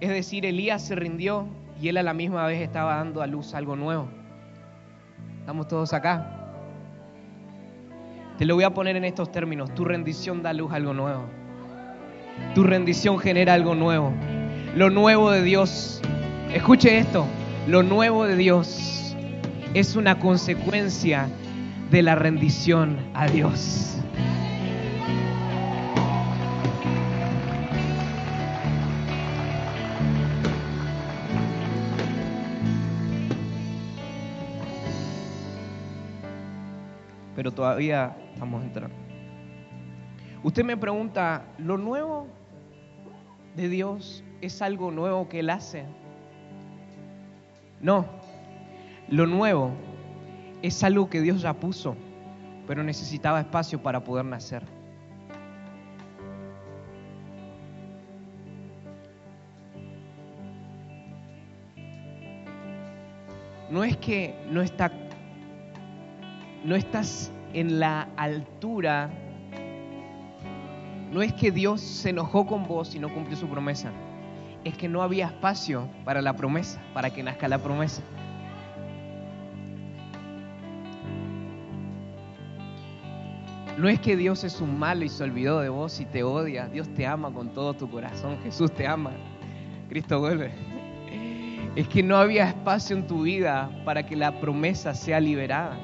Es 0.00 0.08
decir, 0.08 0.46
Elías 0.46 0.82
se 0.82 0.94
rindió 0.94 1.46
y 1.80 1.88
él 1.88 1.98
a 1.98 2.02
la 2.02 2.14
misma 2.14 2.46
vez 2.46 2.62
estaba 2.62 2.96
dando 2.96 3.20
a 3.20 3.26
luz 3.26 3.54
algo 3.54 3.76
nuevo. 3.76 4.08
Estamos 5.40 5.68
todos 5.68 5.92
acá. 5.92 6.30
Te 8.38 8.46
lo 8.46 8.54
voy 8.54 8.64
a 8.64 8.70
poner 8.72 8.96
en 8.96 9.04
estos 9.04 9.30
términos. 9.30 9.74
Tu 9.74 9.84
rendición 9.84 10.42
da 10.42 10.54
luz 10.54 10.72
a 10.72 10.76
algo 10.76 10.94
nuevo. 10.94 11.24
Tu 12.54 12.64
rendición 12.64 13.18
genera 13.18 13.52
algo 13.52 13.74
nuevo. 13.74 14.12
Lo 14.74 14.88
nuevo 14.88 15.30
de 15.30 15.42
Dios. 15.42 16.00
Escuche 16.52 16.98
esto. 16.98 17.26
Lo 17.68 17.82
nuevo 17.82 18.24
de 18.24 18.36
Dios 18.36 19.03
es 19.74 19.96
una 19.96 20.18
consecuencia 20.20 21.28
de 21.90 22.02
la 22.02 22.14
rendición 22.14 22.96
a 23.12 23.26
Dios. 23.26 23.90
pero 37.34 37.52
todavía 37.52 38.16
estamos 38.32 38.62
entrando. 38.62 38.96
Usted 40.42 40.64
me 40.64 40.78
pregunta, 40.78 41.44
¿lo 41.58 41.76
nuevo 41.76 42.26
de 43.54 43.68
Dios 43.68 44.24
es 44.40 44.62
algo 44.62 44.90
nuevo 44.90 45.28
que 45.28 45.40
Él 45.40 45.50
hace? 45.50 45.84
No, 47.82 48.06
lo 49.08 49.26
nuevo 49.26 49.72
es 50.62 50.82
algo 50.82 51.10
que 51.10 51.20
Dios 51.20 51.42
ya 51.42 51.52
puso, 51.52 51.96
pero 52.66 52.82
necesitaba 52.82 53.40
espacio 53.40 53.82
para 53.82 54.02
poder 54.02 54.24
nacer. 54.24 54.62
No 63.70 63.82
es 63.82 63.96
que 63.96 64.34
no 64.50 64.62
está 64.62 64.90
no 66.64 66.74
estás 66.74 67.30
en 67.52 67.78
la 67.78 68.08
altura, 68.16 69.10
no 71.12 71.22
es 71.22 71.32
que 71.34 71.50
Dios 71.50 71.80
se 71.82 72.10
enojó 72.10 72.46
con 72.46 72.66
vos 72.66 72.94
y 72.94 72.98
no 72.98 73.12
cumplió 73.12 73.36
su 73.36 73.46
promesa, 73.48 73.92
es 74.64 74.76
que 74.76 74.88
no 74.88 75.02
había 75.02 75.26
espacio 75.26 75.86
para 76.04 76.22
la 76.22 76.34
promesa, 76.34 76.80
para 76.94 77.10
que 77.10 77.22
nazca 77.22 77.48
la 77.48 77.58
promesa. 77.58 78.02
No 83.84 83.90
es 83.90 84.00
que 84.00 84.16
Dios 84.16 84.44
es 84.44 84.62
un 84.62 84.78
malo 84.78 85.04
y 85.04 85.10
se 85.10 85.22
olvidó 85.22 85.60
de 85.60 85.68
vos 85.68 86.00
y 86.00 86.06
te 86.06 86.22
odia. 86.22 86.68
Dios 86.68 86.88
te 86.94 87.06
ama 87.06 87.30
con 87.30 87.52
todo 87.52 87.74
tu 87.74 87.90
corazón. 87.90 88.38
Jesús 88.42 88.72
te 88.72 88.86
ama. 88.86 89.10
Cristo 89.90 90.20
vuelve. 90.20 90.52
Es 91.76 91.86
que 91.88 92.02
no 92.02 92.16
había 92.16 92.48
espacio 92.48 92.96
en 92.96 93.06
tu 93.06 93.24
vida 93.24 93.70
para 93.84 94.06
que 94.06 94.16
la 94.16 94.40
promesa 94.40 94.94
sea 94.94 95.20
liberada. 95.20 95.78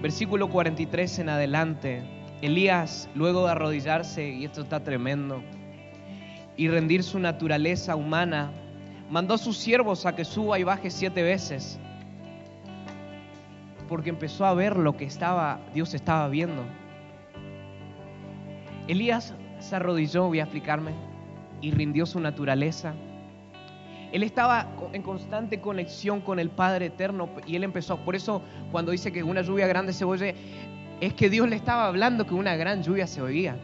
Versículo 0.00 0.48
43 0.48 1.18
en 1.18 1.28
adelante. 1.28 2.02
Elías, 2.40 3.10
luego 3.14 3.44
de 3.44 3.50
arrodillarse, 3.50 4.26
y 4.30 4.46
esto 4.46 4.62
está 4.62 4.82
tremendo, 4.82 5.42
y 6.56 6.68
rendir 6.68 7.02
su 7.02 7.18
naturaleza 7.18 7.96
humana, 7.96 8.50
mandó 9.10 9.34
a 9.34 9.38
sus 9.38 9.58
siervos 9.58 10.06
a 10.06 10.16
que 10.16 10.24
suba 10.24 10.58
y 10.58 10.62
baje 10.62 10.90
siete 10.90 11.22
veces, 11.22 11.78
porque 13.92 14.08
empezó 14.08 14.46
a 14.46 14.54
ver 14.54 14.76
lo 14.76 14.96
que 14.96 15.04
estaba, 15.04 15.60
Dios 15.74 15.92
estaba 15.92 16.26
viendo. 16.28 16.64
Elías 18.88 19.34
se 19.58 19.76
arrodilló, 19.76 20.28
voy 20.28 20.40
a 20.40 20.44
explicarme, 20.44 20.92
y 21.60 21.72
rindió 21.72 22.06
su 22.06 22.18
naturaleza 22.18 22.94
él 24.12 24.22
estaba 24.22 24.68
en 24.92 25.02
constante 25.02 25.60
conexión 25.60 26.20
con 26.20 26.38
el 26.38 26.50
Padre 26.50 26.86
Eterno 26.86 27.30
y 27.46 27.56
él 27.56 27.64
empezó, 27.64 27.96
por 27.96 28.14
eso 28.14 28.42
cuando 28.70 28.92
dice 28.92 29.10
que 29.10 29.22
una 29.22 29.40
lluvia 29.40 29.66
grande 29.66 29.94
se 29.94 30.04
oye, 30.04 30.34
es 31.00 31.14
que 31.14 31.30
Dios 31.30 31.48
le 31.48 31.56
estaba 31.56 31.86
hablando 31.86 32.26
que 32.26 32.34
una 32.34 32.54
gran 32.54 32.82
lluvia 32.82 33.06
se 33.06 33.22
oía. 33.22 33.56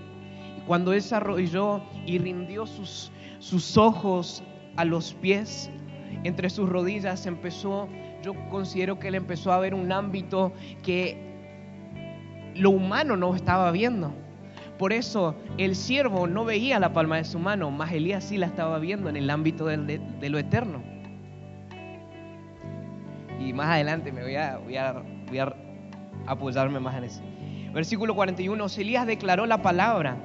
Y 0.57 0.62
cuando 0.62 0.95
él 0.95 1.03
se 1.03 1.14
arrodilló 1.14 1.83
y 2.07 2.19
rindió 2.19 2.67
sus, 2.67 3.12
sus 3.38 3.77
ojos 3.77 4.43
a 4.77 4.87
los 4.87 5.12
pies, 5.12 5.71
entre 6.25 6.49
sus 6.49 6.67
rodillas, 6.67 7.27
empezó, 7.27 7.87
yo 8.23 8.35
considero 8.51 8.99
que 8.99 9.09
él 9.09 9.15
empezó 9.15 9.53
a 9.53 9.59
ver 9.59 9.75
un 9.75 9.93
ámbito 9.93 10.53
que 10.83 11.17
lo 12.55 12.71
humano 12.71 13.17
no 13.17 13.35
estaba 13.35 13.71
viendo. 13.71 14.13
Por 14.79 14.93
eso 14.93 15.35
el 15.57 15.75
siervo 15.75 16.27
no 16.27 16.45
veía 16.45 16.79
la 16.79 16.93
palma 16.93 17.17
de 17.17 17.25
su 17.25 17.39
mano, 17.39 17.71
más 17.71 17.93
Elías 17.93 18.25
sí 18.25 18.39
la 18.39 18.47
estaba 18.47 18.79
viendo 18.79 19.09
en 19.09 19.17
el 19.17 19.29
ámbito 19.29 19.67
de, 19.67 20.01
lo 20.29 20.39
eterno. 20.39 20.83
Y 23.41 23.53
más 23.53 23.69
adelante 23.69 24.13
me 24.13 24.23
voy 24.23 24.37
a, 24.37 24.59
voy 24.59 24.77
a, 24.77 25.03
voy 25.29 25.39
a 25.39 25.55
apoyarme 26.27 26.81
más 26.81 26.97
en 26.97 27.05
eso. 27.05 27.23
Versículo 27.73 28.15
41, 28.15 28.67
Elías 28.79 29.07
declaró 29.07 29.47
la 29.47 29.63
palabra. 29.63 30.17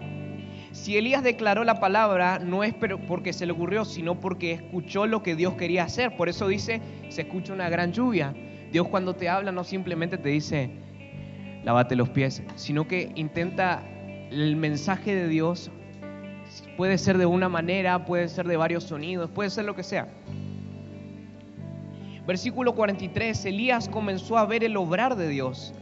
Si 0.73 0.97
Elías 0.97 1.23
declaró 1.23 1.63
la 1.63 1.79
palabra, 1.79 2.39
no 2.39 2.63
es 2.63 2.73
porque 2.73 3.31
se 3.31 3.45
le 3.45 3.51
ocurrió, 3.51 3.85
sino 3.85 4.19
porque 4.19 4.53
escuchó 4.53 5.05
lo 5.05 5.21
que 5.21 5.35
Dios 5.35 5.53
quería 5.53 5.83
hacer. 5.83 6.17
Por 6.17 6.29
eso 6.29 6.47
dice, 6.47 6.81
se 7.09 7.21
escucha 7.21 7.53
una 7.53 7.69
gran 7.69 7.93
lluvia. 7.93 8.33
Dios 8.71 8.87
cuando 8.87 9.15
te 9.15 9.29
habla 9.29 9.51
no 9.51 9.63
simplemente 9.63 10.17
te 10.17 10.29
dice, 10.29 10.71
lávate 11.63 11.95
los 11.95 12.09
pies, 12.09 12.41
sino 12.55 12.87
que 12.87 13.11
intenta 13.13 13.83
el 14.31 14.55
mensaje 14.55 15.13
de 15.13 15.27
Dios 15.27 15.69
puede 16.75 16.97
ser 16.97 17.19
de 17.19 17.27
una 17.27 17.49
manera, 17.49 18.03
puede 18.05 18.27
ser 18.27 18.47
de 18.47 18.57
varios 18.57 18.85
sonidos, 18.85 19.29
puede 19.29 19.51
ser 19.51 19.65
lo 19.65 19.75
que 19.75 19.83
sea. 19.83 20.07
Versículo 22.25 22.73
43, 22.73 23.45
Elías 23.45 23.87
comenzó 23.87 24.39
a 24.39 24.47
ver 24.47 24.63
el 24.63 24.75
obrar 24.77 25.17
de 25.17 25.27
Dios. 25.27 25.75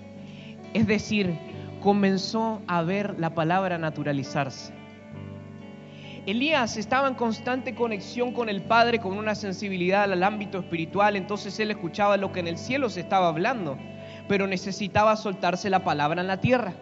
Es 0.73 0.86
decir, 0.86 1.34
comenzó 1.80 2.62
a 2.67 2.82
ver 2.82 3.17
la 3.19 3.30
palabra 3.30 3.77
naturalizarse. 3.77 4.80
Elías 6.27 6.77
estaba 6.77 7.07
en 7.07 7.15
constante 7.15 7.73
conexión 7.73 8.31
con 8.31 8.47
el 8.47 8.62
Padre, 8.62 8.99
con 8.99 9.17
una 9.17 9.34
sensibilidad 9.34 10.03
al 10.03 10.21
ámbito 10.21 10.60
espiritual, 10.60 11.15
entonces 11.15 11.60
él 11.60 11.71
escuchaba 11.71 12.15
lo 12.17 12.31
que 12.31 12.41
en 12.41 12.47
el 12.47 12.60
cielo 12.60 12.89
se 12.91 12.99
estaba 12.99 13.27
hablando, 13.27 13.77
pero 14.27 14.45
necesitaba 14.45 15.15
soltarse 15.15 15.69
la 15.71 15.84
palabra 15.84 16.21
en 16.21 16.27
la 16.27 16.39
tierra. 16.39 16.73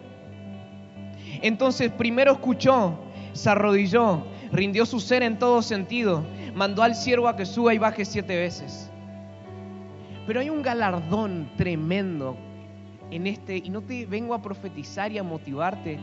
Entonces 1.40 1.90
primero 1.90 2.32
escuchó, 2.32 2.98
se 3.32 3.48
arrodilló, 3.48 4.26
rindió 4.52 4.84
su 4.84 5.00
ser 5.00 5.22
en 5.22 5.38
todo 5.38 5.62
sentido, 5.62 6.22
mandó 6.54 6.82
al 6.82 6.94
siervo 6.94 7.26
a 7.26 7.36
que 7.36 7.46
suba 7.46 7.72
y 7.72 7.78
baje 7.78 8.04
siete 8.04 8.36
veces. 8.36 8.90
Pero 10.26 10.40
hay 10.40 10.50
un 10.50 10.60
galardón 10.60 11.50
tremendo 11.56 12.36
en 13.10 13.26
este, 13.26 13.56
y 13.56 13.70
no 13.70 13.80
te 13.80 14.04
vengo 14.04 14.34
a 14.34 14.42
profetizar 14.42 15.10
y 15.10 15.18
a 15.18 15.22
motivarte, 15.22 15.98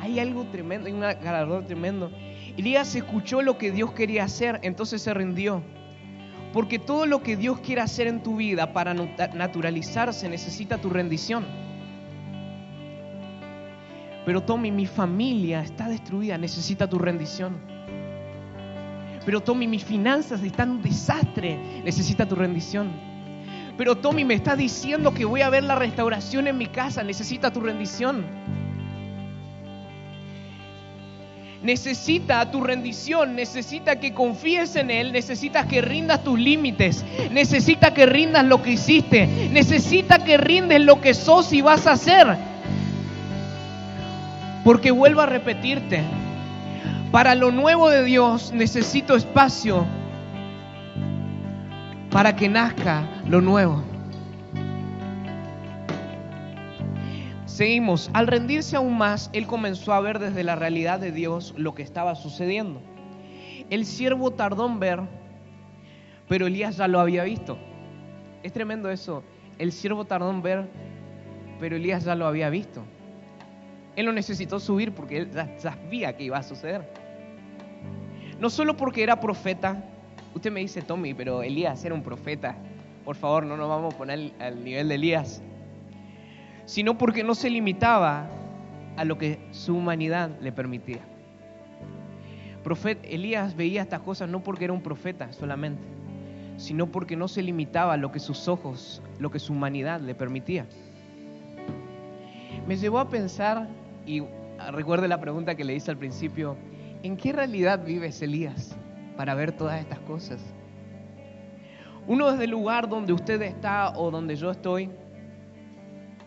hay 0.00 0.18
algo 0.18 0.44
tremendo, 0.46 0.88
hay 0.88 0.92
un 0.92 1.00
galardón 1.00 1.66
tremendo. 1.66 2.10
Elías 2.56 2.94
escuchó 2.94 3.42
lo 3.42 3.58
que 3.58 3.70
Dios 3.70 3.92
quería 3.92 4.24
hacer, 4.24 4.58
entonces 4.62 5.02
se 5.02 5.14
rindió. 5.14 5.62
Porque 6.52 6.78
todo 6.78 7.06
lo 7.06 7.22
que 7.22 7.36
Dios 7.36 7.60
quiere 7.60 7.80
hacer 7.80 8.06
en 8.06 8.22
tu 8.22 8.36
vida 8.36 8.72
para 8.72 8.92
naturalizarse 8.92 10.28
necesita 10.28 10.78
tu 10.78 10.90
rendición. 10.90 11.44
Pero 14.26 14.42
Tommy, 14.42 14.70
mi 14.70 14.86
familia 14.86 15.62
está 15.62 15.88
destruida, 15.88 16.36
necesita 16.36 16.88
tu 16.88 16.98
rendición. 16.98 17.58
Pero 19.24 19.40
Tommy, 19.40 19.66
mis 19.66 19.84
finanzas 19.84 20.42
están 20.42 20.70
un 20.70 20.82
desastre, 20.82 21.82
necesita 21.84 22.26
tu 22.26 22.34
rendición. 22.34 22.90
Pero 23.76 23.96
Tommy 23.96 24.24
me 24.24 24.34
está 24.34 24.56
diciendo 24.56 25.14
que 25.14 25.24
voy 25.24 25.42
a 25.42 25.50
ver 25.50 25.64
la 25.64 25.74
restauración 25.74 26.46
en 26.46 26.58
mi 26.58 26.66
casa, 26.66 27.02
necesita 27.02 27.52
tu 27.52 27.60
rendición. 27.60 28.24
Necesita 31.62 32.50
tu 32.50 32.62
rendición, 32.62 33.34
necesita 33.34 34.00
que 34.00 34.14
confíes 34.14 34.76
en 34.76 34.90
Él, 34.90 35.12
necesita 35.12 35.66
que 35.66 35.82
rindas 35.82 36.24
tus 36.24 36.38
límites, 36.38 37.04
necesita 37.30 37.92
que 37.92 38.06
rindas 38.06 38.44
lo 38.44 38.62
que 38.62 38.72
hiciste, 38.72 39.26
necesita 39.50 40.24
que 40.24 40.36
rindes 40.36 40.80
lo 40.80 41.00
que 41.00 41.14
sos 41.14 41.52
y 41.52 41.60
vas 41.60 41.86
a 41.86 41.92
hacer. 41.92 42.26
Porque 44.64 44.90
vuelvo 44.90 45.20
a 45.20 45.26
repetirte, 45.26 46.02
para 47.10 47.34
lo 47.34 47.50
nuevo 47.50 47.90
de 47.90 48.04
Dios 48.04 48.52
necesito 48.52 49.16
espacio 49.16 49.86
para 52.10 52.34
que 52.34 52.48
nazca 52.48 53.04
lo 53.26 53.40
nuevo. 53.40 53.89
Seguimos. 57.60 58.08
Al 58.14 58.26
rendirse 58.26 58.74
aún 58.74 58.96
más, 58.96 59.28
él 59.34 59.46
comenzó 59.46 59.92
a 59.92 60.00
ver 60.00 60.18
desde 60.18 60.44
la 60.44 60.56
realidad 60.56 60.98
de 60.98 61.12
Dios 61.12 61.52
lo 61.58 61.74
que 61.74 61.82
estaba 61.82 62.14
sucediendo. 62.14 62.80
El 63.68 63.84
siervo 63.84 64.30
tardó 64.30 64.66
en 64.66 64.80
ver, 64.80 65.02
pero 66.26 66.46
Elías 66.46 66.78
ya 66.78 66.88
lo 66.88 67.00
había 67.00 67.22
visto. 67.22 67.58
Es 68.42 68.54
tremendo 68.54 68.88
eso. 68.88 69.22
El 69.58 69.72
siervo 69.72 70.06
tardó 70.06 70.30
en 70.30 70.40
ver, 70.40 70.70
pero 71.58 71.76
Elías 71.76 72.02
ya 72.02 72.14
lo 72.14 72.26
había 72.26 72.48
visto. 72.48 72.82
Él 73.94 74.06
no 74.06 74.12
necesitó 74.12 74.58
subir 74.58 74.92
porque 74.92 75.18
él 75.18 75.30
ya 75.30 75.54
sabía 75.58 76.16
que 76.16 76.24
iba 76.24 76.38
a 76.38 76.42
suceder. 76.42 76.90
No 78.40 78.48
solo 78.48 78.74
porque 78.74 79.02
era 79.02 79.20
profeta. 79.20 79.84
Usted 80.34 80.50
me 80.50 80.60
dice, 80.60 80.80
Tommy, 80.80 81.12
pero 81.12 81.42
Elías 81.42 81.84
era 81.84 81.94
un 81.94 82.02
profeta. 82.02 82.56
Por 83.04 83.16
favor, 83.16 83.44
no 83.44 83.58
nos 83.58 83.68
vamos 83.68 83.92
a 83.92 83.98
poner 83.98 84.32
al 84.38 84.64
nivel 84.64 84.88
de 84.88 84.94
Elías 84.94 85.42
sino 86.70 86.96
porque 86.96 87.24
no 87.24 87.34
se 87.34 87.50
limitaba 87.50 88.28
a 88.96 89.04
lo 89.04 89.18
que 89.18 89.40
su 89.50 89.76
humanidad 89.76 90.30
le 90.40 90.52
permitía. 90.52 91.00
Elías 93.02 93.56
veía 93.56 93.82
estas 93.82 94.02
cosas 94.02 94.28
no 94.28 94.44
porque 94.44 94.66
era 94.66 94.72
un 94.72 94.80
profeta 94.80 95.32
solamente, 95.32 95.82
sino 96.58 96.86
porque 96.86 97.16
no 97.16 97.26
se 97.26 97.42
limitaba 97.42 97.94
a 97.94 97.96
lo 97.96 98.12
que 98.12 98.20
sus 98.20 98.46
ojos, 98.46 99.02
lo 99.18 99.32
que 99.32 99.40
su 99.40 99.52
humanidad 99.52 100.00
le 100.00 100.14
permitía. 100.14 100.64
Me 102.68 102.76
llevó 102.76 103.00
a 103.00 103.08
pensar, 103.08 103.66
y 104.06 104.22
recuerde 104.70 105.08
la 105.08 105.18
pregunta 105.20 105.56
que 105.56 105.64
le 105.64 105.74
hice 105.74 105.90
al 105.90 105.96
principio, 105.96 106.56
¿en 107.02 107.16
qué 107.16 107.32
realidad 107.32 107.84
vives 107.84 108.22
Elías 108.22 108.76
para 109.16 109.34
ver 109.34 109.50
todas 109.50 109.80
estas 109.80 109.98
cosas? 109.98 110.40
Uno 112.06 112.30
desde 112.30 112.44
el 112.44 112.50
lugar 112.50 112.88
donde 112.88 113.12
usted 113.12 113.42
está 113.42 113.90
o 113.98 114.12
donde 114.12 114.36
yo 114.36 114.52
estoy, 114.52 114.88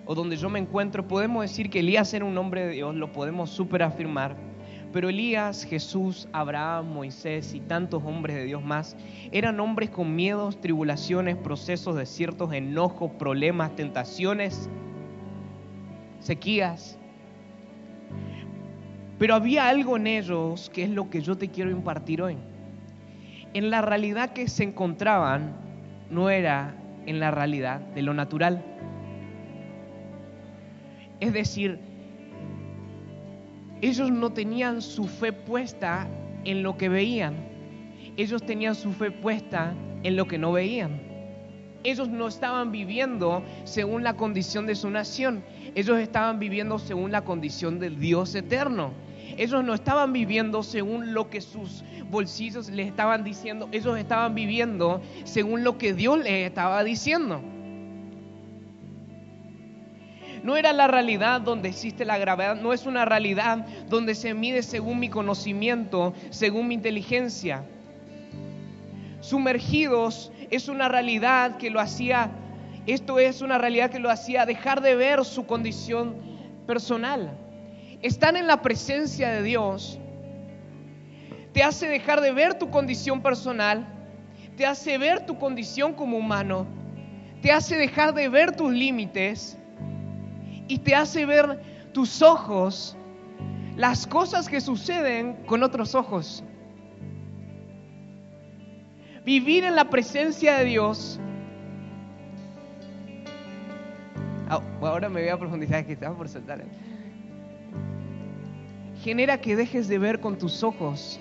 o 0.06 0.16
donde 0.16 0.38
yo 0.38 0.50
me 0.50 0.60
encuentro, 0.60 1.08
podemos 1.08 1.44
decir 1.44 1.70
que 1.70 1.80
Elías 1.80 2.14
era 2.14 2.26
un 2.26 2.38
hombre 2.38 2.66
de 2.66 2.74
Dios, 2.74 2.96
lo 2.96 3.12
podemos 3.12 3.50
super 3.50 3.84
afirmar. 3.84 4.36
Pero 4.92 5.10
Elías, 5.10 5.64
Jesús, 5.64 6.28
Abraham, 6.34 6.94
Moisés 6.94 7.56
y 7.56 7.60
tantos 7.60 8.04
hombres 8.04 8.36
de 8.36 8.44
Dios 8.44 8.64
más 8.64 8.96
eran 9.32 9.60
hombres 9.60 9.90
con 9.90 10.16
miedos, 10.16 10.62
tribulaciones, 10.62 11.36
procesos, 11.36 11.96
desiertos, 11.96 12.54
enojos, 12.54 13.12
problemas, 13.18 13.76
tentaciones, 13.76 14.70
sequías. 16.20 17.00
Pero 19.18 19.34
había 19.34 19.68
algo 19.68 19.98
en 19.98 20.06
ellos 20.06 20.70
que 20.72 20.84
es 20.84 20.92
lo 20.92 21.10
que 21.10 21.22
yo 21.22 21.38
te 21.38 21.50
quiero 21.50 21.72
impartir 21.72 22.22
hoy. 22.22 22.38
En 23.56 23.72
la 23.72 23.82
realidad 23.82 24.34
que 24.34 24.48
se 24.48 24.64
encontraban 24.64 25.56
no 26.12 26.30
era 26.30 26.76
en 27.08 27.20
la 27.20 27.32
realidad 27.32 27.80
de 27.80 28.04
lo 28.04 28.14
natural. 28.14 28.73
Es 31.24 31.32
decir, 31.32 31.80
ellos 33.82 34.12
no 34.12 34.34
tenían 34.34 34.82
su 34.82 35.08
fe 35.08 35.32
puesta 35.32 36.06
en 36.44 36.64
lo 36.64 36.76
que 36.76 36.90
veían. 36.90 37.48
Ellos 38.18 38.46
tenían 38.46 38.76
su 38.76 38.92
fe 38.92 39.10
puesta 39.10 39.74
en 40.04 40.18
lo 40.18 40.28
que 40.28 40.38
no 40.38 40.52
veían. 40.52 41.02
Ellos 41.86 42.10
no 42.10 42.28
estaban 42.28 42.74
viviendo 42.74 43.42
según 43.64 44.04
la 44.04 44.18
condición 44.18 44.68
de 44.68 44.76
su 44.76 44.90
nación. 44.90 45.46
Ellos 45.76 45.98
estaban 45.98 46.40
viviendo 46.40 46.78
según 46.78 47.14
la 47.14 47.24
condición 47.24 47.80
del 47.80 48.02
Dios 48.02 48.36
eterno. 48.36 48.92
Ellos 49.38 49.64
no 49.64 49.76
estaban 49.76 50.12
viviendo 50.12 50.62
según 50.62 51.14
lo 51.14 51.30
que 51.30 51.40
sus 51.40 51.86
bolsillos 52.12 52.70
les 52.70 52.88
estaban 52.88 53.24
diciendo. 53.24 53.70
Ellos 53.72 53.98
estaban 53.98 54.36
viviendo 54.36 55.02
según 55.24 55.64
lo 55.64 55.78
que 55.78 55.94
Dios 55.94 56.18
les 56.18 56.48
estaba 56.48 56.84
diciendo. 56.84 57.53
No 60.44 60.58
era 60.58 60.74
la 60.74 60.88
realidad 60.88 61.40
donde 61.40 61.70
existe 61.70 62.04
la 62.04 62.18
gravedad, 62.18 62.58
no 62.58 62.74
es 62.74 62.86
una 62.86 63.06
realidad 63.06 63.66
donde 63.88 64.14
se 64.14 64.34
mide 64.34 64.62
según 64.62 65.00
mi 65.00 65.08
conocimiento, 65.08 66.14
según 66.32 66.68
mi 66.68 66.76
inteligencia. 66.76 67.64
Sumergidos 69.22 70.34
es 70.52 70.68
una 70.68 70.90
realidad 70.90 71.56
que 71.56 71.70
lo 71.70 71.80
hacía, 71.80 72.30
esto 72.86 73.20
es 73.20 73.42
una 73.42 73.58
realidad 73.58 73.90
que 73.90 74.00
lo 74.00 74.10
hacía 74.10 74.46
dejar 74.46 74.82
de 74.82 74.96
ver 74.96 75.24
su 75.24 75.46
condición 75.46 76.14
personal. 76.68 77.32
Estar 78.02 78.36
en 78.36 78.46
la 78.46 78.62
presencia 78.62 79.30
de 79.30 79.44
Dios 79.44 79.98
te 81.54 81.64
hace 81.64 81.88
dejar 81.88 82.20
de 82.20 82.34
ver 82.34 82.56
tu 82.56 82.70
condición 82.70 83.22
personal, 83.22 83.88
te 84.58 84.66
hace 84.66 84.98
ver 84.98 85.26
tu 85.26 85.40
condición 85.40 85.94
como 85.94 86.18
humano, 86.18 86.68
te 87.42 87.54
hace 87.54 87.78
dejar 87.78 88.14
de 88.14 88.28
ver 88.28 88.58
tus 88.58 88.74
límites 88.74 89.58
y 90.68 90.80
te 90.80 90.96
hace 90.96 91.26
ver 91.26 91.62
tus 91.94 92.22
ojos, 92.22 92.98
las 93.76 94.08
cosas 94.08 94.50
que 94.50 94.62
suceden 94.62 95.38
con 95.46 95.64
otros 95.64 95.96
ojos. 95.96 96.44
Vivir 99.26 99.64
en 99.64 99.76
la 99.76 99.90
presencia 99.90 100.58
de 100.58 100.66
Dios. 100.66 101.20
Ah, 104.50 104.62
ahora 104.82 105.08
me 105.10 105.22
voy 105.22 105.30
a 105.30 105.38
profundizar, 105.38 105.86
que 105.86 105.94
estaba 105.94 106.16
por 106.16 106.28
saltar. 106.28 106.64
Genera 109.02 109.40
que 109.40 109.56
dejes 109.56 109.88
de 109.88 109.98
ver 109.98 110.20
con 110.20 110.38
tus 110.38 110.64
ojos 110.64 111.20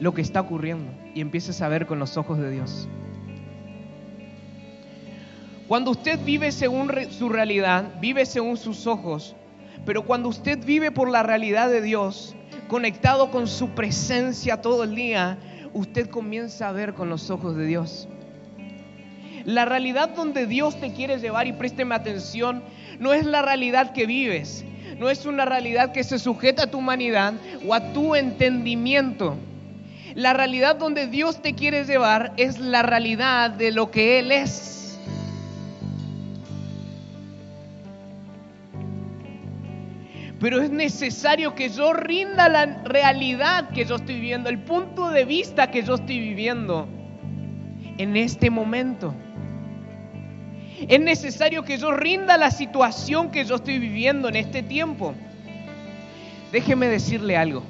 lo 0.00 0.12
que 0.12 0.22
está 0.22 0.40
ocurriendo 0.40 0.92
y 1.14 1.20
empieces 1.20 1.62
a 1.62 1.68
ver 1.68 1.86
con 1.86 1.98
los 1.98 2.16
ojos 2.16 2.38
de 2.38 2.50
Dios. 2.50 2.88
Cuando 5.74 5.90
usted 5.90 6.20
vive 6.24 6.52
según 6.52 6.92
su 7.10 7.28
realidad, 7.28 7.94
vive 8.00 8.26
según 8.26 8.56
sus 8.56 8.86
ojos, 8.86 9.34
pero 9.84 10.04
cuando 10.04 10.28
usted 10.28 10.64
vive 10.64 10.92
por 10.92 11.10
la 11.10 11.24
realidad 11.24 11.68
de 11.68 11.82
Dios, 11.82 12.36
conectado 12.68 13.32
con 13.32 13.48
su 13.48 13.70
presencia 13.70 14.62
todo 14.62 14.84
el 14.84 14.94
día, 14.94 15.36
usted 15.72 16.08
comienza 16.08 16.68
a 16.68 16.72
ver 16.72 16.94
con 16.94 17.08
los 17.08 17.28
ojos 17.28 17.56
de 17.56 17.66
Dios. 17.66 18.06
La 19.44 19.64
realidad 19.64 20.10
donde 20.10 20.46
Dios 20.46 20.78
te 20.78 20.92
quiere 20.92 21.18
llevar, 21.18 21.48
y 21.48 21.52
présteme 21.54 21.96
atención, 21.96 22.62
no 23.00 23.12
es 23.12 23.26
la 23.26 23.42
realidad 23.42 23.92
que 23.92 24.06
vives, 24.06 24.64
no 25.00 25.10
es 25.10 25.26
una 25.26 25.44
realidad 25.44 25.90
que 25.90 26.04
se 26.04 26.20
sujeta 26.20 26.62
a 26.62 26.70
tu 26.70 26.78
humanidad 26.78 27.34
o 27.66 27.74
a 27.74 27.92
tu 27.92 28.14
entendimiento. 28.14 29.36
La 30.14 30.34
realidad 30.34 30.76
donde 30.76 31.08
Dios 31.08 31.42
te 31.42 31.54
quiere 31.54 31.82
llevar 31.82 32.32
es 32.36 32.60
la 32.60 32.82
realidad 32.82 33.50
de 33.50 33.72
lo 33.72 33.90
que 33.90 34.20
Él 34.20 34.30
es. 34.30 34.74
Pero 40.44 40.60
es 40.60 40.68
necesario 40.68 41.54
que 41.54 41.70
yo 41.70 41.94
rinda 41.94 42.50
la 42.50 42.82
realidad 42.84 43.70
que 43.70 43.86
yo 43.86 43.96
estoy 43.96 44.16
viviendo, 44.16 44.50
el 44.50 44.58
punto 44.58 45.08
de 45.08 45.24
vista 45.24 45.70
que 45.70 45.82
yo 45.82 45.94
estoy 45.94 46.20
viviendo 46.20 46.86
en 47.96 48.14
este 48.14 48.50
momento. 48.50 49.14
Es 50.86 51.00
necesario 51.00 51.64
que 51.64 51.78
yo 51.78 51.92
rinda 51.92 52.36
la 52.36 52.50
situación 52.50 53.30
que 53.30 53.46
yo 53.46 53.54
estoy 53.54 53.78
viviendo 53.78 54.28
en 54.28 54.36
este 54.36 54.62
tiempo. 54.62 55.14
Déjeme 56.52 56.88
decirle 56.88 57.38
algo. 57.38 57.62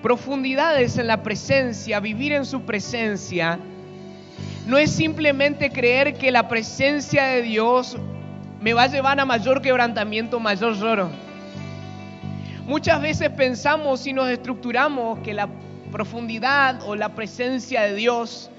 Profundidades 0.00 0.96
en 0.96 1.06
la 1.06 1.22
presencia, 1.22 2.00
vivir 2.00 2.32
en 2.32 2.46
su 2.46 2.62
presencia, 2.62 3.58
no 4.66 4.78
es 4.78 4.90
simplemente 4.90 5.68
creer 5.68 6.14
que 6.14 6.30
la 6.30 6.48
presencia 6.48 7.24
de 7.24 7.42
Dios 7.42 7.98
me 8.64 8.72
va 8.72 8.84
a 8.84 8.86
llevar 8.86 9.20
a 9.20 9.26
mayor 9.26 9.60
quebrantamiento, 9.60 10.40
mayor 10.40 10.74
lloro. 10.74 11.10
Muchas 12.66 13.02
veces 13.02 13.28
pensamos 13.28 14.06
y 14.06 14.14
nos 14.14 14.30
estructuramos 14.30 15.18
que 15.18 15.34
la 15.34 15.50
profundidad 15.92 16.80
o 16.86 16.96
la 16.96 17.10
presencia 17.10 17.82
de 17.82 17.94
Dios 17.94 18.50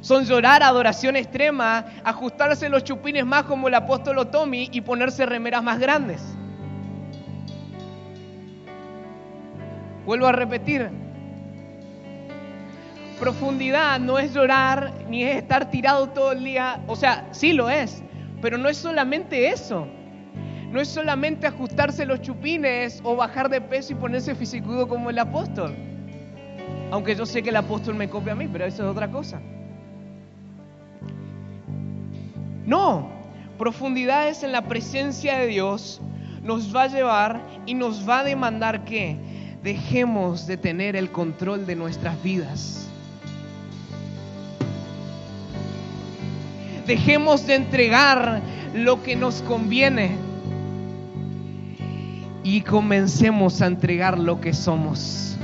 son 0.00 0.26
llorar 0.26 0.62
adoración 0.62 1.16
extrema, 1.16 1.86
ajustarse 2.04 2.68
los 2.68 2.84
chupines 2.84 3.26
más 3.26 3.42
como 3.42 3.66
el 3.66 3.74
apóstol 3.74 4.24
Tommy 4.30 4.68
y 4.70 4.80
ponerse 4.80 5.26
remeras 5.26 5.64
más 5.64 5.80
grandes. 5.80 6.22
Vuelvo 10.06 10.28
a 10.28 10.32
repetir, 10.32 10.88
profundidad 13.18 13.98
no 13.98 14.20
es 14.20 14.32
llorar 14.32 14.92
ni 15.08 15.24
es 15.24 15.36
estar 15.36 15.68
tirado 15.68 16.10
todo 16.10 16.30
el 16.30 16.44
día, 16.44 16.80
o 16.86 16.94
sea, 16.94 17.26
sí 17.32 17.52
lo 17.52 17.68
es, 17.68 18.04
pero 18.40 18.58
no 18.58 18.68
es 18.68 18.76
solamente 18.76 19.48
eso. 19.48 19.86
No 20.70 20.80
es 20.80 20.88
solamente 20.88 21.46
ajustarse 21.46 22.04
los 22.04 22.20
chupines 22.20 23.00
o 23.02 23.16
bajar 23.16 23.48
de 23.48 23.60
peso 23.60 23.92
y 23.92 23.96
ponerse 23.96 24.34
fisicudo 24.34 24.86
como 24.86 25.08
el 25.10 25.18
apóstol. 25.18 25.74
Aunque 26.90 27.14
yo 27.14 27.24
sé 27.24 27.42
que 27.42 27.50
el 27.50 27.56
apóstol 27.56 27.94
me 27.94 28.08
copia 28.08 28.32
a 28.32 28.36
mí, 28.36 28.48
pero 28.50 28.66
eso 28.66 28.82
es 28.82 28.88
otra 28.90 29.10
cosa. 29.10 29.40
No, 32.66 33.08
profundidades 33.56 34.42
en 34.42 34.52
la 34.52 34.62
presencia 34.62 35.38
de 35.38 35.46
Dios 35.46 36.02
nos 36.42 36.74
va 36.74 36.82
a 36.82 36.86
llevar 36.88 37.40
y 37.64 37.74
nos 37.74 38.08
va 38.08 38.20
a 38.20 38.24
demandar 38.24 38.84
que 38.84 39.16
dejemos 39.62 40.46
de 40.46 40.58
tener 40.58 40.96
el 40.96 41.10
control 41.10 41.66
de 41.66 41.76
nuestras 41.76 42.22
vidas. 42.22 42.87
Dejemos 46.88 47.46
de 47.46 47.54
entregar 47.54 48.40
lo 48.72 49.02
que 49.02 49.14
nos 49.14 49.42
conviene 49.42 50.16
y 52.42 52.62
comencemos 52.62 53.60
a 53.60 53.66
entregar 53.66 54.18
lo 54.18 54.40
que 54.40 54.54
somos. 54.54 55.36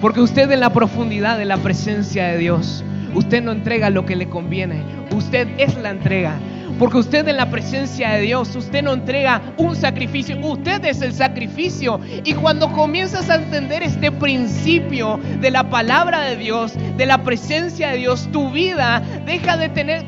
Porque 0.00 0.20
usted 0.20 0.50
en 0.50 0.58
la 0.58 0.70
profundidad 0.70 1.38
de 1.38 1.44
la 1.44 1.58
presencia 1.58 2.26
de 2.26 2.38
Dios, 2.38 2.82
usted 3.14 3.40
no 3.40 3.52
entrega 3.52 3.88
lo 3.88 4.04
que 4.04 4.16
le 4.16 4.28
conviene, 4.28 4.82
usted 5.14 5.46
es 5.58 5.76
la 5.76 5.90
entrega. 5.90 6.40
Porque 6.78 6.98
usted 6.98 7.26
en 7.28 7.36
la 7.36 7.50
presencia 7.50 8.10
de 8.10 8.22
Dios, 8.22 8.54
usted 8.54 8.82
no 8.82 8.92
entrega 8.92 9.40
un 9.56 9.74
sacrificio, 9.76 10.38
usted 10.40 10.84
es 10.84 11.00
el 11.00 11.14
sacrificio. 11.14 12.00
Y 12.24 12.34
cuando 12.34 12.70
comienzas 12.72 13.30
a 13.30 13.36
entender 13.36 13.82
este 13.82 14.12
principio 14.12 15.18
de 15.40 15.50
la 15.50 15.64
palabra 15.70 16.22
de 16.22 16.36
Dios, 16.36 16.74
de 16.96 17.06
la 17.06 17.22
presencia 17.22 17.90
de 17.90 17.98
Dios, 17.98 18.28
tu 18.32 18.50
vida 18.50 19.02
deja 19.24 19.56
de 19.56 19.68
tener, 19.70 20.04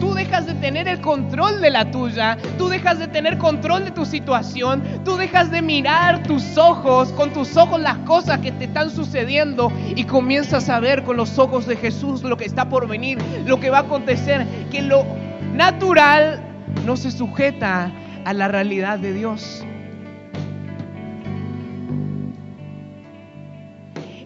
tú 0.00 0.14
dejas 0.14 0.46
de 0.46 0.54
tener 0.54 0.86
el 0.86 1.00
control 1.00 1.60
de 1.60 1.70
la 1.70 1.90
tuya, 1.90 2.38
tú 2.56 2.68
dejas 2.68 2.98
de 2.98 3.08
tener 3.08 3.38
control 3.38 3.84
de 3.84 3.90
tu 3.90 4.04
situación, 4.04 4.82
tú 5.04 5.16
dejas 5.16 5.50
de 5.50 5.60
mirar 5.60 6.22
tus 6.22 6.56
ojos, 6.56 7.08
con 7.12 7.32
tus 7.32 7.56
ojos 7.56 7.80
las 7.80 7.98
cosas 7.98 8.38
que 8.38 8.52
te 8.52 8.64
están 8.64 8.90
sucediendo. 8.90 9.72
Y 9.96 10.04
comienzas 10.04 10.68
a 10.68 10.78
ver 10.78 11.02
con 11.02 11.16
los 11.16 11.38
ojos 11.38 11.66
de 11.66 11.76
Jesús 11.76 12.22
lo 12.22 12.36
que 12.36 12.44
está 12.44 12.68
por 12.68 12.86
venir, 12.86 13.18
lo 13.44 13.58
que 13.58 13.70
va 13.70 13.78
a 13.78 13.82
acontecer, 13.82 14.46
que 14.70 14.82
lo 14.82 15.04
natural 15.52 16.42
no 16.86 16.96
se 16.96 17.10
sujeta 17.10 17.92
a 18.24 18.32
la 18.32 18.48
realidad 18.48 18.98
de 18.98 19.12
Dios. 19.12 19.64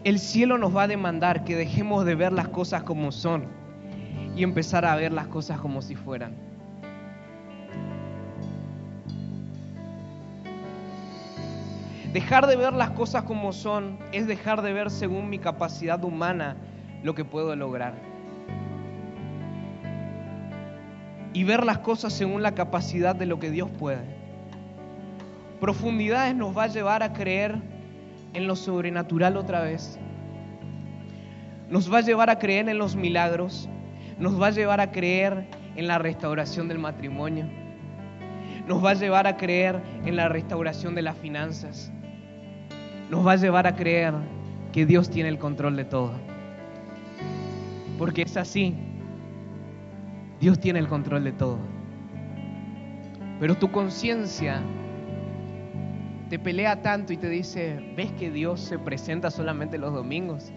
El 0.05 0.21
cielo 0.21 0.57
nos 0.57 0.77
va 0.77 0.85
a 0.85 0.87
demandar 0.87 1.43
que 1.43 1.57
dejemos 1.57 2.05
de 2.05 2.15
ver 2.15 2.33
las 2.33 2.49
cosas 2.49 2.85
como 2.85 3.11
son 3.11 3.47
y 4.37 4.45
empezar 4.45 4.85
a 4.85 4.95
ver 4.95 5.13
las 5.13 5.27
cosas 5.27 5.59
como 5.59 5.83
si 5.83 5.97
fueran. 5.97 6.33
Dejar 12.13 12.47
de 12.47 12.57
ver 12.57 12.73
las 12.73 12.91
cosas 12.91 13.25
como 13.25 13.53
son 13.53 13.99
es 14.13 14.29
dejar 14.29 14.63
de 14.63 14.73
ver 14.73 14.91
según 14.91 15.29
mi 15.29 15.39
capacidad 15.39 16.03
humana 16.05 16.57
lo 17.03 17.15
que 17.15 17.25
puedo 17.25 17.55
lograr. 17.57 18.06
Y 21.37 21.45
ver 21.45 21.67
las 21.67 21.81
cosas 21.81 22.15
según 22.15 22.43
la 22.43 22.55
capacidad 22.55 23.15
de 23.15 23.27
lo 23.27 23.39
que 23.39 23.51
Dios 23.51 23.69
puede. 23.79 24.01
Profundidades 25.61 26.35
nos 26.35 26.57
va 26.57 26.63
a 26.63 26.67
llevar 26.69 27.03
a 27.03 27.13
creer 27.13 27.57
en 28.33 28.47
lo 28.47 28.57
sobrenatural 28.57 29.37
otra 29.37 29.61
vez. 29.61 29.99
Nos 31.69 31.93
va 31.93 31.99
a 31.99 32.01
llevar 32.01 32.31
a 32.31 32.39
creer 32.39 32.71
en 32.71 32.79
los 32.79 32.97
milagros. 32.97 33.69
Nos 34.19 34.41
va 34.41 34.47
a 34.47 34.51
llevar 34.51 34.81
a 34.81 34.91
creer 34.91 35.47
en 35.77 35.87
la 35.87 35.99
restauración 35.99 36.69
del 36.69 36.79
matrimonio. 36.79 37.45
Nos 38.67 38.83
va 38.83 38.93
a 38.93 38.95
llevar 38.95 39.27
a 39.27 39.37
creer 39.37 39.83
en 40.07 40.17
la 40.17 40.31
restauración 40.31 40.95
de 40.95 41.03
las 41.03 41.19
finanzas. 41.19 41.93
Nos 43.11 43.27
va 43.27 43.33
a 43.33 43.37
llevar 43.37 43.67
a 43.67 43.77
creer 43.77 44.15
que 44.73 44.87
Dios 44.87 45.11
tiene 45.11 45.29
el 45.29 45.39
control 45.39 45.77
de 45.77 45.85
todo. 45.85 46.15
Porque 47.99 48.23
es 48.23 48.39
así 48.39 48.86
Dios 50.41 50.61
tiene 50.61 50.79
el 50.79 50.89
control 50.89 51.25
de 51.25 51.33
todo. 51.33 51.59
Pero 53.41 53.57
tu 53.57 53.71
conciencia 53.71 54.63
te 56.29 56.39
pelea 56.39 56.83
tanto 56.83 57.13
y 57.13 57.17
te 57.17 57.29
dice, 57.29 57.95
¿ves 57.97 58.13
que 58.13 58.31
Dios 58.31 58.61
se 58.61 58.79
presenta 58.79 59.31
solamente 59.31 59.79
los 59.79 59.95
domingos? 59.95 60.53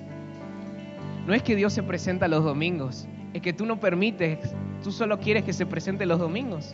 No 1.28 1.34
es 1.34 1.44
que 1.44 1.56
Dios 1.56 1.74
se 1.74 1.84
presenta 1.84 2.28
los 2.28 2.44
domingos, 2.44 3.08
es 3.34 3.42
que 3.42 3.54
tú 3.54 3.66
no 3.66 3.80
permites, 3.80 4.54
tú 4.84 4.92
solo 4.92 5.20
quieres 5.20 5.44
que 5.44 5.54
se 5.54 5.66
presente 5.66 6.06
los 6.06 6.20
domingos. 6.20 6.74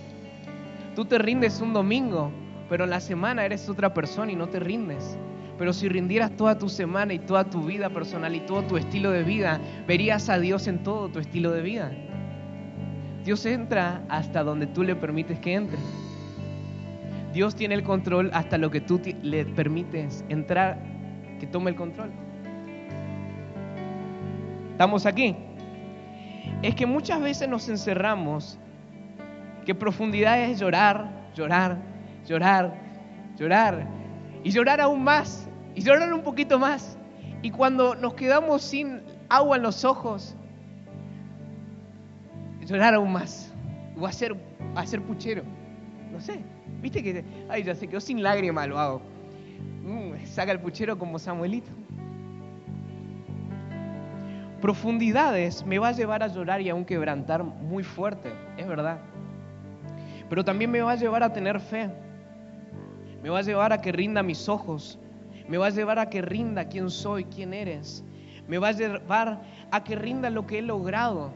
Tú 0.96 1.06
te 1.06 1.18
rindes 1.18 1.60
un 1.60 1.74
domingo, 1.74 2.32
pero 2.70 2.86
en 2.86 2.92
la 2.92 3.02
semana 3.02 3.46
eres 3.46 3.68
otra 3.68 3.94
persona 3.94 4.32
y 4.32 4.36
no 4.36 4.48
te 4.48 4.60
rindes. 4.60 5.18
Pero 5.58 5.74
si 5.74 5.90
rindieras 5.90 6.32
toda 6.36 6.58
tu 6.58 6.70
semana 6.70 7.14
y 7.14 7.20
toda 7.20 7.44
tu 7.50 7.64
vida 7.64 7.90
personal 7.90 8.36
y 8.36 8.42
todo 8.42 8.64
tu 8.64 8.78
estilo 8.78 9.12
de 9.12 9.24
vida, 9.24 9.60
verías 9.88 10.30
a 10.30 10.40
Dios 10.40 10.68
en 10.68 10.84
todo 10.84 11.10
tu 11.10 11.20
estilo 11.20 11.52
de 11.52 11.62
vida. 11.62 11.92
Dios 13.26 13.44
entra 13.48 14.04
hasta 14.08 14.44
donde 14.44 14.68
tú 14.68 14.84
le 14.84 14.96
permites 14.96 15.40
que 15.40 15.56
entre. 15.56 15.80
Dios 17.34 17.56
tiene 17.56 17.74
el 17.74 17.82
control 17.82 18.30
hasta 18.34 18.60
lo 18.60 18.70
que 18.70 18.82
tú 18.82 19.02
le 19.24 19.46
permites 19.46 20.24
entrar, 20.30 20.78
que 21.40 21.48
tome 21.48 21.72
el 21.72 21.76
control. 21.76 22.12
¿Estamos 24.74 25.08
aquí? 25.08 25.36
Es 26.62 26.76
que 26.76 26.86
muchas 26.86 27.20
veces 27.20 27.50
nos 27.50 27.68
encerramos, 27.68 28.60
que 29.66 29.74
profundidad 29.74 30.40
es 30.42 30.60
llorar, 30.60 31.10
llorar, 31.34 31.80
llorar, 32.28 32.76
llorar, 33.38 33.88
y 34.44 34.52
llorar 34.52 34.82
aún 34.82 35.04
más, 35.04 35.50
y 35.74 35.82
llorar 35.82 36.14
un 36.14 36.22
poquito 36.22 36.60
más. 36.60 36.96
Y 37.42 37.50
cuando 37.50 37.96
nos 37.96 38.14
quedamos 38.14 38.62
sin 38.62 39.02
agua 39.30 39.58
en 39.58 39.64
los 39.64 39.84
ojos, 39.84 40.36
llorar 42.66 42.94
aún 42.94 43.12
más. 43.12 43.52
O 43.98 44.06
hacer, 44.06 44.36
hacer 44.76 45.02
puchero. 45.02 45.44
No 46.12 46.20
sé. 46.20 46.40
Viste 46.82 47.02
que, 47.02 47.24
ay, 47.50 47.64
ya 47.64 47.76
se 47.76 47.88
quedó 47.88 48.00
sin 48.00 48.22
lágrima, 48.22 48.68
lo 48.68 48.80
hago. 48.80 49.02
Mm, 49.84 50.26
saca 50.26 50.52
el 50.52 50.60
puchero 50.60 50.98
como 50.98 51.18
Samuelito. 51.20 51.72
Profundidades 54.62 55.66
me 55.66 55.78
va 55.80 55.90
a 55.90 55.92
llevar 55.92 56.24
a 56.24 56.28
llorar 56.28 56.62
y 56.62 56.70
a 56.70 56.76
un 56.76 56.86
quebrantar 56.86 57.44
muy 57.44 57.84
fuerte, 57.84 58.34
es 58.58 58.68
verdad. 58.68 59.00
Pero 60.30 60.44
también 60.44 60.72
me 60.72 60.82
va 60.82 60.94
a 60.94 60.96
llevar 60.96 61.24
a 61.24 61.32
tener 61.32 61.60
fe. 61.60 61.90
Me 63.22 63.30
va 63.30 63.40
a 63.40 63.42
llevar 63.44 63.74
a 63.74 63.82
que 63.82 63.92
rinda 63.92 64.24
mis 64.24 64.50
ojos. 64.50 65.00
Me 65.48 65.58
va 65.58 65.68
a 65.68 65.70
llevar 65.70 66.00
a 66.00 66.10
que 66.10 66.22
rinda 66.22 66.68
quién 66.68 66.90
soy, 66.90 67.26
quién 67.26 67.54
eres. 67.54 68.04
Me 68.48 68.58
va 68.58 68.70
a 68.70 68.72
llevar 68.72 69.42
a 69.72 69.84
que 69.84 69.96
rinda 69.96 70.30
lo 70.30 70.48
que 70.48 70.60
he 70.60 70.62
logrado 70.62 71.32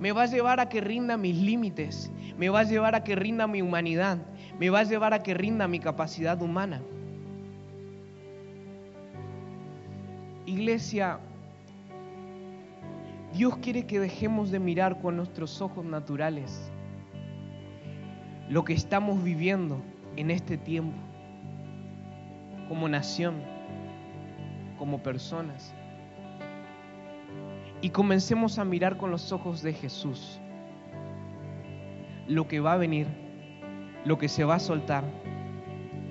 me 0.00 0.12
va 0.12 0.22
a 0.22 0.26
llevar 0.26 0.60
a 0.60 0.68
que 0.68 0.80
rinda 0.80 1.18
mis 1.18 1.36
límites, 1.36 2.10
me 2.38 2.48
va 2.48 2.60
a 2.60 2.64
llevar 2.64 2.94
a 2.94 3.04
que 3.04 3.14
rinda 3.14 3.46
mi 3.46 3.60
humanidad, 3.60 4.18
me 4.58 4.70
va 4.70 4.80
a 4.80 4.84
llevar 4.84 5.12
a 5.12 5.22
que 5.22 5.34
rinda 5.34 5.68
mi 5.68 5.78
capacidad 5.78 6.40
humana. 6.40 6.80
Iglesia, 10.46 11.20
Dios 13.34 13.58
quiere 13.58 13.86
que 13.86 14.00
dejemos 14.00 14.50
de 14.50 14.58
mirar 14.58 15.00
con 15.00 15.16
nuestros 15.16 15.60
ojos 15.60 15.84
naturales 15.84 16.72
lo 18.48 18.64
que 18.64 18.72
estamos 18.72 19.22
viviendo 19.22 19.82
en 20.16 20.30
este 20.30 20.56
tiempo, 20.56 20.96
como 22.68 22.88
nación, 22.88 23.42
como 24.78 25.02
personas 25.02 25.74
y 27.82 27.90
comencemos 27.90 28.58
a 28.58 28.64
mirar 28.64 28.96
con 28.96 29.10
los 29.10 29.32
ojos 29.32 29.62
de 29.62 29.72
Jesús 29.72 30.40
lo 32.26 32.46
que 32.46 32.60
va 32.60 32.74
a 32.74 32.76
venir, 32.76 33.06
lo 34.04 34.18
que 34.18 34.28
se 34.28 34.44
va 34.44 34.54
a 34.54 34.60
soltar 34.60 35.04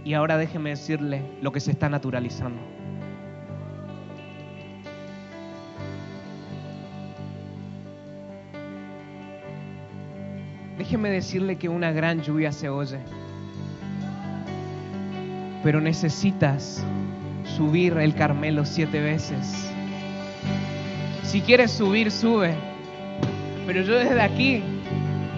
Y 0.03 0.13
ahora 0.13 0.37
déjeme 0.37 0.71
decirle 0.71 1.21
lo 1.41 1.51
que 1.51 1.59
se 1.59 1.71
está 1.71 1.89
naturalizando. 1.89 2.61
Déjeme 10.77 11.09
decirle 11.09 11.57
que 11.57 11.69
una 11.69 11.91
gran 11.91 12.21
lluvia 12.21 12.51
se 12.51 12.69
oye. 12.69 12.99
Pero 15.61 15.81
necesitas 15.81 16.83
subir 17.43 17.97
el 17.97 18.15
Carmelo 18.15 18.65
siete 18.65 19.01
veces. 19.01 19.71
Si 21.29 21.41
quieres 21.41 21.69
subir, 21.69 22.09
sube. 22.09 22.55
Pero 23.67 23.83
yo 23.83 23.99
desde 23.99 24.19
aquí, 24.19 24.63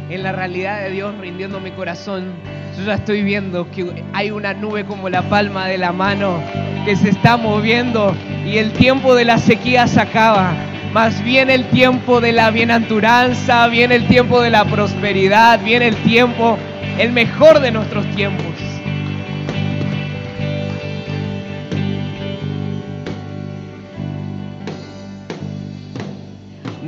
en 0.10 0.23
la 0.23 0.32
realidad 0.32 0.82
de 0.84 0.89
Dios, 0.89 1.13
rindiendo 1.19 1.60
mi 1.60 1.71
corazón, 1.71 2.32
yo 2.77 2.86
ya 2.86 2.93
estoy 2.93 3.23
viendo 3.23 3.69
que 3.71 4.01
hay 4.13 4.32
una 4.32 4.54
nube 4.54 4.86
como 4.86 5.10
la 5.10 5.23
palma 5.23 5.67
de 5.67 5.77
la 5.77 5.91
mano 5.91 6.41
que 6.86 6.95
se 6.95 7.10
está 7.10 7.36
moviendo 7.36 8.15
y 8.45 8.58
el 8.58 8.71
tiempo 8.71 9.15
de 9.15 9.25
la 9.25 9.38
sequía 9.38 9.86
se 9.86 9.99
acaba. 9.99 10.54
Más 10.93 11.21
bien 11.25 11.49
el 11.49 11.65
tiempo 11.65 12.21
de 12.21 12.32
la 12.32 12.51
bienaventuranza, 12.51 13.67
viene 13.67 13.95
el 13.95 14.08
tiempo 14.08 14.39
de 14.39 14.49
la 14.49 14.63
prosperidad, 14.63 15.62
viene 15.62 15.89
el 15.89 15.97
tiempo, 15.97 16.58
el 16.99 17.12
mejor 17.12 17.60
de 17.60 17.71
nuestros 17.71 18.06
tiempos. 18.15 18.70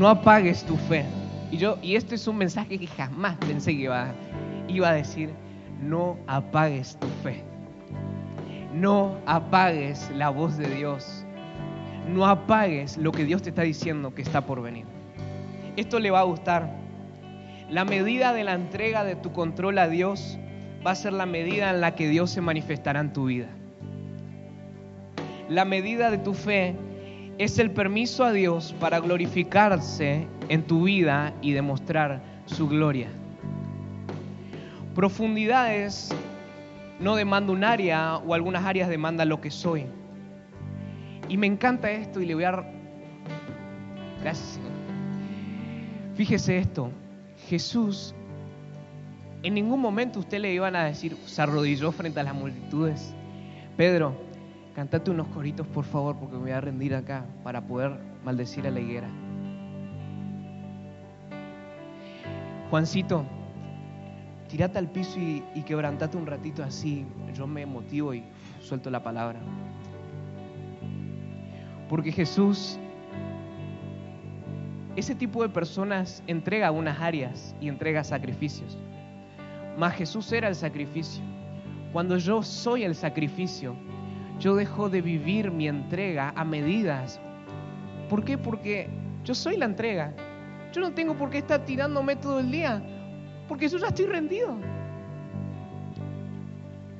No 0.04 0.10
apagues 0.10 0.66
tu 0.66 0.76
fe. 0.76 1.06
Y 1.50 1.56
yo, 1.56 1.78
y 1.82 1.96
este 1.96 2.16
es 2.16 2.28
un 2.28 2.36
mensaje 2.36 2.78
que 2.78 2.88
jamás 2.88 3.38
pensé 3.48 3.72
que 3.72 3.84
iba, 3.84 4.14
iba 4.68 4.90
a 4.90 4.94
decir, 4.96 5.30
no 5.80 6.18
apagues 6.28 7.00
tu 7.00 7.08
fe. 7.08 7.42
No 8.74 9.18
apagues 9.26 10.12
la 10.14 10.30
voz 10.30 10.58
de 10.58 10.68
Dios 10.76 11.24
no 12.08 12.26
apagues 12.26 12.98
lo 12.98 13.14
que 13.14 13.24
Dios 13.24 13.42
te 13.42 13.50
está 13.50 13.62
diciendo 13.62 14.14
que 14.14 14.22
está 14.22 14.46
por 14.46 14.62
venir. 14.62 14.86
Esto 15.78 16.00
le 16.00 16.12
va 16.12 16.20
a 16.20 16.24
gustar. 16.24 16.70
La 17.70 17.86
medida 17.86 18.34
de 18.34 18.44
la 18.44 18.54
entrega 18.54 19.04
de 19.04 19.16
tu 19.16 19.32
control 19.32 19.78
a 19.78 19.88
Dios 19.88 20.38
va 20.86 20.92
a 20.92 20.96
ser 20.96 21.14
la 21.14 21.26
medida 21.26 21.70
en 21.70 21.82
la 21.82 21.96
que 21.96 22.10
Dios 22.10 22.30
se 22.30 22.42
manifestará 22.42 23.00
en 23.00 23.14
tu 23.14 23.26
vida. 23.26 23.48
La 25.48 25.66
medida 25.66 26.12
de 26.12 26.18
tu 26.18 26.34
fe 26.34 26.76
es 27.38 27.60
el 27.60 27.72
permiso 27.72 28.24
a 28.24 28.32
Dios 28.32 28.76
para 28.80 29.00
glorificarse 29.00 30.28
en 30.50 30.64
tu 30.64 30.84
vida 30.84 31.34
y 31.42 31.54
demostrar 31.54 32.22
su 32.46 32.68
gloria. 32.68 33.08
Profundidades 34.96 36.14
no 37.00 37.16
demanda 37.16 37.52
un 37.52 37.64
área 37.64 38.18
o 38.18 38.34
algunas 38.34 38.64
áreas 38.66 38.90
demandan 38.90 39.30
lo 39.30 39.42
que 39.42 39.50
soy. 39.50 39.86
Y 41.28 41.38
me 41.38 41.48
encanta 41.48 41.92
esto 41.92 42.22
y 42.22 42.26
le 42.26 42.36
voy 42.36 42.44
a... 42.44 42.64
Gracias. 44.22 44.60
Fíjese 46.16 46.60
esto, 46.60 46.92
Jesús, 47.48 48.14
en 49.42 49.56
ningún 49.56 49.82
momento 49.82 50.20
usted 50.20 50.40
le 50.40 50.54
iban 50.54 50.76
a 50.76 50.86
decir, 50.86 51.18
se 51.26 51.42
arrodilló 51.42 51.92
frente 51.92 52.20
a 52.20 52.24
las 52.24 52.36
multitudes, 52.36 53.16
Pedro, 53.76 54.16
cantate 54.74 55.12
unos 55.12 55.28
coritos 55.28 55.68
por 55.68 55.86
favor 55.86 56.18
porque 56.18 56.36
me 56.36 56.42
voy 56.44 56.52
a 56.52 56.62
rendir 56.62 56.96
acá 56.96 57.26
para 57.44 57.62
poder 57.62 57.98
maldecir 58.24 58.66
a 58.68 58.72
la 58.72 58.80
higuera. 58.80 59.10
Juancito, 62.70 63.24
tirate 64.48 64.80
al 64.80 64.90
piso 64.90 65.20
y, 65.20 65.44
y 65.54 65.62
quebrantate 65.62 66.18
un 66.18 66.26
ratito 66.26 66.64
así, 66.64 67.06
yo 67.34 67.46
me 67.46 67.66
motivo 67.66 68.14
y 68.14 68.24
suelto 68.62 68.90
la 68.90 69.04
palabra. 69.04 69.40
Porque 71.88 72.12
Jesús, 72.12 72.80
ese 74.96 75.14
tipo 75.14 75.44
de 75.44 75.50
personas 75.50 76.24
entrega 76.26 76.72
unas 76.72 77.00
áreas 77.00 77.56
y 77.62 77.68
entrega 77.68 78.04
sacrificios. 78.04 78.78
Mas 79.78 79.96
Jesús 79.96 80.32
era 80.32 80.48
el 80.48 80.56
sacrificio. 80.56 81.24
Cuando 81.92 82.18
yo 82.18 82.42
soy 82.42 82.84
el 82.84 82.96
sacrificio, 82.96 83.76
yo 84.40 84.56
dejo 84.56 84.90
de 84.90 85.02
vivir 85.02 85.52
mi 85.52 85.68
entrega 85.68 86.34
a 86.36 86.44
medidas. 86.44 87.20
¿Por 88.10 88.24
qué? 88.24 88.38
Porque 88.38 88.90
yo 89.24 89.36
soy 89.36 89.58
la 89.58 89.66
entrega. 89.66 90.14
Yo 90.74 90.82
no 90.82 90.94
tengo 90.94 91.16
por 91.16 91.30
qué 91.30 91.40
estar 91.40 91.64
tirándome 91.66 92.16
todo 92.16 92.40
el 92.40 92.52
día, 92.52 92.82
porque 93.48 93.68
yo 93.68 93.78
ya 93.78 93.88
estoy 93.88 94.06
rendido. 94.06 94.58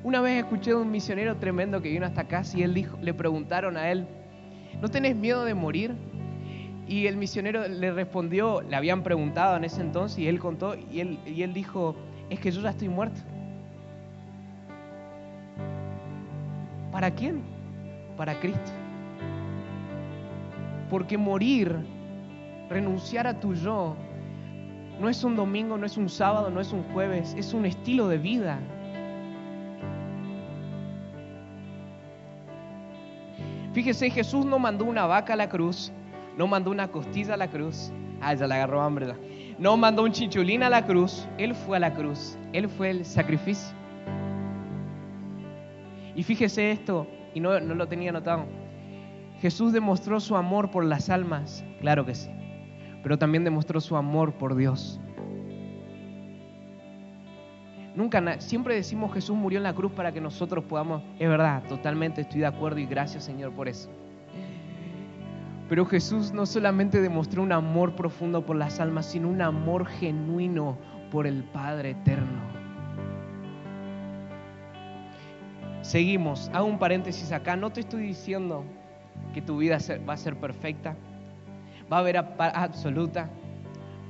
Una 0.04 0.20
vez 0.20 0.44
escuché 0.44 0.70
de 0.70 0.76
un 0.76 0.90
misionero 0.90 1.36
tremendo 1.38 1.80
que 1.80 1.88
vino 1.88 2.06
hasta 2.06 2.22
acá 2.22 2.42
y 2.54 2.62
él 2.62 2.74
dijo, 2.74 2.98
le 3.00 3.14
preguntaron 3.14 3.76
a 3.76 3.90
él, 3.90 4.06
¿no 4.80 4.88
tenés 4.88 5.16
miedo 5.16 5.44
de 5.44 5.54
morir? 5.54 5.94
Y 6.86 7.06
el 7.06 7.16
misionero 7.16 7.66
le 7.66 7.90
respondió, 7.90 8.60
le 8.60 8.76
habían 8.76 9.02
preguntado 9.02 9.56
en 9.56 9.64
ese 9.64 9.80
entonces 9.80 10.18
y 10.18 10.28
él 10.28 10.38
contó 10.38 10.76
y 10.76 11.00
él, 11.00 11.18
y 11.24 11.42
él 11.42 11.54
dijo, 11.54 11.96
es 12.28 12.38
que 12.38 12.50
yo 12.50 12.60
ya 12.60 12.70
estoy 12.70 12.88
muerto. 12.88 13.20
¿Para 17.04 17.16
quién? 17.16 17.42
Para 18.16 18.40
Cristo. 18.40 18.72
Porque 20.88 21.18
morir, 21.18 21.76
renunciar 22.70 23.26
a 23.26 23.38
tu 23.38 23.52
yo, 23.52 23.94
no 24.98 25.10
es 25.10 25.22
un 25.22 25.36
domingo, 25.36 25.76
no 25.76 25.84
es 25.84 25.98
un 25.98 26.08
sábado, 26.08 26.48
no 26.48 26.62
es 26.62 26.72
un 26.72 26.82
jueves, 26.94 27.34
es 27.36 27.52
un 27.52 27.66
estilo 27.66 28.08
de 28.08 28.16
vida. 28.16 28.58
Fíjese, 33.74 34.08
Jesús 34.08 34.46
no 34.46 34.58
mandó 34.58 34.86
una 34.86 35.04
vaca 35.04 35.34
a 35.34 35.36
la 35.36 35.50
cruz, 35.50 35.92
no 36.38 36.46
mandó 36.46 36.70
una 36.70 36.88
costilla 36.88 37.34
a 37.34 37.36
la 37.36 37.48
cruz. 37.48 37.92
Ah, 38.22 38.32
ya 38.32 38.46
la 38.46 38.54
agarró 38.54 38.80
hambre. 38.80 39.12
No 39.58 39.76
mandó 39.76 40.04
un 40.04 40.12
chichulín 40.12 40.62
a 40.62 40.70
la 40.70 40.86
cruz. 40.86 41.28
Él 41.36 41.54
fue 41.54 41.76
a 41.76 41.80
la 41.80 41.92
cruz. 41.92 42.38
Él 42.54 42.66
fue 42.66 42.88
el 42.88 43.04
sacrificio. 43.04 43.83
Y 46.14 46.22
fíjese 46.22 46.70
esto, 46.70 47.06
y 47.34 47.40
no, 47.40 47.58
no 47.60 47.74
lo 47.74 47.88
tenía 47.88 48.12
notado. 48.12 48.46
Jesús 49.40 49.72
demostró 49.72 50.20
su 50.20 50.36
amor 50.36 50.70
por 50.70 50.84
las 50.84 51.10
almas, 51.10 51.64
claro 51.80 52.06
que 52.06 52.14
sí, 52.14 52.30
pero 53.02 53.18
también 53.18 53.44
demostró 53.44 53.80
su 53.80 53.96
amor 53.96 54.32
por 54.34 54.54
Dios. 54.54 55.00
Nunca, 57.94 58.40
siempre 58.40 58.74
decimos 58.74 59.12
Jesús 59.12 59.36
murió 59.36 59.58
en 59.58 59.62
la 59.64 59.74
cruz 59.74 59.92
para 59.92 60.12
que 60.12 60.20
nosotros 60.20 60.64
podamos, 60.64 61.02
es 61.18 61.28
verdad, 61.28 61.62
totalmente 61.68 62.22
estoy 62.22 62.40
de 62.40 62.46
acuerdo 62.46 62.80
y 62.80 62.86
gracias 62.86 63.24
Señor 63.24 63.52
por 63.52 63.68
eso. 63.68 63.88
Pero 65.68 65.86
Jesús 65.86 66.32
no 66.32 66.44
solamente 66.44 67.00
demostró 67.00 67.42
un 67.42 67.52
amor 67.52 67.94
profundo 67.94 68.44
por 68.44 68.56
las 68.56 68.80
almas, 68.80 69.06
sino 69.06 69.28
un 69.28 69.40
amor 69.40 69.86
genuino 69.86 70.76
por 71.10 71.26
el 71.26 71.44
Padre 71.44 71.90
eterno. 71.90 72.53
Seguimos, 75.84 76.50
hago 76.54 76.64
un 76.64 76.78
paréntesis 76.78 77.30
acá, 77.30 77.56
no 77.56 77.68
te 77.68 77.80
estoy 77.80 78.04
diciendo 78.04 78.64
que 79.34 79.42
tu 79.42 79.58
vida 79.58 79.76
va 80.08 80.14
a 80.14 80.16
ser 80.16 80.34
perfecta, 80.34 80.96
va 81.92 81.98
a 81.98 82.00
haber 82.00 82.16
absoluta, 82.16 83.28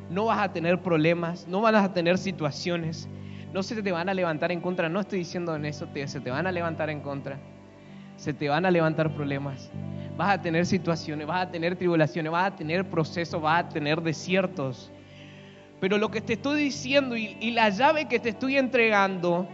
no 0.08 0.26
vas 0.26 0.38
a 0.38 0.52
tener 0.52 0.80
problemas, 0.82 1.48
no 1.48 1.62
vas 1.62 1.74
a 1.74 1.92
tener 1.92 2.16
situaciones, 2.16 3.08
no 3.52 3.64
se 3.64 3.82
te 3.82 3.90
van 3.90 4.08
a 4.08 4.14
levantar 4.14 4.52
en 4.52 4.60
contra, 4.60 4.88
no 4.88 5.00
estoy 5.00 5.18
diciendo 5.18 5.56
en 5.56 5.64
eso, 5.64 5.88
se 6.06 6.20
te 6.20 6.30
van 6.30 6.46
a 6.46 6.52
levantar 6.52 6.90
en 6.90 7.00
contra, 7.00 7.40
se 8.18 8.32
te 8.32 8.48
van 8.48 8.64
a 8.64 8.70
levantar 8.70 9.12
problemas, 9.12 9.68
vas 10.16 10.38
a 10.38 10.40
tener 10.40 10.66
situaciones, 10.66 11.26
vas 11.26 11.48
a 11.48 11.50
tener 11.50 11.74
tribulaciones, 11.74 12.30
vas 12.30 12.52
a 12.52 12.54
tener 12.54 12.88
procesos, 12.88 13.42
vas 13.42 13.64
a 13.64 13.68
tener 13.68 14.00
desiertos. 14.00 14.92
Pero 15.80 15.98
lo 15.98 16.08
que 16.12 16.20
te 16.20 16.34
estoy 16.34 16.62
diciendo 16.62 17.16
y, 17.16 17.36
y 17.40 17.50
la 17.50 17.68
llave 17.70 18.06
que 18.06 18.20
te 18.20 18.28
estoy 18.28 18.58
entregando, 18.58 19.48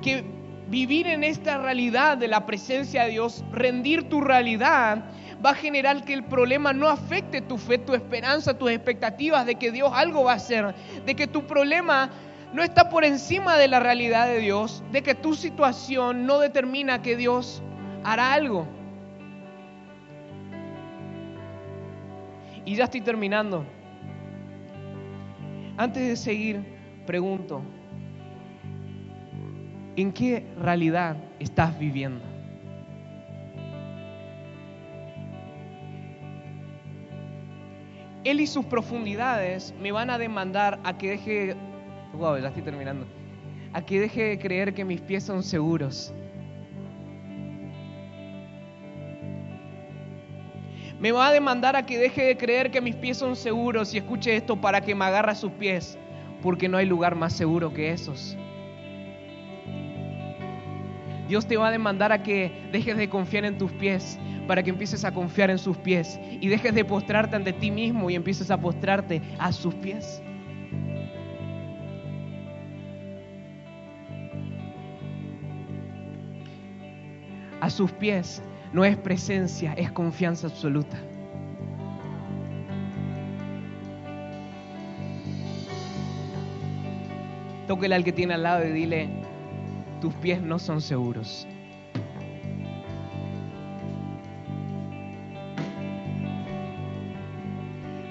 que 0.00 0.35
vivir 0.68 1.06
en 1.06 1.24
esta 1.24 1.58
realidad 1.58 2.18
de 2.18 2.28
la 2.28 2.46
presencia 2.46 3.04
de 3.04 3.10
Dios, 3.10 3.44
rendir 3.52 4.08
tu 4.08 4.20
realidad, 4.20 5.04
va 5.44 5.50
a 5.50 5.54
generar 5.54 6.04
que 6.04 6.12
el 6.12 6.24
problema 6.24 6.72
no 6.72 6.88
afecte 6.88 7.40
tu 7.40 7.58
fe, 7.58 7.78
tu 7.78 7.94
esperanza, 7.94 8.58
tus 8.58 8.70
expectativas 8.70 9.46
de 9.46 9.56
que 9.56 9.70
Dios 9.70 9.90
algo 9.94 10.24
va 10.24 10.32
a 10.32 10.36
hacer, 10.36 10.74
de 11.04 11.14
que 11.14 11.26
tu 11.26 11.46
problema 11.46 12.10
no 12.52 12.62
está 12.62 12.88
por 12.88 13.04
encima 13.04 13.56
de 13.56 13.68
la 13.68 13.80
realidad 13.80 14.26
de 14.26 14.38
Dios, 14.38 14.82
de 14.92 15.02
que 15.02 15.14
tu 15.14 15.34
situación 15.34 16.26
no 16.26 16.38
determina 16.38 17.02
que 17.02 17.16
Dios 17.16 17.62
hará 18.02 18.32
algo. 18.32 18.66
Y 22.64 22.74
ya 22.74 22.84
estoy 22.84 23.00
terminando. 23.00 23.64
Antes 25.76 26.08
de 26.08 26.16
seguir, 26.16 26.64
pregunto, 27.06 27.62
¿En 29.96 30.12
qué 30.12 30.44
realidad 30.60 31.16
estás 31.38 31.78
viviendo? 31.78 32.22
Él 38.22 38.40
y 38.40 38.46
sus 38.46 38.66
profundidades 38.66 39.72
me 39.80 39.92
van 39.92 40.10
a 40.10 40.18
demandar 40.18 40.78
a 40.84 40.98
que 40.98 41.10
deje. 41.10 41.56
Wow, 42.12 42.38
ya 42.38 42.48
estoy 42.48 42.62
terminando. 42.62 43.06
A 43.72 43.80
que 43.80 44.00
deje 44.00 44.22
de 44.24 44.38
creer 44.38 44.74
que 44.74 44.84
mis 44.84 45.00
pies 45.00 45.24
son 45.24 45.42
seguros. 45.42 46.12
Me 51.00 51.12
va 51.12 51.28
a 51.28 51.32
demandar 51.32 51.74
a 51.74 51.86
que 51.86 51.98
deje 51.98 52.22
de 52.22 52.36
creer 52.36 52.70
que 52.70 52.82
mis 52.82 52.96
pies 52.96 53.16
son 53.16 53.34
seguros 53.34 53.94
y 53.94 53.98
escuche 53.98 54.36
esto 54.36 54.60
para 54.60 54.82
que 54.82 54.94
me 54.94 55.04
agarre 55.06 55.32
a 55.32 55.34
sus 55.34 55.52
pies, 55.52 55.96
porque 56.42 56.68
no 56.68 56.76
hay 56.76 56.86
lugar 56.86 57.14
más 57.14 57.32
seguro 57.32 57.72
que 57.72 57.92
esos. 57.92 58.36
Dios 61.28 61.46
te 61.46 61.56
va 61.56 61.68
a 61.68 61.70
demandar 61.70 62.12
a 62.12 62.22
que 62.22 62.52
dejes 62.72 62.96
de 62.96 63.08
confiar 63.08 63.44
en 63.44 63.58
tus 63.58 63.72
pies 63.72 64.18
para 64.46 64.62
que 64.62 64.70
empieces 64.70 65.04
a 65.04 65.12
confiar 65.12 65.50
en 65.50 65.58
sus 65.58 65.76
pies 65.76 66.20
y 66.40 66.48
dejes 66.48 66.74
de 66.74 66.84
postrarte 66.84 67.36
ante 67.36 67.52
ti 67.52 67.70
mismo 67.70 68.08
y 68.10 68.14
empieces 68.14 68.50
a 68.50 68.60
postrarte 68.60 69.20
a 69.38 69.52
sus 69.52 69.74
pies. 69.74 70.22
A 77.60 77.70
sus 77.70 77.90
pies 77.90 78.42
no 78.72 78.84
es 78.84 78.96
presencia, 78.96 79.72
es 79.72 79.90
confianza 79.90 80.46
absoluta. 80.46 80.96
Tóquele 87.66 87.96
al 87.96 88.04
que 88.04 88.12
tiene 88.12 88.34
al 88.34 88.44
lado 88.44 88.64
y 88.64 88.70
dile, 88.70 89.25
tus 90.00 90.14
pies 90.14 90.40
no 90.40 90.58
son 90.58 90.80
seguros. 90.80 91.46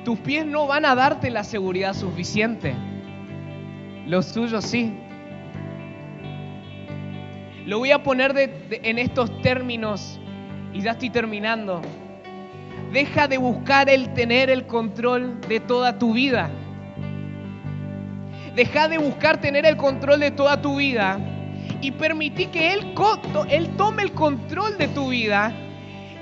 Tus 0.03 0.19
pies 0.19 0.45
no 0.45 0.67
van 0.67 0.85
a 0.85 0.93
darte 0.93 1.31
la 1.31 1.43
seguridad 1.43 1.93
suficiente. 1.93 2.75
Los 4.05 4.31
tuyos 4.33 4.63
sí. 4.65 4.93
Lo 7.65 7.79
voy 7.79 7.91
a 7.91 8.03
poner 8.03 8.67
en 8.69 8.99
estos 8.99 9.41
términos 9.41 10.19
y 10.73 10.81
ya 10.81 10.91
estoy 10.91 11.09
terminando. 11.09 11.81
Deja 12.93 13.27
de 13.27 13.39
buscar 13.39 13.89
el 13.89 14.13
tener 14.13 14.51
el 14.51 14.67
control 14.67 15.41
de 15.41 15.59
toda 15.59 15.97
tu 15.97 16.13
vida. 16.13 16.51
Deja 18.55 18.87
de 18.87 18.99
buscar 18.99 19.41
tener 19.41 19.65
el 19.65 19.75
control 19.75 20.19
de 20.19 20.31
toda 20.31 20.61
tu 20.61 20.77
vida 20.77 21.34
y 21.85 21.91
permití 21.91 22.47
que 22.47 22.73
Él, 22.73 22.95
Él 23.47 23.69
tome 23.77 24.01
el 24.01 24.11
control 24.13 24.75
de 24.79 24.87
tu 24.87 25.09
vida, 25.09 25.53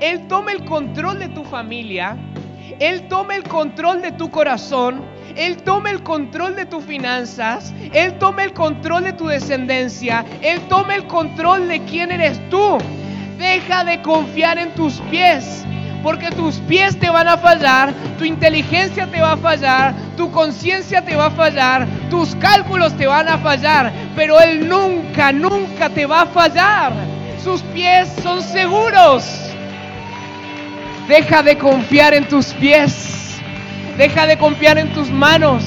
Él 0.01 0.27
tome 0.27 0.51
el 0.51 0.65
control 0.65 1.19
de 1.19 1.29
tu 1.29 1.45
familia, 1.45 2.17
Él 2.79 3.07
tome 3.07 3.37
el 3.37 3.43
control 3.43 4.01
de 4.01 4.11
tu 4.11 4.29
corazón, 4.29 5.01
Él 5.37 5.63
tome 5.63 5.91
el 5.91 6.03
control 6.03 6.57
de 6.57 6.65
tus 6.65 6.83
finanzas, 6.83 7.73
Él 7.93 8.17
tome 8.19 8.43
el 8.43 8.53
control 8.53 9.05
de 9.05 9.13
tu 9.13 9.27
descendencia, 9.27 10.25
Él 10.41 10.59
tome 10.67 10.95
el 10.95 11.07
control 11.07 11.69
de 11.69 11.79
quién 11.85 12.11
eres 12.11 12.37
tú. 12.49 12.77
Deja 13.37 13.85
de 13.85 14.01
confiar 14.01 14.57
en 14.57 14.75
tus 14.75 14.99
pies, 15.11 15.63
porque 16.03 16.29
tus 16.31 16.57
pies 16.57 16.99
te 16.99 17.09
van 17.09 17.29
a 17.29 17.37
fallar, 17.37 17.93
tu 18.19 18.25
inteligencia 18.25 19.07
te 19.07 19.21
va 19.21 19.31
a 19.31 19.37
fallar, 19.37 19.93
tu 20.17 20.29
conciencia 20.31 21.03
te 21.03 21.15
va 21.15 21.27
a 21.27 21.31
fallar, 21.31 21.87
tus 22.09 22.35
cálculos 22.35 22.95
te 22.97 23.07
van 23.07 23.29
a 23.29 23.37
fallar, 23.37 23.91
pero 24.13 24.39
Él 24.41 24.67
nunca, 24.67 25.31
nunca 25.31 25.89
te 25.89 26.05
va 26.05 26.23
a 26.23 26.25
fallar. 26.25 26.91
Sus 27.41 27.61
pies 27.61 28.09
son 28.21 28.41
seguros. 28.41 29.25
Deja 31.07 31.41
de 31.41 31.57
confiar 31.57 32.13
en 32.13 32.27
tus 32.27 32.53
pies. 32.53 33.41
Deja 33.97 34.25
de 34.25 34.37
confiar 34.37 34.77
en 34.77 34.93
tus 34.93 35.09
manos. 35.09 35.63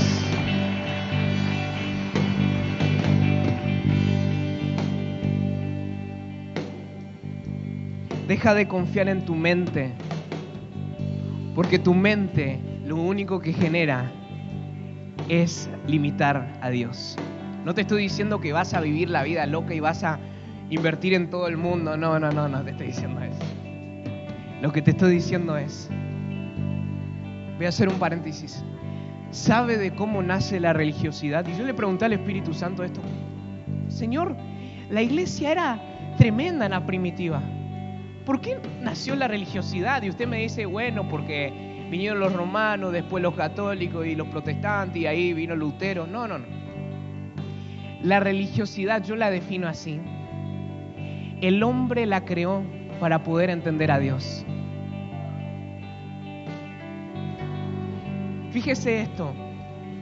Deja 8.26 8.54
de 8.54 8.66
confiar 8.66 9.08
en 9.08 9.24
tu 9.24 9.34
mente. 9.34 9.92
Porque 11.56 11.78
tu 11.78 11.94
mente 11.94 12.60
lo 12.84 12.96
único 12.96 13.40
que 13.40 13.54
genera 13.54 14.12
es 15.30 15.70
limitar 15.86 16.58
a 16.60 16.68
Dios. 16.68 17.16
No 17.64 17.74
te 17.74 17.80
estoy 17.80 18.02
diciendo 18.02 18.40
que 18.40 18.52
vas 18.52 18.74
a 18.74 18.82
vivir 18.82 19.08
la 19.08 19.22
vida 19.22 19.46
loca 19.46 19.72
y 19.72 19.80
vas 19.80 20.04
a 20.04 20.18
invertir 20.68 21.14
en 21.14 21.30
todo 21.30 21.48
el 21.48 21.56
mundo. 21.56 21.96
No, 21.96 22.20
no, 22.20 22.30
no, 22.30 22.46
no 22.46 22.62
te 22.62 22.72
estoy 22.72 22.88
diciendo 22.88 23.22
eso. 23.22 23.38
Lo 24.60 24.70
que 24.70 24.82
te 24.82 24.90
estoy 24.90 25.14
diciendo 25.14 25.56
es, 25.56 25.88
voy 27.56 27.64
a 27.64 27.70
hacer 27.70 27.88
un 27.88 27.98
paréntesis. 27.98 28.62
¿Sabe 29.30 29.78
de 29.78 29.94
cómo 29.94 30.22
nace 30.22 30.60
la 30.60 30.74
religiosidad? 30.74 31.46
Y 31.48 31.56
yo 31.56 31.64
le 31.64 31.72
pregunté 31.72 32.04
al 32.04 32.12
Espíritu 32.12 32.52
Santo 32.52 32.84
esto. 32.84 33.00
Señor, 33.88 34.36
la 34.90 35.00
iglesia 35.00 35.52
era 35.52 36.14
tremenda 36.18 36.66
en 36.66 36.72
la 36.72 36.84
primitiva. 36.84 37.42
¿Por 38.26 38.40
qué 38.40 38.58
nació 38.82 39.14
la 39.14 39.28
religiosidad? 39.28 40.02
Y 40.02 40.10
usted 40.10 40.26
me 40.26 40.38
dice, 40.38 40.66
bueno, 40.66 41.08
porque 41.08 41.86
vinieron 41.88 42.18
los 42.18 42.32
romanos, 42.32 42.92
después 42.92 43.22
los 43.22 43.34
católicos 43.34 44.04
y 44.04 44.16
los 44.16 44.26
protestantes, 44.26 45.00
y 45.00 45.06
ahí 45.06 45.32
vino 45.32 45.54
Lutero. 45.54 46.08
No, 46.08 46.26
no, 46.26 46.36
no. 46.38 46.46
La 48.02 48.18
religiosidad 48.18 49.04
yo 49.04 49.14
la 49.14 49.30
defino 49.30 49.68
así. 49.68 50.00
El 51.40 51.62
hombre 51.62 52.04
la 52.04 52.24
creó 52.24 52.64
para 52.98 53.22
poder 53.22 53.48
entender 53.48 53.92
a 53.92 54.00
Dios. 54.00 54.44
Fíjese 58.50 59.02
esto, 59.02 59.32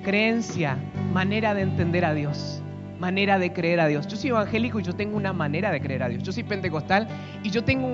creencia, 0.02 0.78
manera 1.12 1.52
de 1.52 1.60
entender 1.60 2.06
a 2.06 2.14
Dios, 2.14 2.62
manera 2.98 3.38
de 3.38 3.52
creer 3.52 3.80
a 3.80 3.86
Dios. 3.86 4.06
Yo 4.06 4.16
soy 4.16 4.30
evangélico 4.30 4.80
y 4.80 4.82
yo 4.82 4.94
tengo 4.94 5.16
una 5.16 5.32
manera 5.32 5.70
de 5.70 5.80
creer 5.80 6.02
a 6.02 6.08
Dios. 6.08 6.22
Yo 6.22 6.32
soy 6.32 6.44
pentecostal 6.44 7.08
y 7.42 7.50
yo 7.50 7.64
tengo 7.64 7.88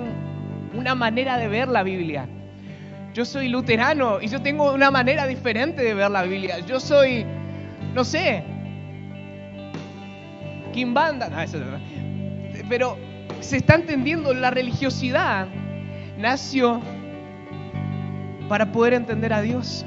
una 0.73 0.95
manera 0.95 1.37
de 1.37 1.47
ver 1.47 1.67
la 1.67 1.83
Biblia. 1.83 2.27
Yo 3.13 3.25
soy 3.25 3.49
luterano 3.49 4.21
y 4.21 4.27
yo 4.27 4.41
tengo 4.41 4.73
una 4.73 4.89
manera 4.89 5.27
diferente 5.27 5.83
de 5.83 5.93
ver 5.93 6.09
la 6.11 6.23
Biblia. 6.23 6.59
Yo 6.59 6.79
soy, 6.79 7.25
no 7.93 8.03
sé, 8.03 8.43
Kimbanda. 10.71 11.29
No, 11.29 11.41
eso 11.41 11.57
es 11.57 12.63
Pero 12.69 12.97
se 13.41 13.57
está 13.57 13.75
entendiendo, 13.75 14.33
la 14.33 14.51
religiosidad 14.51 15.47
nació 16.17 16.81
para 18.47 18.71
poder 18.71 18.93
entender 18.93 19.33
a 19.33 19.41
Dios. 19.41 19.85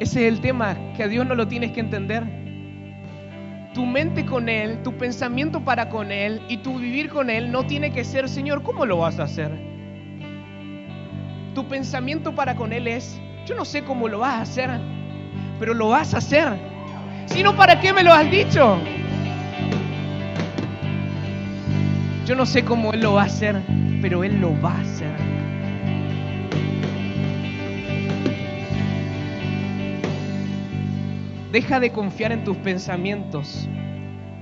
Ese 0.00 0.26
es 0.26 0.32
el 0.32 0.40
tema, 0.40 0.76
que 0.96 1.02
a 1.02 1.08
Dios 1.08 1.26
no 1.26 1.34
lo 1.34 1.48
tienes 1.48 1.72
que 1.72 1.80
entender. 1.80 2.37
Tu 3.78 3.86
mente 3.86 4.26
con 4.26 4.48
Él, 4.48 4.82
tu 4.82 4.92
pensamiento 4.98 5.60
para 5.60 5.88
con 5.88 6.10
Él 6.10 6.42
y 6.48 6.56
tu 6.56 6.80
vivir 6.80 7.08
con 7.10 7.30
Él 7.30 7.52
no 7.52 7.64
tiene 7.64 7.92
que 7.92 8.02
ser, 8.02 8.28
Señor, 8.28 8.64
¿cómo 8.64 8.84
lo 8.84 8.96
vas 8.96 9.20
a 9.20 9.22
hacer? 9.22 9.52
Tu 11.54 11.64
pensamiento 11.68 12.34
para 12.34 12.56
con 12.56 12.72
Él 12.72 12.88
es, 12.88 13.20
yo 13.46 13.54
no 13.54 13.64
sé 13.64 13.84
cómo 13.84 14.08
lo 14.08 14.18
vas 14.18 14.34
a 14.34 14.40
hacer, 14.40 14.70
pero 15.60 15.74
lo 15.74 15.90
vas 15.90 16.12
a 16.12 16.18
hacer. 16.18 16.58
Si 17.26 17.40
no, 17.40 17.54
¿para 17.54 17.80
qué 17.80 17.92
me 17.92 18.02
lo 18.02 18.12
has 18.12 18.28
dicho? 18.28 18.78
Yo 22.26 22.34
no 22.34 22.46
sé 22.46 22.64
cómo 22.64 22.92
Él 22.92 23.00
lo 23.00 23.12
va 23.12 23.22
a 23.22 23.26
hacer, 23.26 23.62
pero 24.02 24.24
Él 24.24 24.40
lo 24.40 24.60
va 24.60 24.72
a 24.72 24.80
hacer. 24.80 25.12
Deja 31.52 31.80
de 31.80 31.90
confiar 31.90 32.32
en 32.32 32.44
tus 32.44 32.56
pensamientos. 32.58 33.68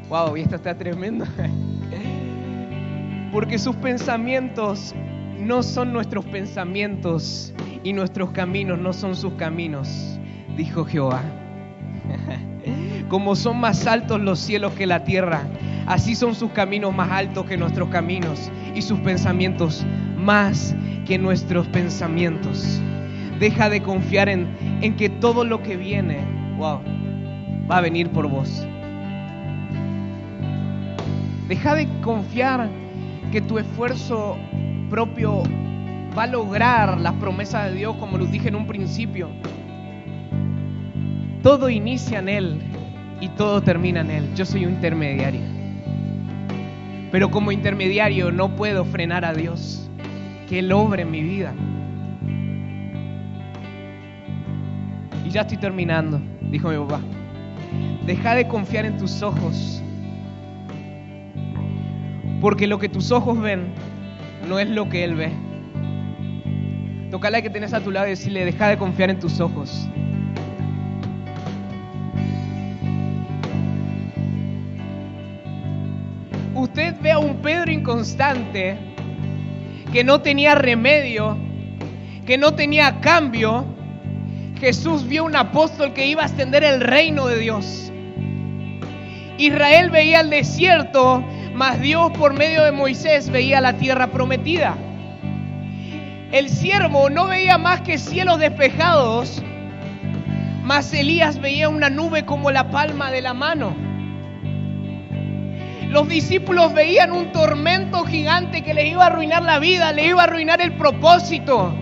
Wow, 0.08 0.36
y 0.36 0.42
esto 0.42 0.56
está 0.56 0.76
tremendo. 0.76 1.24
Porque 3.32 3.58
sus 3.58 3.76
pensamientos 3.76 4.94
no 5.38 5.62
son 5.62 5.92
nuestros 5.92 6.24
pensamientos 6.24 7.52
y 7.82 7.92
nuestros 7.92 8.30
caminos 8.30 8.78
no 8.78 8.92
son 8.92 9.14
sus 9.14 9.34
caminos, 9.34 10.18
dijo 10.56 10.84
Jehová. 10.84 11.22
Como 13.08 13.36
son 13.36 13.60
más 13.60 13.86
altos 13.86 14.20
los 14.20 14.38
cielos 14.40 14.72
que 14.72 14.86
la 14.86 15.04
tierra, 15.04 15.42
Así 15.86 16.16
son 16.16 16.34
sus 16.34 16.50
caminos 16.50 16.92
más 16.92 17.10
altos 17.12 17.46
que 17.46 17.56
nuestros 17.56 17.88
caminos 17.90 18.50
y 18.74 18.82
sus 18.82 18.98
pensamientos 19.00 19.86
más 20.16 20.74
que 21.06 21.16
nuestros 21.16 21.68
pensamientos. 21.68 22.80
Deja 23.38 23.70
de 23.70 23.80
confiar 23.80 24.28
en, 24.28 24.48
en 24.82 24.96
que 24.96 25.08
todo 25.08 25.44
lo 25.44 25.62
que 25.62 25.76
viene, 25.76 26.18
wow, 26.56 26.80
va 27.70 27.78
a 27.78 27.80
venir 27.80 28.08
por 28.10 28.28
vos. 28.28 28.66
Deja 31.48 31.74
de 31.74 31.88
confiar 32.00 32.68
que 33.30 33.40
tu 33.40 33.58
esfuerzo 33.58 34.36
propio 34.90 35.42
va 36.16 36.24
a 36.24 36.26
lograr 36.26 36.98
las 37.00 37.12
promesas 37.14 37.70
de 37.70 37.78
Dios 37.78 37.96
como 37.96 38.18
lo 38.18 38.26
dije 38.26 38.48
en 38.48 38.56
un 38.56 38.66
principio. 38.66 39.28
Todo 41.42 41.68
inicia 41.70 42.18
en 42.18 42.28
Él 42.28 42.60
y 43.20 43.28
todo 43.28 43.62
termina 43.62 44.00
en 44.00 44.10
Él. 44.10 44.34
Yo 44.34 44.44
soy 44.44 44.64
un 44.64 44.72
intermediario. 44.74 45.40
Pero 47.12 47.30
como 47.30 47.52
intermediario 47.52 48.32
no 48.32 48.56
puedo 48.56 48.84
frenar 48.84 49.24
a 49.24 49.32
Dios. 49.32 49.88
Que 50.48 50.58
Él 50.60 50.72
obre 50.72 51.02
en 51.02 51.10
mi 51.10 51.22
vida. 51.22 51.54
Y 55.24 55.30
ya 55.30 55.42
estoy 55.42 55.58
terminando, 55.58 56.20
dijo 56.50 56.68
mi 56.68 56.76
papá. 56.76 57.00
Deja 58.06 58.34
de 58.34 58.46
confiar 58.48 58.84
en 58.84 58.96
tus 58.98 59.22
ojos. 59.22 59.82
Porque 62.40 62.66
lo 62.66 62.78
que 62.78 62.88
tus 62.88 63.10
ojos 63.10 63.40
ven 63.40 63.72
no 64.48 64.58
es 64.58 64.68
lo 64.68 64.88
que 64.88 65.04
Él 65.04 65.14
ve. 65.14 65.32
Tocala 67.10 67.40
que 67.42 67.50
tenés 67.50 67.72
a 67.72 67.80
tu 67.80 67.90
lado 67.90 68.06
y 68.06 68.10
decirle, 68.10 68.44
deja 68.44 68.68
de 68.68 68.76
confiar 68.76 69.10
en 69.10 69.18
tus 69.18 69.40
ojos. 69.40 69.88
Usted 76.54 76.94
ve 77.02 77.12
a 77.12 77.18
un 77.18 77.36
Pedro 77.42 77.70
inconstante 77.70 78.76
que 79.92 80.02
no 80.02 80.20
tenía 80.20 80.54
remedio, 80.54 81.36
que 82.26 82.38
no 82.38 82.54
tenía 82.54 83.00
cambio. 83.00 83.75
Jesús 84.58 85.06
vio 85.06 85.24
un 85.24 85.36
apóstol 85.36 85.92
que 85.92 86.06
iba 86.06 86.22
a 86.22 86.26
extender 86.26 86.64
el 86.64 86.80
reino 86.80 87.26
de 87.26 87.38
Dios. 87.38 87.92
Israel 89.38 89.90
veía 89.90 90.20
el 90.20 90.30
desierto, 90.30 91.22
mas 91.52 91.80
Dios 91.80 92.10
por 92.12 92.32
medio 92.32 92.64
de 92.64 92.72
Moisés 92.72 93.28
veía 93.28 93.60
la 93.60 93.74
tierra 93.74 94.06
prometida. 94.06 94.76
El 96.32 96.48
siervo 96.48 97.10
no 97.10 97.26
veía 97.26 97.58
más 97.58 97.82
que 97.82 97.98
cielos 97.98 98.38
despejados, 98.38 99.42
mas 100.62 100.92
Elías 100.92 101.38
veía 101.38 101.68
una 101.68 101.90
nube 101.90 102.24
como 102.24 102.50
la 102.50 102.70
palma 102.70 103.10
de 103.10 103.20
la 103.22 103.34
mano. 103.34 103.76
Los 105.90 106.08
discípulos 106.08 106.72
veían 106.72 107.12
un 107.12 107.30
tormento 107.30 108.04
gigante 108.04 108.62
que 108.62 108.74
les 108.74 108.86
iba 108.86 109.04
a 109.04 109.06
arruinar 109.08 109.42
la 109.42 109.58
vida, 109.58 109.92
le 109.92 110.06
iba 110.08 110.22
a 110.22 110.24
arruinar 110.24 110.60
el 110.62 110.72
propósito. 110.72 111.74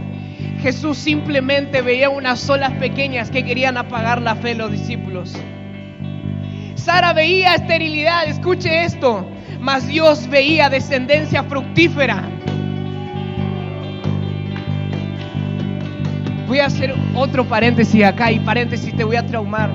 Jesús 0.65 0.97
simplemente 0.97 1.83
veía 1.83 2.09
unas 2.09 2.49
olas 2.49 2.73
pequeñas 2.79 3.31
que 3.31 3.45
querían 3.45 3.77
apagar 3.77 4.23
la 4.23 4.35
fe 4.35 4.49
de 4.49 4.55
los 4.55 4.73
discípulos. 4.73 5.37
Sara 6.75 7.13
veía 7.13 7.57
esterilidad, 7.57 8.27
escuche 8.27 8.83
esto, 8.83 9.29
mas 9.61 9.87
Dios 9.87 10.27
veía 10.27 10.71
descendencia 10.71 11.43
fructífera. 11.43 12.31
Voy 16.49 16.61
a 16.61 16.65
hacer 16.65 16.95
otro 17.15 17.45
paréntesis 17.45 18.03
acá 18.03 18.33
y 18.33 18.41
paréntesis 18.41 18.97
te 18.97 19.05
voy 19.05 19.17
a 19.17 19.27
traumar. 19.27 19.71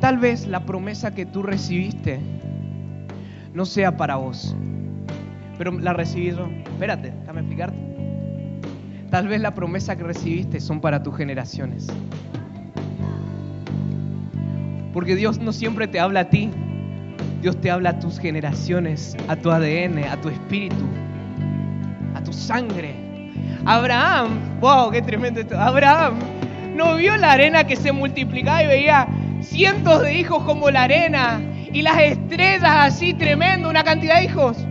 Tal 0.00 0.18
vez 0.18 0.46
la 0.46 0.66
promesa 0.66 1.14
que 1.14 1.24
tú 1.24 1.42
recibiste 1.42 2.20
no 3.54 3.64
sea 3.64 3.96
para 3.96 4.16
vos, 4.16 4.54
pero 5.60 5.78
la 5.78 5.92
recibiste. 5.92 6.40
Espérate, 6.70 7.12
déjame 7.20 7.40
explicarte. 7.40 7.76
Tal 9.10 9.28
vez 9.28 9.42
la 9.42 9.54
promesa 9.54 9.94
que 9.94 10.04
recibiste 10.04 10.58
son 10.58 10.80
para 10.80 11.02
tus 11.02 11.14
generaciones. 11.14 11.86
Porque 14.94 15.16
Dios 15.16 15.38
no 15.38 15.52
siempre 15.52 15.86
te 15.86 16.00
habla 16.00 16.20
a 16.20 16.30
ti, 16.30 16.48
Dios 17.42 17.60
te 17.60 17.70
habla 17.70 17.90
a 17.90 17.98
tus 17.98 18.18
generaciones, 18.18 19.14
a 19.28 19.36
tu 19.36 19.50
ADN, 19.50 20.02
a 20.10 20.18
tu 20.18 20.30
espíritu, 20.30 20.82
a 22.14 22.22
tu 22.22 22.32
sangre. 22.32 22.94
Abraham, 23.66 24.38
wow, 24.62 24.90
qué 24.90 25.02
tremendo 25.02 25.40
esto. 25.40 25.60
Abraham 25.60 26.14
no 26.74 26.96
vio 26.96 27.18
la 27.18 27.32
arena 27.32 27.64
que 27.64 27.76
se 27.76 27.92
multiplicaba 27.92 28.62
y 28.62 28.66
veía 28.66 29.06
cientos 29.42 30.00
de 30.00 30.20
hijos 30.20 30.42
como 30.44 30.70
la 30.70 30.84
arena 30.84 31.38
y 31.70 31.82
las 31.82 31.98
estrellas 31.98 32.62
así 32.64 33.12
tremendo, 33.12 33.68
una 33.68 33.84
cantidad 33.84 34.20
de 34.20 34.24
hijos. 34.24 34.66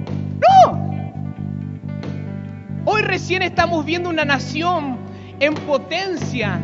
Hoy 2.86 3.02
recién 3.02 3.42
estamos 3.42 3.86
viendo 3.86 4.10
una 4.10 4.26
nación 4.26 4.98
en 5.40 5.54
potencia 5.54 6.60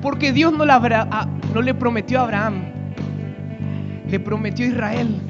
porque 0.00 0.32
Dios 0.32 0.52
no, 0.52 0.64
la, 0.64 1.28
no 1.52 1.62
le 1.62 1.74
prometió 1.74 2.20
a 2.20 2.22
Abraham, 2.22 2.62
le 4.08 4.20
prometió 4.20 4.64
a 4.64 4.68
Israel. 4.68 5.20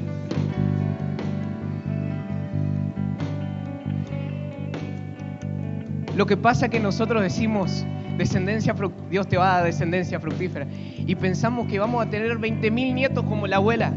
Lo 6.15 6.25
que 6.25 6.37
pasa 6.37 6.65
es 6.65 6.71
que 6.71 6.79
nosotros 6.79 7.21
decimos, 7.23 7.85
descendencia, 8.17 8.75
Dios 9.09 9.27
te 9.27 9.37
va 9.37 9.53
a 9.53 9.55
dar 9.57 9.65
descendencia 9.65 10.19
fructífera. 10.19 10.67
Y 10.97 11.15
pensamos 11.15 11.67
que 11.67 11.79
vamos 11.79 12.05
a 12.05 12.09
tener 12.09 12.37
20 12.37 12.69
mil 12.69 12.93
nietos 12.93 13.23
como 13.23 13.47
la 13.47 13.55
abuela. 13.55 13.93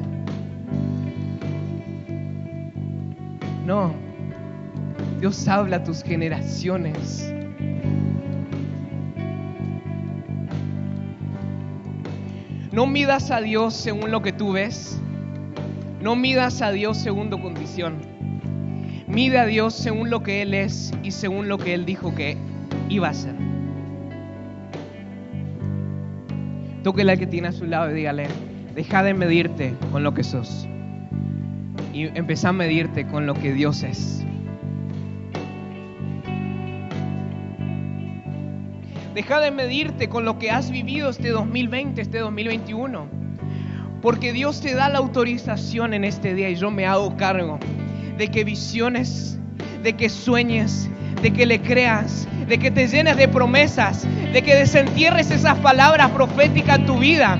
No, 3.66 3.92
Dios 5.22 5.46
habla 5.46 5.76
a 5.76 5.84
tus 5.84 6.02
generaciones. 6.02 7.32
No 12.72 12.86
midas 12.86 13.30
a 13.30 13.40
Dios 13.40 13.72
según 13.72 14.10
lo 14.10 14.20
que 14.20 14.32
tú 14.32 14.50
ves. 14.50 15.00
No 16.00 16.16
midas 16.16 16.60
a 16.60 16.72
Dios 16.72 16.98
según 16.98 17.30
tu 17.30 17.40
condición. 17.40 17.98
Mide 19.06 19.38
a 19.38 19.46
Dios 19.46 19.74
según 19.74 20.10
lo 20.10 20.24
que 20.24 20.42
Él 20.42 20.54
es 20.54 20.92
y 21.04 21.12
según 21.12 21.48
lo 21.48 21.56
que 21.56 21.74
Él 21.74 21.86
dijo 21.86 22.12
que 22.16 22.36
iba 22.88 23.08
a 23.08 23.14
ser. 23.14 23.36
Tóquele 26.82 27.12
al 27.12 27.18
que 27.20 27.28
tiene 27.28 27.46
a 27.46 27.52
su 27.52 27.66
lado 27.66 27.92
y 27.92 27.94
dígale, 27.94 28.26
deja 28.74 29.04
de 29.04 29.14
medirte 29.14 29.76
con 29.92 30.02
lo 30.02 30.14
que 30.14 30.24
sos. 30.24 30.66
Y 31.94 32.06
empezá 32.18 32.48
a 32.48 32.52
medirte 32.52 33.06
con 33.06 33.26
lo 33.26 33.34
que 33.34 33.52
Dios 33.52 33.84
es. 33.84 34.26
Deja 39.14 39.40
de 39.40 39.50
medirte 39.50 40.08
con 40.08 40.24
lo 40.24 40.38
que 40.38 40.50
has 40.50 40.70
vivido 40.70 41.10
este 41.10 41.28
2020, 41.28 42.00
este 42.00 42.18
2021. 42.18 43.06
Porque 44.00 44.32
Dios 44.32 44.62
te 44.62 44.74
da 44.74 44.88
la 44.88 44.98
autorización 44.98 45.92
en 45.92 46.04
este 46.04 46.34
día 46.34 46.48
y 46.48 46.56
yo 46.56 46.70
me 46.70 46.86
hago 46.86 47.16
cargo 47.18 47.58
de 48.16 48.28
que 48.28 48.42
visiones, 48.42 49.38
de 49.82 49.92
que 49.94 50.08
sueñes, 50.08 50.88
de 51.20 51.30
que 51.30 51.44
le 51.44 51.60
creas, 51.60 52.26
de 52.48 52.58
que 52.58 52.70
te 52.70 52.88
llenes 52.88 53.18
de 53.18 53.28
promesas, 53.28 54.06
de 54.32 54.42
que 54.42 54.56
desentierres 54.56 55.30
esas 55.30 55.58
palabras 55.58 56.10
proféticas 56.10 56.78
en 56.78 56.86
tu 56.86 56.98
vida. 56.98 57.38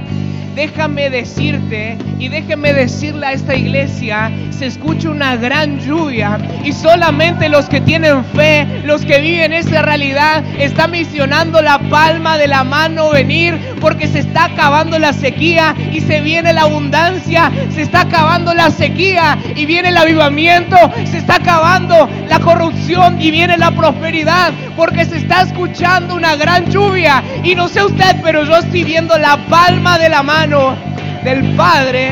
Déjame 0.55 1.09
decirte 1.09 1.97
y 2.19 2.29
déjeme 2.29 2.75
decirle 2.75 3.27
a 3.27 3.33
esta 3.33 3.55
iglesia, 3.55 4.31
se 4.51 4.67
escucha 4.67 5.09
una 5.09 5.35
gran 5.37 5.81
lluvia 5.81 6.39
y 6.63 6.73
solamente 6.73 7.49
los 7.49 7.71
que 7.71 7.81
tienen 7.81 8.23
fe, 8.27 8.67
los 8.85 9.03
que 9.03 9.19
viven 9.19 9.55
esa 9.55 9.81
realidad, 9.81 10.45
están 10.59 10.91
misionando 10.91 11.63
la 11.63 11.79
palma 11.79 12.37
de 12.37 12.49
la 12.49 12.65
mano 12.65 13.11
venir 13.11 13.59
porque 13.81 14.07
se 14.07 14.19
está 14.19 14.45
acabando 14.45 14.99
la 14.99 15.15
sequía 15.15 15.75
y 15.91 16.01
se 16.03 16.21
viene 16.21 16.53
la 16.53 16.63
abundancia, 16.63 17.51
se 17.75 17.81
está 17.81 18.03
acabando 18.03 18.53
la 18.53 18.71
sequía 18.71 19.39
y 19.57 19.65
viene 19.65 19.89
el 19.89 19.97
avivamiento, 19.97 20.77
se 21.11 21.17
está 21.17 21.37
acabando 21.37 22.11
la 22.29 22.39
corrupción 22.41 23.21
y 23.23 23.31
viene 23.31 23.57
la 23.57 23.71
prosperidad 23.71 24.53
porque 24.77 25.07
se 25.07 25.17
está 25.17 25.43
escuchando 25.43 26.15
una 26.15 26.37
gran 26.37 26.67
lluvia. 26.71 27.23
Y 27.43 27.55
no 27.55 27.69
sé 27.69 27.83
usted, 27.85 28.17
pero 28.23 28.45
yo 28.45 28.57
estoy 28.57 28.85
viendo 28.85 29.17
la 29.19 29.39
palma 29.49 29.99
de 29.99 30.09
la 30.09 30.23
mano 30.23 30.42
del 30.43 31.55
Padre 31.55 32.11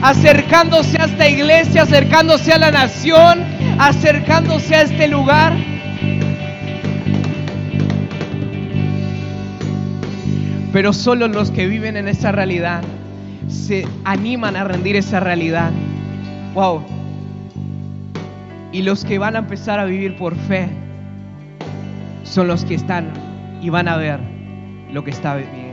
acercándose 0.00 0.98
a 0.98 1.04
esta 1.04 1.28
iglesia, 1.28 1.82
acercándose 1.82 2.54
a 2.54 2.58
la 2.58 2.70
nación, 2.70 3.44
acercándose 3.78 4.74
a 4.74 4.82
este 4.82 5.08
lugar. 5.08 5.52
Pero 10.72 10.94
solo 10.94 11.28
los 11.28 11.50
que 11.50 11.66
viven 11.66 11.98
en 11.98 12.08
esa 12.08 12.32
realidad 12.32 12.82
se 13.48 13.86
animan 14.04 14.56
a 14.56 14.64
rendir 14.64 14.96
esa 14.96 15.20
realidad. 15.20 15.70
Wow. 16.54 16.82
Y 18.72 18.82
los 18.82 19.04
que 19.04 19.18
van 19.18 19.36
a 19.36 19.40
empezar 19.40 19.78
a 19.80 19.84
vivir 19.84 20.16
por 20.16 20.34
fe 20.34 20.70
son 22.22 22.48
los 22.48 22.64
que 22.64 22.74
están 22.74 23.12
y 23.60 23.68
van 23.68 23.86
a 23.86 23.98
ver 23.98 24.18
lo 24.90 25.04
que 25.04 25.10
está 25.10 25.36
viviendo. 25.36 25.63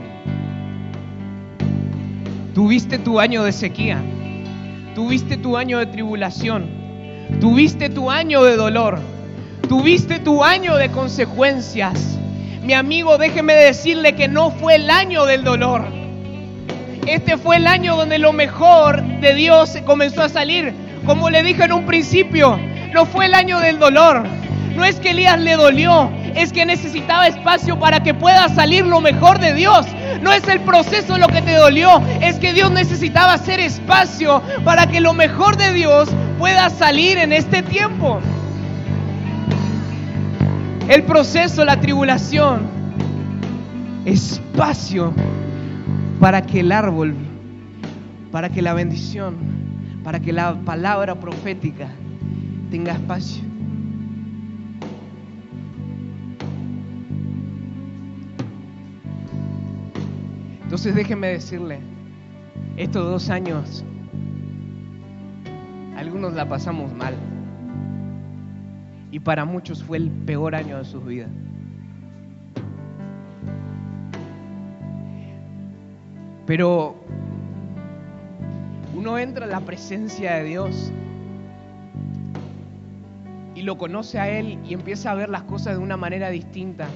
Tuviste 2.54 2.98
tu 2.98 3.22
año 3.22 3.44
de 3.46 3.54
sequía, 3.54 3.98
tuviste 4.94 5.38
tu 5.38 5.56
año 5.56 5.80
de 5.80 5.86
tribulación, 5.86 6.70
tuviste 7.40 7.88
tu 7.90 8.12
año 8.12 8.44
de 8.44 8.58
dolor, 8.58 9.00
tuviste 9.70 10.20
tu 10.20 10.44
año 10.44 10.76
de 10.76 10.90
consecuencias. 10.90 12.20
Mi 12.62 12.74
amigo, 12.74 13.18
déjeme 13.18 13.54
decirle 13.54 14.16
que 14.16 14.28
no 14.28 14.52
fue 14.52 14.76
el 14.76 14.90
año 14.90 15.24
del 15.26 15.46
dolor. 15.46 15.86
Este 17.08 17.38
fue 17.38 17.56
el 17.56 17.68
año 17.68 17.96
donde 17.96 18.20
lo 18.20 18.34
mejor 18.34 19.02
de 19.22 19.34
Dios 19.34 19.78
comenzó 19.86 20.22
a 20.22 20.28
salir. 20.28 20.74
Como 21.06 21.30
le 21.30 21.44
dije 21.44 21.64
en 21.64 21.72
un 21.72 21.86
principio, 21.86 22.60
no 22.94 23.06
fue 23.06 23.28
el 23.28 23.34
año 23.34 23.62
del 23.62 23.80
dolor. 23.80 24.24
No 24.76 24.84
es 24.84 24.98
que 24.98 25.12
Elías 25.12 25.40
le 25.40 25.56
dolió, 25.56 26.12
es 26.36 26.52
que 26.52 26.66
necesitaba 26.66 27.28
espacio 27.28 27.80
para 27.80 28.04
que 28.04 28.14
pueda 28.14 28.50
salir 28.50 28.86
lo 28.86 29.00
mejor 29.00 29.40
de 29.40 29.54
Dios. 29.54 29.86
No 30.22 30.32
es 30.34 30.48
el 30.48 30.62
proceso 30.62 31.18
lo 31.18 31.28
que 31.28 31.42
te 31.42 31.54
dolió, 31.54 32.02
es 32.22 32.38
que 32.38 32.54
Dios 32.54 32.72
necesitaba 32.72 33.34
hacer 33.34 33.60
espacio 33.60 34.42
para 34.64 34.88
que 34.88 35.00
lo 35.00 35.14
mejor 35.14 35.58
de 35.58 35.72
Dios 35.74 36.10
pueda 36.38 36.70
salir 36.70 37.18
en 37.18 37.32
este 37.34 37.62
tiempo. 37.62 38.20
El 40.88 41.04
proceso, 41.04 41.64
la 41.64 41.80
tribulación, 41.80 42.68
espacio 44.06 45.14
para 46.20 46.42
que 46.42 46.60
el 46.62 46.72
árbol, 46.72 47.16
para 48.32 48.50
que 48.50 48.62
la 48.62 48.74
bendición, 48.74 49.36
para 50.04 50.20
que 50.20 50.34
la 50.34 50.56
palabra 50.56 51.16
profética 51.20 51.88
tenga 52.70 52.94
espacio. 52.94 53.51
Entonces 60.72 60.96
déjeme 60.96 61.28
decirle, 61.28 61.82
estos 62.78 63.04
dos 63.04 63.30
años, 63.30 63.84
algunos 65.98 66.34
la 66.34 66.48
pasamos 66.48 66.94
mal. 66.94 67.14
Y 69.12 69.20
para 69.20 69.44
muchos 69.44 69.84
fue 69.84 69.98
el 69.98 70.10
peor 70.10 70.56
año 70.56 70.78
de 70.78 70.86
sus 70.86 71.06
vidas. 71.06 71.30
Pero 76.46 76.96
uno 78.96 79.18
entra 79.18 79.44
en 79.44 79.52
la 79.52 79.60
presencia 79.60 80.36
de 80.36 80.44
Dios 80.46 80.90
y 83.56 83.64
lo 83.64 83.78
conoce 83.78 84.20
a 84.20 84.30
Él 84.30 84.58
y 84.66 84.74
empieza 84.74 85.12
a 85.12 85.16
ver 85.16 85.28
las 85.28 85.44
cosas 85.44 85.76
de 85.76 85.84
una 85.84 85.98
manera 85.98 86.30
distinta. 86.30 86.88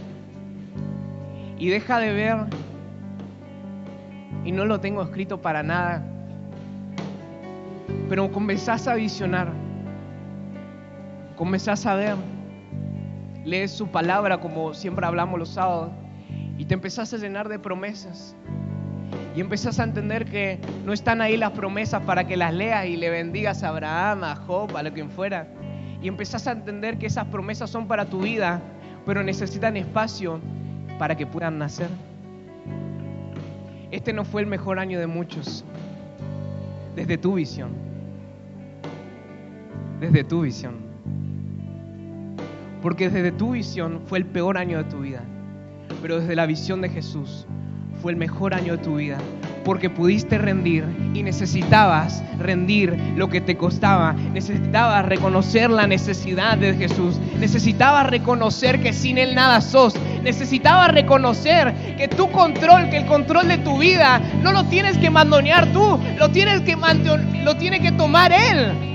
Y 1.59 1.67
deja 1.67 1.99
de 1.99 2.13
ver, 2.13 2.38
y 4.45 4.51
no 4.51 4.63
lo 4.65 4.79
tengo 4.79 5.01
escrito 5.01 5.41
para 5.41 5.63
nada, 5.63 6.03
pero 8.07 8.31
comenzás 8.31 8.87
a 8.87 8.93
visionar, 8.93 9.49
comenzás 11.35 11.85
a 11.85 11.95
ver, 11.95 12.15
lees 13.43 13.71
su 13.71 13.87
palabra 13.87 14.39
como 14.39 14.73
siempre 14.73 15.05
hablamos 15.05 15.39
los 15.39 15.49
sábados, 15.49 15.91
y 16.57 16.65
te 16.65 16.75
empezás 16.75 17.13
a 17.13 17.17
llenar 17.17 17.49
de 17.49 17.59
promesas. 17.59 18.35
Y 19.35 19.41
empezás 19.41 19.79
a 19.79 19.83
entender 19.83 20.25
que 20.25 20.59
no 20.85 20.93
están 20.93 21.19
ahí 21.19 21.35
las 21.35 21.51
promesas 21.51 22.01
para 22.03 22.25
que 22.25 22.37
las 22.37 22.53
leas 22.53 22.85
y 22.85 22.95
le 22.95 23.09
bendigas 23.09 23.63
a 23.63 23.69
Abraham, 23.69 24.23
a 24.23 24.35
Job, 24.35 24.77
a 24.77 24.83
lo 24.83 24.93
quien 24.93 25.09
fuera. 25.09 25.47
Y 26.01 26.07
empezás 26.07 26.47
a 26.47 26.53
entender 26.53 26.97
que 26.97 27.07
esas 27.07 27.25
promesas 27.25 27.69
son 27.69 27.87
para 27.87 28.05
tu 28.05 28.21
vida, 28.21 28.61
pero 29.05 29.23
necesitan 29.23 29.75
espacio 29.75 30.39
para 30.97 31.15
que 31.15 31.27
puedan 31.27 31.59
nacer. 31.59 31.89
Este 33.91 34.13
no 34.13 34.25
fue 34.25 34.41
el 34.41 34.47
mejor 34.47 34.79
año 34.79 34.99
de 34.99 35.07
muchos, 35.07 35.63
desde 36.95 37.17
tu 37.17 37.36
visión. 37.36 37.71
Desde 39.99 40.23
tu 40.23 40.41
visión. 40.41 40.75
Porque 42.81 43.09
desde 43.09 43.31
tu 43.31 43.51
visión 43.51 44.01
fue 44.05 44.19
el 44.19 44.25
peor 44.25 44.57
año 44.57 44.77
de 44.77 44.83
tu 44.86 44.99
vida. 44.99 45.23
Pero 46.01 46.19
desde 46.19 46.36
la 46.36 46.45
visión 46.45 46.81
de 46.81 46.89
Jesús 46.89 47.45
fue 48.01 48.11
el 48.11 48.17
mejor 48.17 48.53
año 48.53 48.77
de 48.77 48.83
tu 48.83 48.97
vida, 48.97 49.17
porque 49.63 49.89
pudiste 49.89 50.38
rendir 50.38 50.86
y 51.13 51.23
necesitabas 51.23 52.23
rendir 52.39 52.95
lo 53.15 53.29
que 53.29 53.41
te 53.41 53.57
costaba, 53.57 54.13
necesitabas 54.13 55.05
reconocer 55.05 55.71
la 55.71 55.88
necesidad 55.88 56.57
de 56.57 56.75
Jesús, 56.75 57.19
necesitabas 57.39 58.07
reconocer 58.07 58.81
que 58.81 58.93
sin 58.93 59.17
Él 59.17 59.33
nada 59.33 59.61
sos, 59.61 59.95
necesitabas 60.26 60.91
reconocer 60.91 61.73
que 61.95 62.09
tu 62.09 62.30
control, 62.32 62.89
que 62.89 62.97
el 62.97 63.05
control 63.05 63.47
de 63.47 63.59
tu 63.59 63.78
vida, 63.78 64.19
no 64.41 64.51
lo 64.51 64.65
tienes 64.65 64.97
que 64.97 65.09
mandonear 65.09 65.67
tú, 65.67 65.99
lo 66.17 66.30
tienes 66.32 66.61
que, 66.61 66.76
lo 67.43 67.55
tiene 67.55 67.80
que 67.80 67.91
tomar 67.93 68.34
Él. 68.34 68.86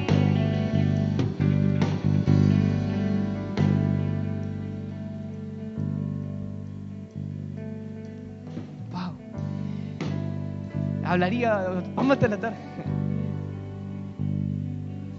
hablaría, 11.11 11.83
vamos 11.97 12.17
a 12.17 12.21
tarde. 12.21 12.57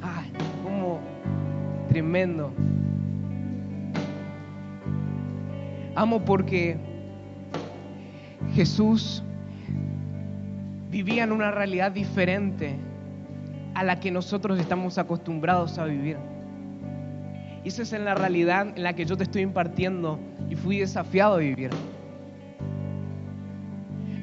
Ay, 0.02 0.32
como 0.64 1.02
tremendo. 1.90 2.54
Amo 5.96 6.24
porque 6.24 6.78
Jesús 8.54 9.24
vivía 10.90 11.24
en 11.24 11.32
una 11.32 11.52
realidad 11.52 11.92
diferente 11.92 12.76
a 13.74 13.84
la 13.84 14.00
que 14.00 14.12
nosotros 14.12 14.60
estamos 14.60 14.98
acostumbrados 14.98 15.78
a 15.78 15.86
vivir. 15.86 16.18
Y 17.64 17.70
esa 17.70 17.84
es 17.84 17.94
en 17.94 18.06
la 18.06 18.16
realidad 18.16 18.68
en 18.76 18.84
la 18.84 18.94
que 18.94 19.06
yo 19.06 19.16
te 19.16 19.24
estoy 19.24 19.44
impartiendo 19.44 20.20
y 20.50 20.56
fui 20.56 20.80
desafiado 20.80 21.36
a 21.36 21.38
vivir. 21.38 21.70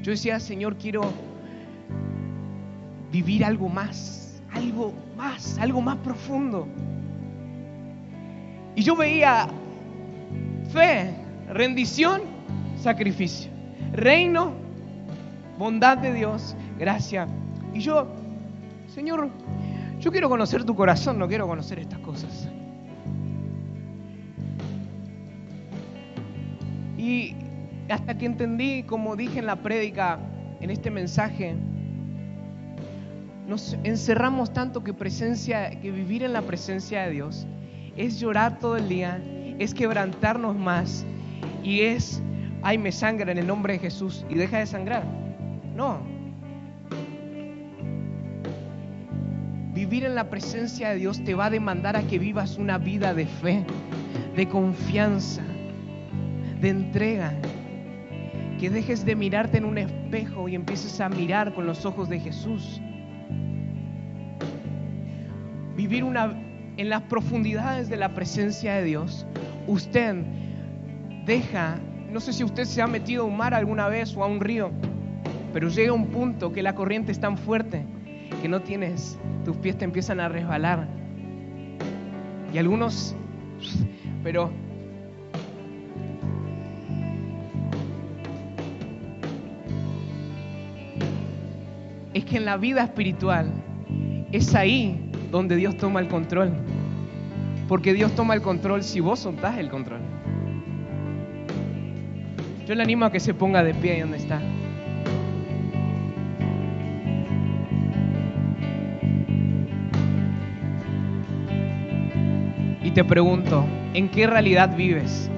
Yo 0.02 0.10
decía, 0.10 0.40
Señor, 0.40 0.76
quiero 0.76 1.02
vivir 3.12 3.44
algo 3.44 3.68
más, 3.68 4.42
algo 4.52 4.92
más, 5.16 5.58
algo 5.58 5.80
más 5.80 5.96
profundo. 5.98 6.66
Y 8.74 8.82
yo 8.82 8.96
veía 8.96 9.48
fe, 10.70 11.14
rendición, 11.50 12.22
sacrificio, 12.80 13.50
reino, 13.92 14.52
bondad 15.58 15.98
de 15.98 16.12
Dios, 16.12 16.56
gracia. 16.78 17.26
Y 17.74 17.80
yo, 17.80 18.08
Señor, 18.94 19.28
yo 20.00 20.12
quiero 20.12 20.28
conocer 20.28 20.64
tu 20.64 20.74
corazón, 20.74 21.18
no 21.18 21.28
quiero 21.28 21.46
conocer 21.46 21.78
estas 21.78 21.98
cosas. 22.00 22.48
Y 26.96 27.34
hasta 27.88 28.16
que 28.18 28.26
entendí, 28.26 28.82
como 28.82 29.16
dije 29.16 29.38
en 29.38 29.46
la 29.46 29.56
prédica, 29.56 30.18
en 30.60 30.70
este 30.70 30.90
mensaje, 30.90 31.56
nos 33.46 33.76
encerramos 33.82 34.52
tanto 34.52 34.84
que 34.84 34.92
presencia, 34.92 35.70
que 35.80 35.90
vivir 35.90 36.22
en 36.22 36.32
la 36.32 36.42
presencia 36.42 37.04
de 37.04 37.12
Dios 37.12 37.46
es 37.96 38.20
llorar 38.20 38.58
todo 38.58 38.76
el 38.76 38.88
día, 38.88 39.22
es 39.58 39.72
quebrantarnos 39.74 40.56
más 40.56 41.06
y 41.68 41.82
es, 41.82 42.22
ay, 42.62 42.78
me 42.78 42.90
sangra 42.90 43.30
en 43.30 43.36
el 43.36 43.46
nombre 43.46 43.74
de 43.74 43.78
Jesús 43.78 44.24
y 44.30 44.36
deja 44.36 44.58
de 44.58 44.64
sangrar. 44.64 45.04
No. 45.76 45.98
Vivir 49.74 50.04
en 50.04 50.14
la 50.14 50.30
presencia 50.30 50.88
de 50.88 50.96
Dios 50.96 51.22
te 51.22 51.34
va 51.34 51.46
a 51.46 51.50
demandar 51.50 51.94
a 51.94 52.02
que 52.04 52.18
vivas 52.18 52.56
una 52.56 52.78
vida 52.78 53.12
de 53.12 53.26
fe, 53.26 53.66
de 54.34 54.48
confianza, 54.48 55.42
de 56.58 56.70
entrega. 56.70 57.34
Que 58.58 58.70
dejes 58.70 59.04
de 59.04 59.14
mirarte 59.14 59.58
en 59.58 59.66
un 59.66 59.76
espejo 59.76 60.48
y 60.48 60.54
empieces 60.54 60.98
a 61.02 61.10
mirar 61.10 61.52
con 61.52 61.66
los 61.66 61.84
ojos 61.84 62.08
de 62.08 62.18
Jesús 62.18 62.80
vivir 65.76 66.02
una, 66.02 66.34
en 66.76 66.88
las 66.88 67.02
profundidades 67.02 67.88
de 67.88 67.96
la 67.96 68.12
presencia 68.14 68.74
de 68.74 68.84
Dios, 68.84 69.24
usted 69.68 70.24
deja, 71.28 71.78
no 72.10 72.20
sé 72.20 72.32
si 72.32 72.42
usted 72.42 72.64
se 72.64 72.80
ha 72.80 72.86
metido 72.86 73.22
a 73.22 73.26
un 73.26 73.36
mar 73.36 73.52
alguna 73.52 73.86
vez 73.86 74.16
o 74.16 74.24
a 74.24 74.26
un 74.26 74.40
río, 74.40 74.70
pero 75.52 75.68
llega 75.68 75.92
un 75.92 76.06
punto 76.06 76.52
que 76.52 76.62
la 76.62 76.74
corriente 76.74 77.12
es 77.12 77.20
tan 77.20 77.36
fuerte 77.36 77.84
que 78.40 78.48
no 78.48 78.60
tienes, 78.62 79.18
tus 79.44 79.54
pies 79.58 79.76
te 79.76 79.84
empiezan 79.84 80.20
a 80.20 80.28
resbalar. 80.30 80.88
Y 82.52 82.56
algunos, 82.56 83.14
pero 84.24 84.50
es 92.14 92.24
que 92.24 92.38
en 92.38 92.46
la 92.46 92.56
vida 92.56 92.82
espiritual 92.82 93.52
es 94.32 94.54
ahí 94.54 95.10
donde 95.30 95.56
Dios 95.56 95.76
toma 95.76 96.00
el 96.00 96.08
control. 96.08 96.54
Porque 97.68 97.92
Dios 97.92 98.14
toma 98.14 98.32
el 98.32 98.40
control 98.40 98.82
si 98.82 99.00
vos 99.00 99.18
soltás 99.18 99.58
el 99.58 99.68
control. 99.68 100.00
Yo 102.68 102.74
le 102.74 102.82
animo 102.82 103.06
a 103.06 103.10
que 103.10 103.18
se 103.18 103.32
ponga 103.32 103.64
de 103.64 103.72
pie 103.72 103.92
ahí 103.92 104.00
donde 104.00 104.18
está. 104.18 104.42
Y 112.84 112.90
te 112.90 113.04
pregunto, 113.04 113.64
¿en 113.94 114.10
qué 114.10 114.26
realidad 114.26 114.76
vives? 114.76 115.30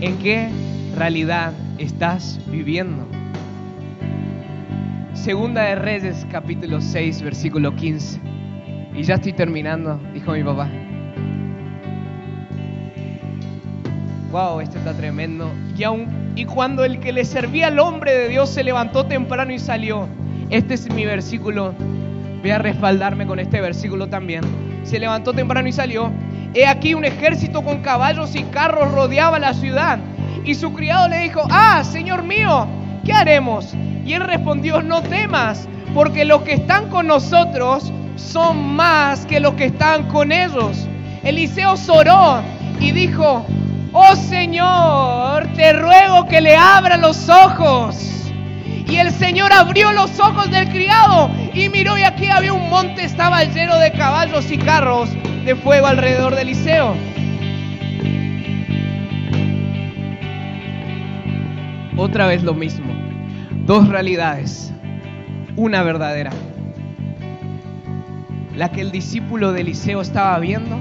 ¿En 0.00 0.18
qué 0.18 0.50
realidad 0.96 1.52
estás 1.78 2.40
viviendo? 2.46 3.04
Segunda 5.14 5.62
de 5.62 5.74
Reyes, 5.74 6.24
capítulo 6.30 6.80
6, 6.80 7.22
versículo 7.22 7.74
15. 7.74 8.20
Y 8.94 9.02
ya 9.02 9.14
estoy 9.14 9.32
terminando, 9.32 10.00
dijo 10.12 10.30
mi 10.30 10.44
papá. 10.44 10.83
Wow, 14.34 14.58
esto 14.58 14.78
está 14.78 14.92
tremendo. 14.94 15.48
Y, 15.78 15.84
y 16.40 16.44
cuando 16.44 16.84
el 16.84 16.98
que 16.98 17.12
le 17.12 17.24
servía 17.24 17.68
al 17.68 17.78
hombre 17.78 18.12
de 18.12 18.28
Dios 18.28 18.50
se 18.50 18.64
levantó 18.64 19.06
temprano 19.06 19.52
y 19.52 19.60
salió, 19.60 20.08
este 20.50 20.74
es 20.74 20.92
mi 20.92 21.04
versículo, 21.04 21.72
voy 22.40 22.50
a 22.50 22.58
respaldarme 22.58 23.28
con 23.28 23.38
este 23.38 23.60
versículo 23.60 24.08
también. 24.08 24.42
Se 24.82 24.98
levantó 24.98 25.32
temprano 25.34 25.68
y 25.68 25.72
salió. 25.72 26.10
He 26.52 26.66
aquí 26.66 26.94
un 26.94 27.04
ejército 27.04 27.62
con 27.62 27.80
caballos 27.82 28.34
y 28.34 28.42
carros 28.42 28.90
rodeaba 28.90 29.38
la 29.38 29.54
ciudad. 29.54 30.00
Y 30.44 30.56
su 30.56 30.72
criado 30.72 31.06
le 31.08 31.18
dijo, 31.18 31.42
ah, 31.52 31.84
Señor 31.84 32.24
mío, 32.24 32.66
¿qué 33.04 33.12
haremos? 33.12 33.72
Y 34.04 34.14
él 34.14 34.24
respondió, 34.24 34.82
no 34.82 35.00
temas, 35.02 35.68
porque 35.94 36.24
los 36.24 36.42
que 36.42 36.54
están 36.54 36.90
con 36.90 37.06
nosotros 37.06 37.92
son 38.16 38.74
más 38.74 39.26
que 39.26 39.38
los 39.38 39.54
que 39.54 39.66
están 39.66 40.08
con 40.08 40.32
ellos. 40.32 40.88
Eliseo 41.22 41.76
oró 41.88 42.42
y 42.80 42.90
dijo, 42.90 43.46
oh 43.94 44.16
Señor, 44.16 45.46
te 45.54 45.72
ruego 45.72 46.26
que 46.26 46.40
le 46.40 46.54
abra 46.56 46.98
los 46.98 47.28
ojos. 47.28 48.10
Y 48.86 48.96
el 48.96 49.10
Señor 49.12 49.52
abrió 49.52 49.92
los 49.92 50.20
ojos 50.20 50.50
del 50.50 50.68
criado 50.68 51.30
y 51.54 51.68
miró 51.68 51.96
y 51.96 52.02
aquí 52.02 52.28
había 52.28 52.52
un 52.52 52.68
monte, 52.68 53.04
estaba 53.04 53.42
lleno 53.44 53.78
de 53.78 53.92
caballos 53.92 54.50
y 54.50 54.58
carros 54.58 55.08
de 55.44 55.54
fuego 55.56 55.86
alrededor 55.86 56.34
de 56.34 56.42
Eliseo. 56.42 56.94
Otra 61.96 62.26
vez 62.26 62.42
lo 62.42 62.54
mismo. 62.54 62.92
Dos 63.64 63.88
realidades. 63.88 64.72
Una 65.56 65.82
verdadera. 65.82 66.32
La 68.56 68.70
que 68.70 68.80
el 68.80 68.90
discípulo 68.90 69.52
de 69.52 69.62
Eliseo 69.62 70.00
estaba 70.00 70.38
viendo 70.40 70.78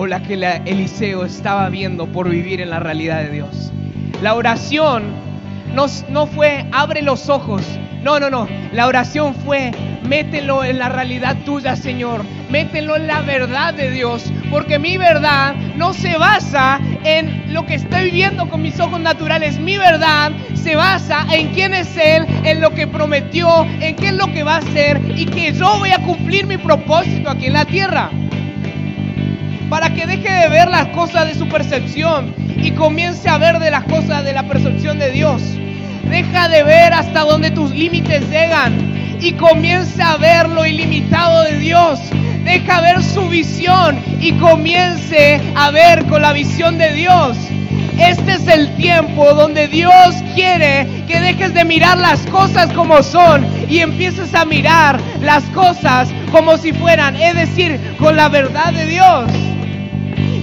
o 0.00 0.06
la 0.06 0.22
que 0.22 0.32
Eliseo 0.64 1.26
estaba 1.26 1.68
viendo 1.68 2.06
por 2.06 2.30
vivir 2.30 2.62
en 2.62 2.70
la 2.70 2.80
realidad 2.80 3.22
de 3.22 3.32
Dios. 3.32 3.70
La 4.22 4.32
oración 4.32 5.02
no, 5.74 5.84
no 6.08 6.26
fue 6.26 6.64
abre 6.72 7.02
los 7.02 7.28
ojos. 7.28 7.60
No, 8.02 8.18
no, 8.18 8.30
no. 8.30 8.48
La 8.72 8.86
oración 8.86 9.34
fue 9.34 9.72
mételo 10.08 10.64
en 10.64 10.78
la 10.78 10.88
realidad 10.88 11.36
tuya, 11.44 11.76
Señor. 11.76 12.24
Mételo 12.48 12.96
en 12.96 13.08
la 13.08 13.20
verdad 13.20 13.74
de 13.74 13.90
Dios. 13.90 14.32
Porque 14.50 14.78
mi 14.78 14.96
verdad 14.96 15.54
no 15.76 15.92
se 15.92 16.16
basa 16.16 16.80
en 17.04 17.52
lo 17.52 17.66
que 17.66 17.74
estoy 17.74 18.10
viendo 18.10 18.48
con 18.48 18.62
mis 18.62 18.80
ojos 18.80 19.00
naturales. 19.00 19.58
Mi 19.58 19.76
verdad 19.76 20.32
se 20.54 20.76
basa 20.76 21.26
en 21.30 21.48
quién 21.48 21.74
es 21.74 21.94
Él, 21.98 22.24
en 22.44 22.62
lo 22.62 22.70
que 22.70 22.86
prometió, 22.86 23.66
en 23.82 23.96
qué 23.96 24.06
es 24.06 24.14
lo 24.14 24.32
que 24.32 24.44
va 24.44 24.54
a 24.54 24.58
hacer 24.60 24.98
y 25.14 25.26
que 25.26 25.52
yo 25.52 25.78
voy 25.78 25.90
a 25.90 25.98
cumplir 25.98 26.46
mi 26.46 26.56
propósito 26.56 27.28
aquí 27.28 27.48
en 27.48 27.52
la 27.52 27.66
tierra. 27.66 28.10
Para 29.70 29.94
que 29.94 30.04
deje 30.04 30.28
de 30.28 30.48
ver 30.48 30.68
las 30.68 30.88
cosas 30.88 31.28
de 31.28 31.34
su 31.36 31.48
percepción 31.48 32.34
y 32.56 32.72
comience 32.72 33.28
a 33.28 33.38
ver 33.38 33.60
de 33.60 33.70
las 33.70 33.84
cosas 33.84 34.24
de 34.24 34.32
la 34.32 34.42
percepción 34.42 34.98
de 34.98 35.12
Dios. 35.12 35.40
Deja 36.10 36.48
de 36.48 36.64
ver 36.64 36.92
hasta 36.92 37.20
donde 37.20 37.52
tus 37.52 37.70
límites 37.70 38.28
llegan 38.28 39.16
y 39.20 39.32
comience 39.34 40.02
a 40.02 40.16
ver 40.16 40.48
lo 40.48 40.66
ilimitado 40.66 41.44
de 41.44 41.58
Dios. 41.58 42.00
Deja 42.44 42.80
ver 42.80 43.00
su 43.00 43.28
visión 43.28 43.96
y 44.20 44.32
comience 44.32 45.40
a 45.54 45.70
ver 45.70 46.04
con 46.06 46.22
la 46.22 46.32
visión 46.32 46.76
de 46.76 46.92
Dios. 46.92 47.36
Este 47.96 48.32
es 48.32 48.48
el 48.48 48.74
tiempo 48.74 49.34
donde 49.34 49.68
Dios 49.68 50.16
quiere 50.34 51.04
que 51.06 51.20
dejes 51.20 51.54
de 51.54 51.64
mirar 51.64 51.96
las 51.96 52.18
cosas 52.26 52.72
como 52.72 53.04
son 53.04 53.46
y 53.68 53.78
empieces 53.78 54.34
a 54.34 54.44
mirar 54.44 54.98
las 55.20 55.44
cosas 55.50 56.08
como 56.32 56.56
si 56.56 56.72
fueran, 56.72 57.14
es 57.14 57.36
decir, 57.36 57.78
con 57.98 58.16
la 58.16 58.28
verdad 58.28 58.72
de 58.72 58.86
Dios 58.86 59.30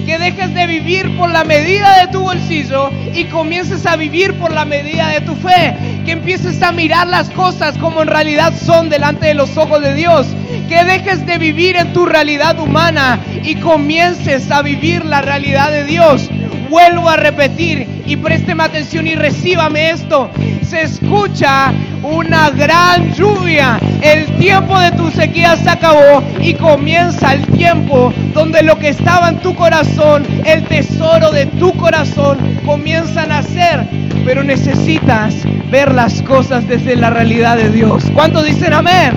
que 0.08 0.16
dejes 0.16 0.54
de 0.54 0.66
vivir 0.66 1.14
por 1.18 1.30
la 1.30 1.44
medida 1.44 2.00
de 2.00 2.10
tu 2.10 2.20
bolsillo 2.20 2.90
y 3.14 3.24
comiences 3.24 3.84
a 3.84 3.94
vivir 3.94 4.32
por 4.38 4.50
la 4.50 4.64
medida 4.64 5.08
de 5.08 5.20
tu 5.20 5.34
fe. 5.34 5.76
Que 6.06 6.12
empieces 6.12 6.62
a 6.62 6.72
mirar 6.72 7.06
las 7.08 7.28
cosas 7.28 7.76
como 7.76 8.00
en 8.00 8.08
realidad 8.08 8.54
son 8.58 8.88
delante 8.88 9.26
de 9.26 9.34
los 9.34 9.54
ojos 9.58 9.82
de 9.82 9.92
Dios. 9.92 10.26
Que 10.66 10.82
dejes 10.82 11.26
de 11.26 11.36
vivir 11.36 11.76
en 11.76 11.92
tu 11.92 12.06
realidad 12.06 12.58
humana 12.58 13.20
y 13.44 13.56
comiences 13.56 14.50
a 14.50 14.62
vivir 14.62 15.04
la 15.04 15.20
realidad 15.20 15.70
de 15.70 15.84
Dios. 15.84 16.30
Vuelvo 16.68 17.08
a 17.08 17.16
repetir 17.16 18.02
y 18.06 18.16
présteme 18.16 18.64
atención 18.64 19.06
y 19.06 19.14
recíbame 19.14 19.90
esto. 19.90 20.30
Se 20.62 20.82
escucha 20.82 21.72
una 22.02 22.50
gran 22.50 23.12
lluvia. 23.14 23.78
El 24.02 24.26
tiempo 24.38 24.78
de 24.78 24.92
tu 24.92 25.10
sequía 25.10 25.56
se 25.56 25.70
acabó 25.70 26.22
y 26.40 26.54
comienza 26.54 27.32
el 27.32 27.46
tiempo 27.46 28.12
donde 28.34 28.62
lo 28.62 28.78
que 28.78 28.90
estaba 28.90 29.30
en 29.30 29.38
tu 29.38 29.54
corazón, 29.54 30.26
el 30.44 30.64
tesoro 30.64 31.30
de 31.32 31.46
tu 31.46 31.72
corazón, 31.74 32.38
comienza 32.66 33.22
a 33.22 33.26
nacer. 33.26 33.88
Pero 34.24 34.44
necesitas 34.44 35.34
ver 35.70 35.94
las 35.94 36.20
cosas 36.22 36.68
desde 36.68 36.96
la 36.96 37.10
realidad 37.10 37.56
de 37.56 37.70
Dios. 37.70 38.04
¿Cuántos 38.14 38.44
dicen 38.44 38.74
amén? 38.74 39.12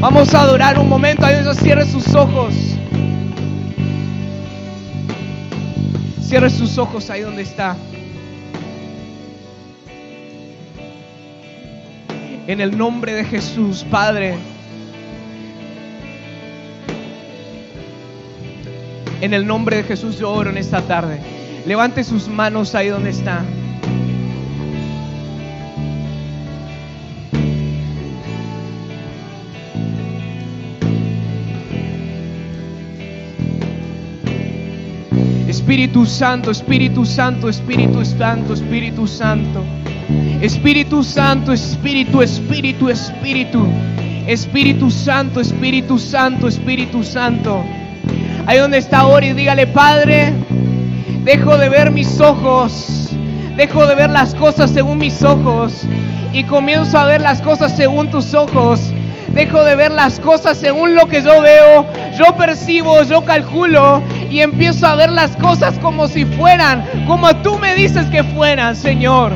Vamos 0.00 0.34
a 0.34 0.40
adorar 0.40 0.78
un 0.78 0.88
momento. 0.88 1.26
Ahí 1.26 1.36
cierre 1.60 1.84
sus 1.84 2.14
ojos. 2.14 2.54
Cierre 6.32 6.48
sus 6.48 6.78
ojos 6.78 7.10
ahí 7.10 7.20
donde 7.20 7.42
está. 7.42 7.76
En 12.46 12.58
el 12.58 12.78
nombre 12.78 13.12
de 13.12 13.22
Jesús, 13.22 13.84
Padre. 13.90 14.36
En 19.20 19.34
el 19.34 19.46
nombre 19.46 19.76
de 19.76 19.82
Jesús 19.82 20.18
yo 20.18 20.32
oro 20.32 20.48
en 20.48 20.56
esta 20.56 20.80
tarde. 20.80 21.20
Levante 21.66 22.02
sus 22.02 22.28
manos 22.28 22.74
ahí 22.74 22.88
donde 22.88 23.10
está. 23.10 23.44
Espíritu 35.72 36.04
Santo, 36.04 36.50
Espíritu 36.50 37.06
Santo, 37.06 37.48
Espíritu 37.48 38.04
Santo, 38.04 38.52
Espíritu 38.52 39.06
Santo. 39.06 39.64
Espíritu 40.42 41.02
Santo, 41.02 41.50
Espíritu, 41.50 42.20
Espíritu, 42.20 42.90
Espíritu. 42.90 43.66
Espíritu 44.26 44.90
Santo, 44.90 45.40
Espíritu 45.40 45.98
Santo, 45.98 46.46
Espíritu 46.46 47.02
Santo. 47.02 47.64
Ahí 48.44 48.58
donde 48.58 48.76
está 48.76 48.98
ahora 48.98 49.24
y 49.24 49.32
dígale, 49.32 49.66
Padre, 49.66 50.34
dejo 51.24 51.56
de 51.56 51.70
ver 51.70 51.90
mis 51.90 52.20
ojos, 52.20 53.08
dejo 53.56 53.86
de 53.86 53.94
ver 53.94 54.10
las 54.10 54.34
cosas 54.34 54.72
según 54.72 54.98
mis 54.98 55.22
ojos 55.22 55.84
y 56.34 56.44
comienzo 56.44 56.98
a 56.98 57.06
ver 57.06 57.22
las 57.22 57.40
cosas 57.40 57.74
según 57.74 58.10
tus 58.10 58.34
ojos. 58.34 58.78
Dejo 59.28 59.64
de 59.64 59.74
ver 59.74 59.90
las 59.90 60.20
cosas 60.20 60.58
según 60.58 60.94
lo 60.94 61.06
que 61.06 61.22
yo 61.22 61.40
veo, 61.40 61.86
yo 62.18 62.36
percibo, 62.36 63.02
yo 63.04 63.24
calculo 63.24 64.02
y 64.32 64.40
empiezo 64.40 64.86
a 64.86 64.94
ver 64.94 65.12
las 65.12 65.36
cosas 65.36 65.78
como 65.80 66.08
si 66.08 66.24
fueran, 66.24 66.82
como 67.06 67.36
tú 67.42 67.58
me 67.58 67.74
dices 67.74 68.06
que 68.06 68.24
fueran, 68.24 68.74
Señor. 68.74 69.34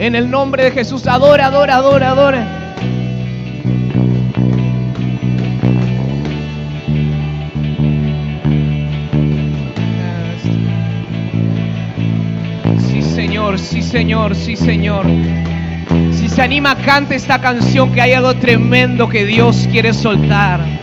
En 0.00 0.16
el 0.16 0.28
nombre 0.28 0.64
de 0.64 0.72
Jesús, 0.72 1.06
adora, 1.06 1.46
adora, 1.46 1.76
adora, 1.76 2.10
adora. 2.10 2.74
Sí, 12.88 13.02
Señor, 13.02 13.56
sí, 13.56 13.82
Señor, 13.82 14.34
sí, 14.34 14.56
Señor. 14.56 15.06
Se 16.34 16.42
anima, 16.42 16.76
cante 16.76 17.16
esta 17.16 17.40
canción 17.40 17.92
que 17.92 18.00
hay 18.00 18.12
algo 18.12 18.34
tremendo 18.36 19.08
que 19.08 19.24
Dios 19.24 19.68
quiere 19.70 19.92
soltar. 19.92 20.79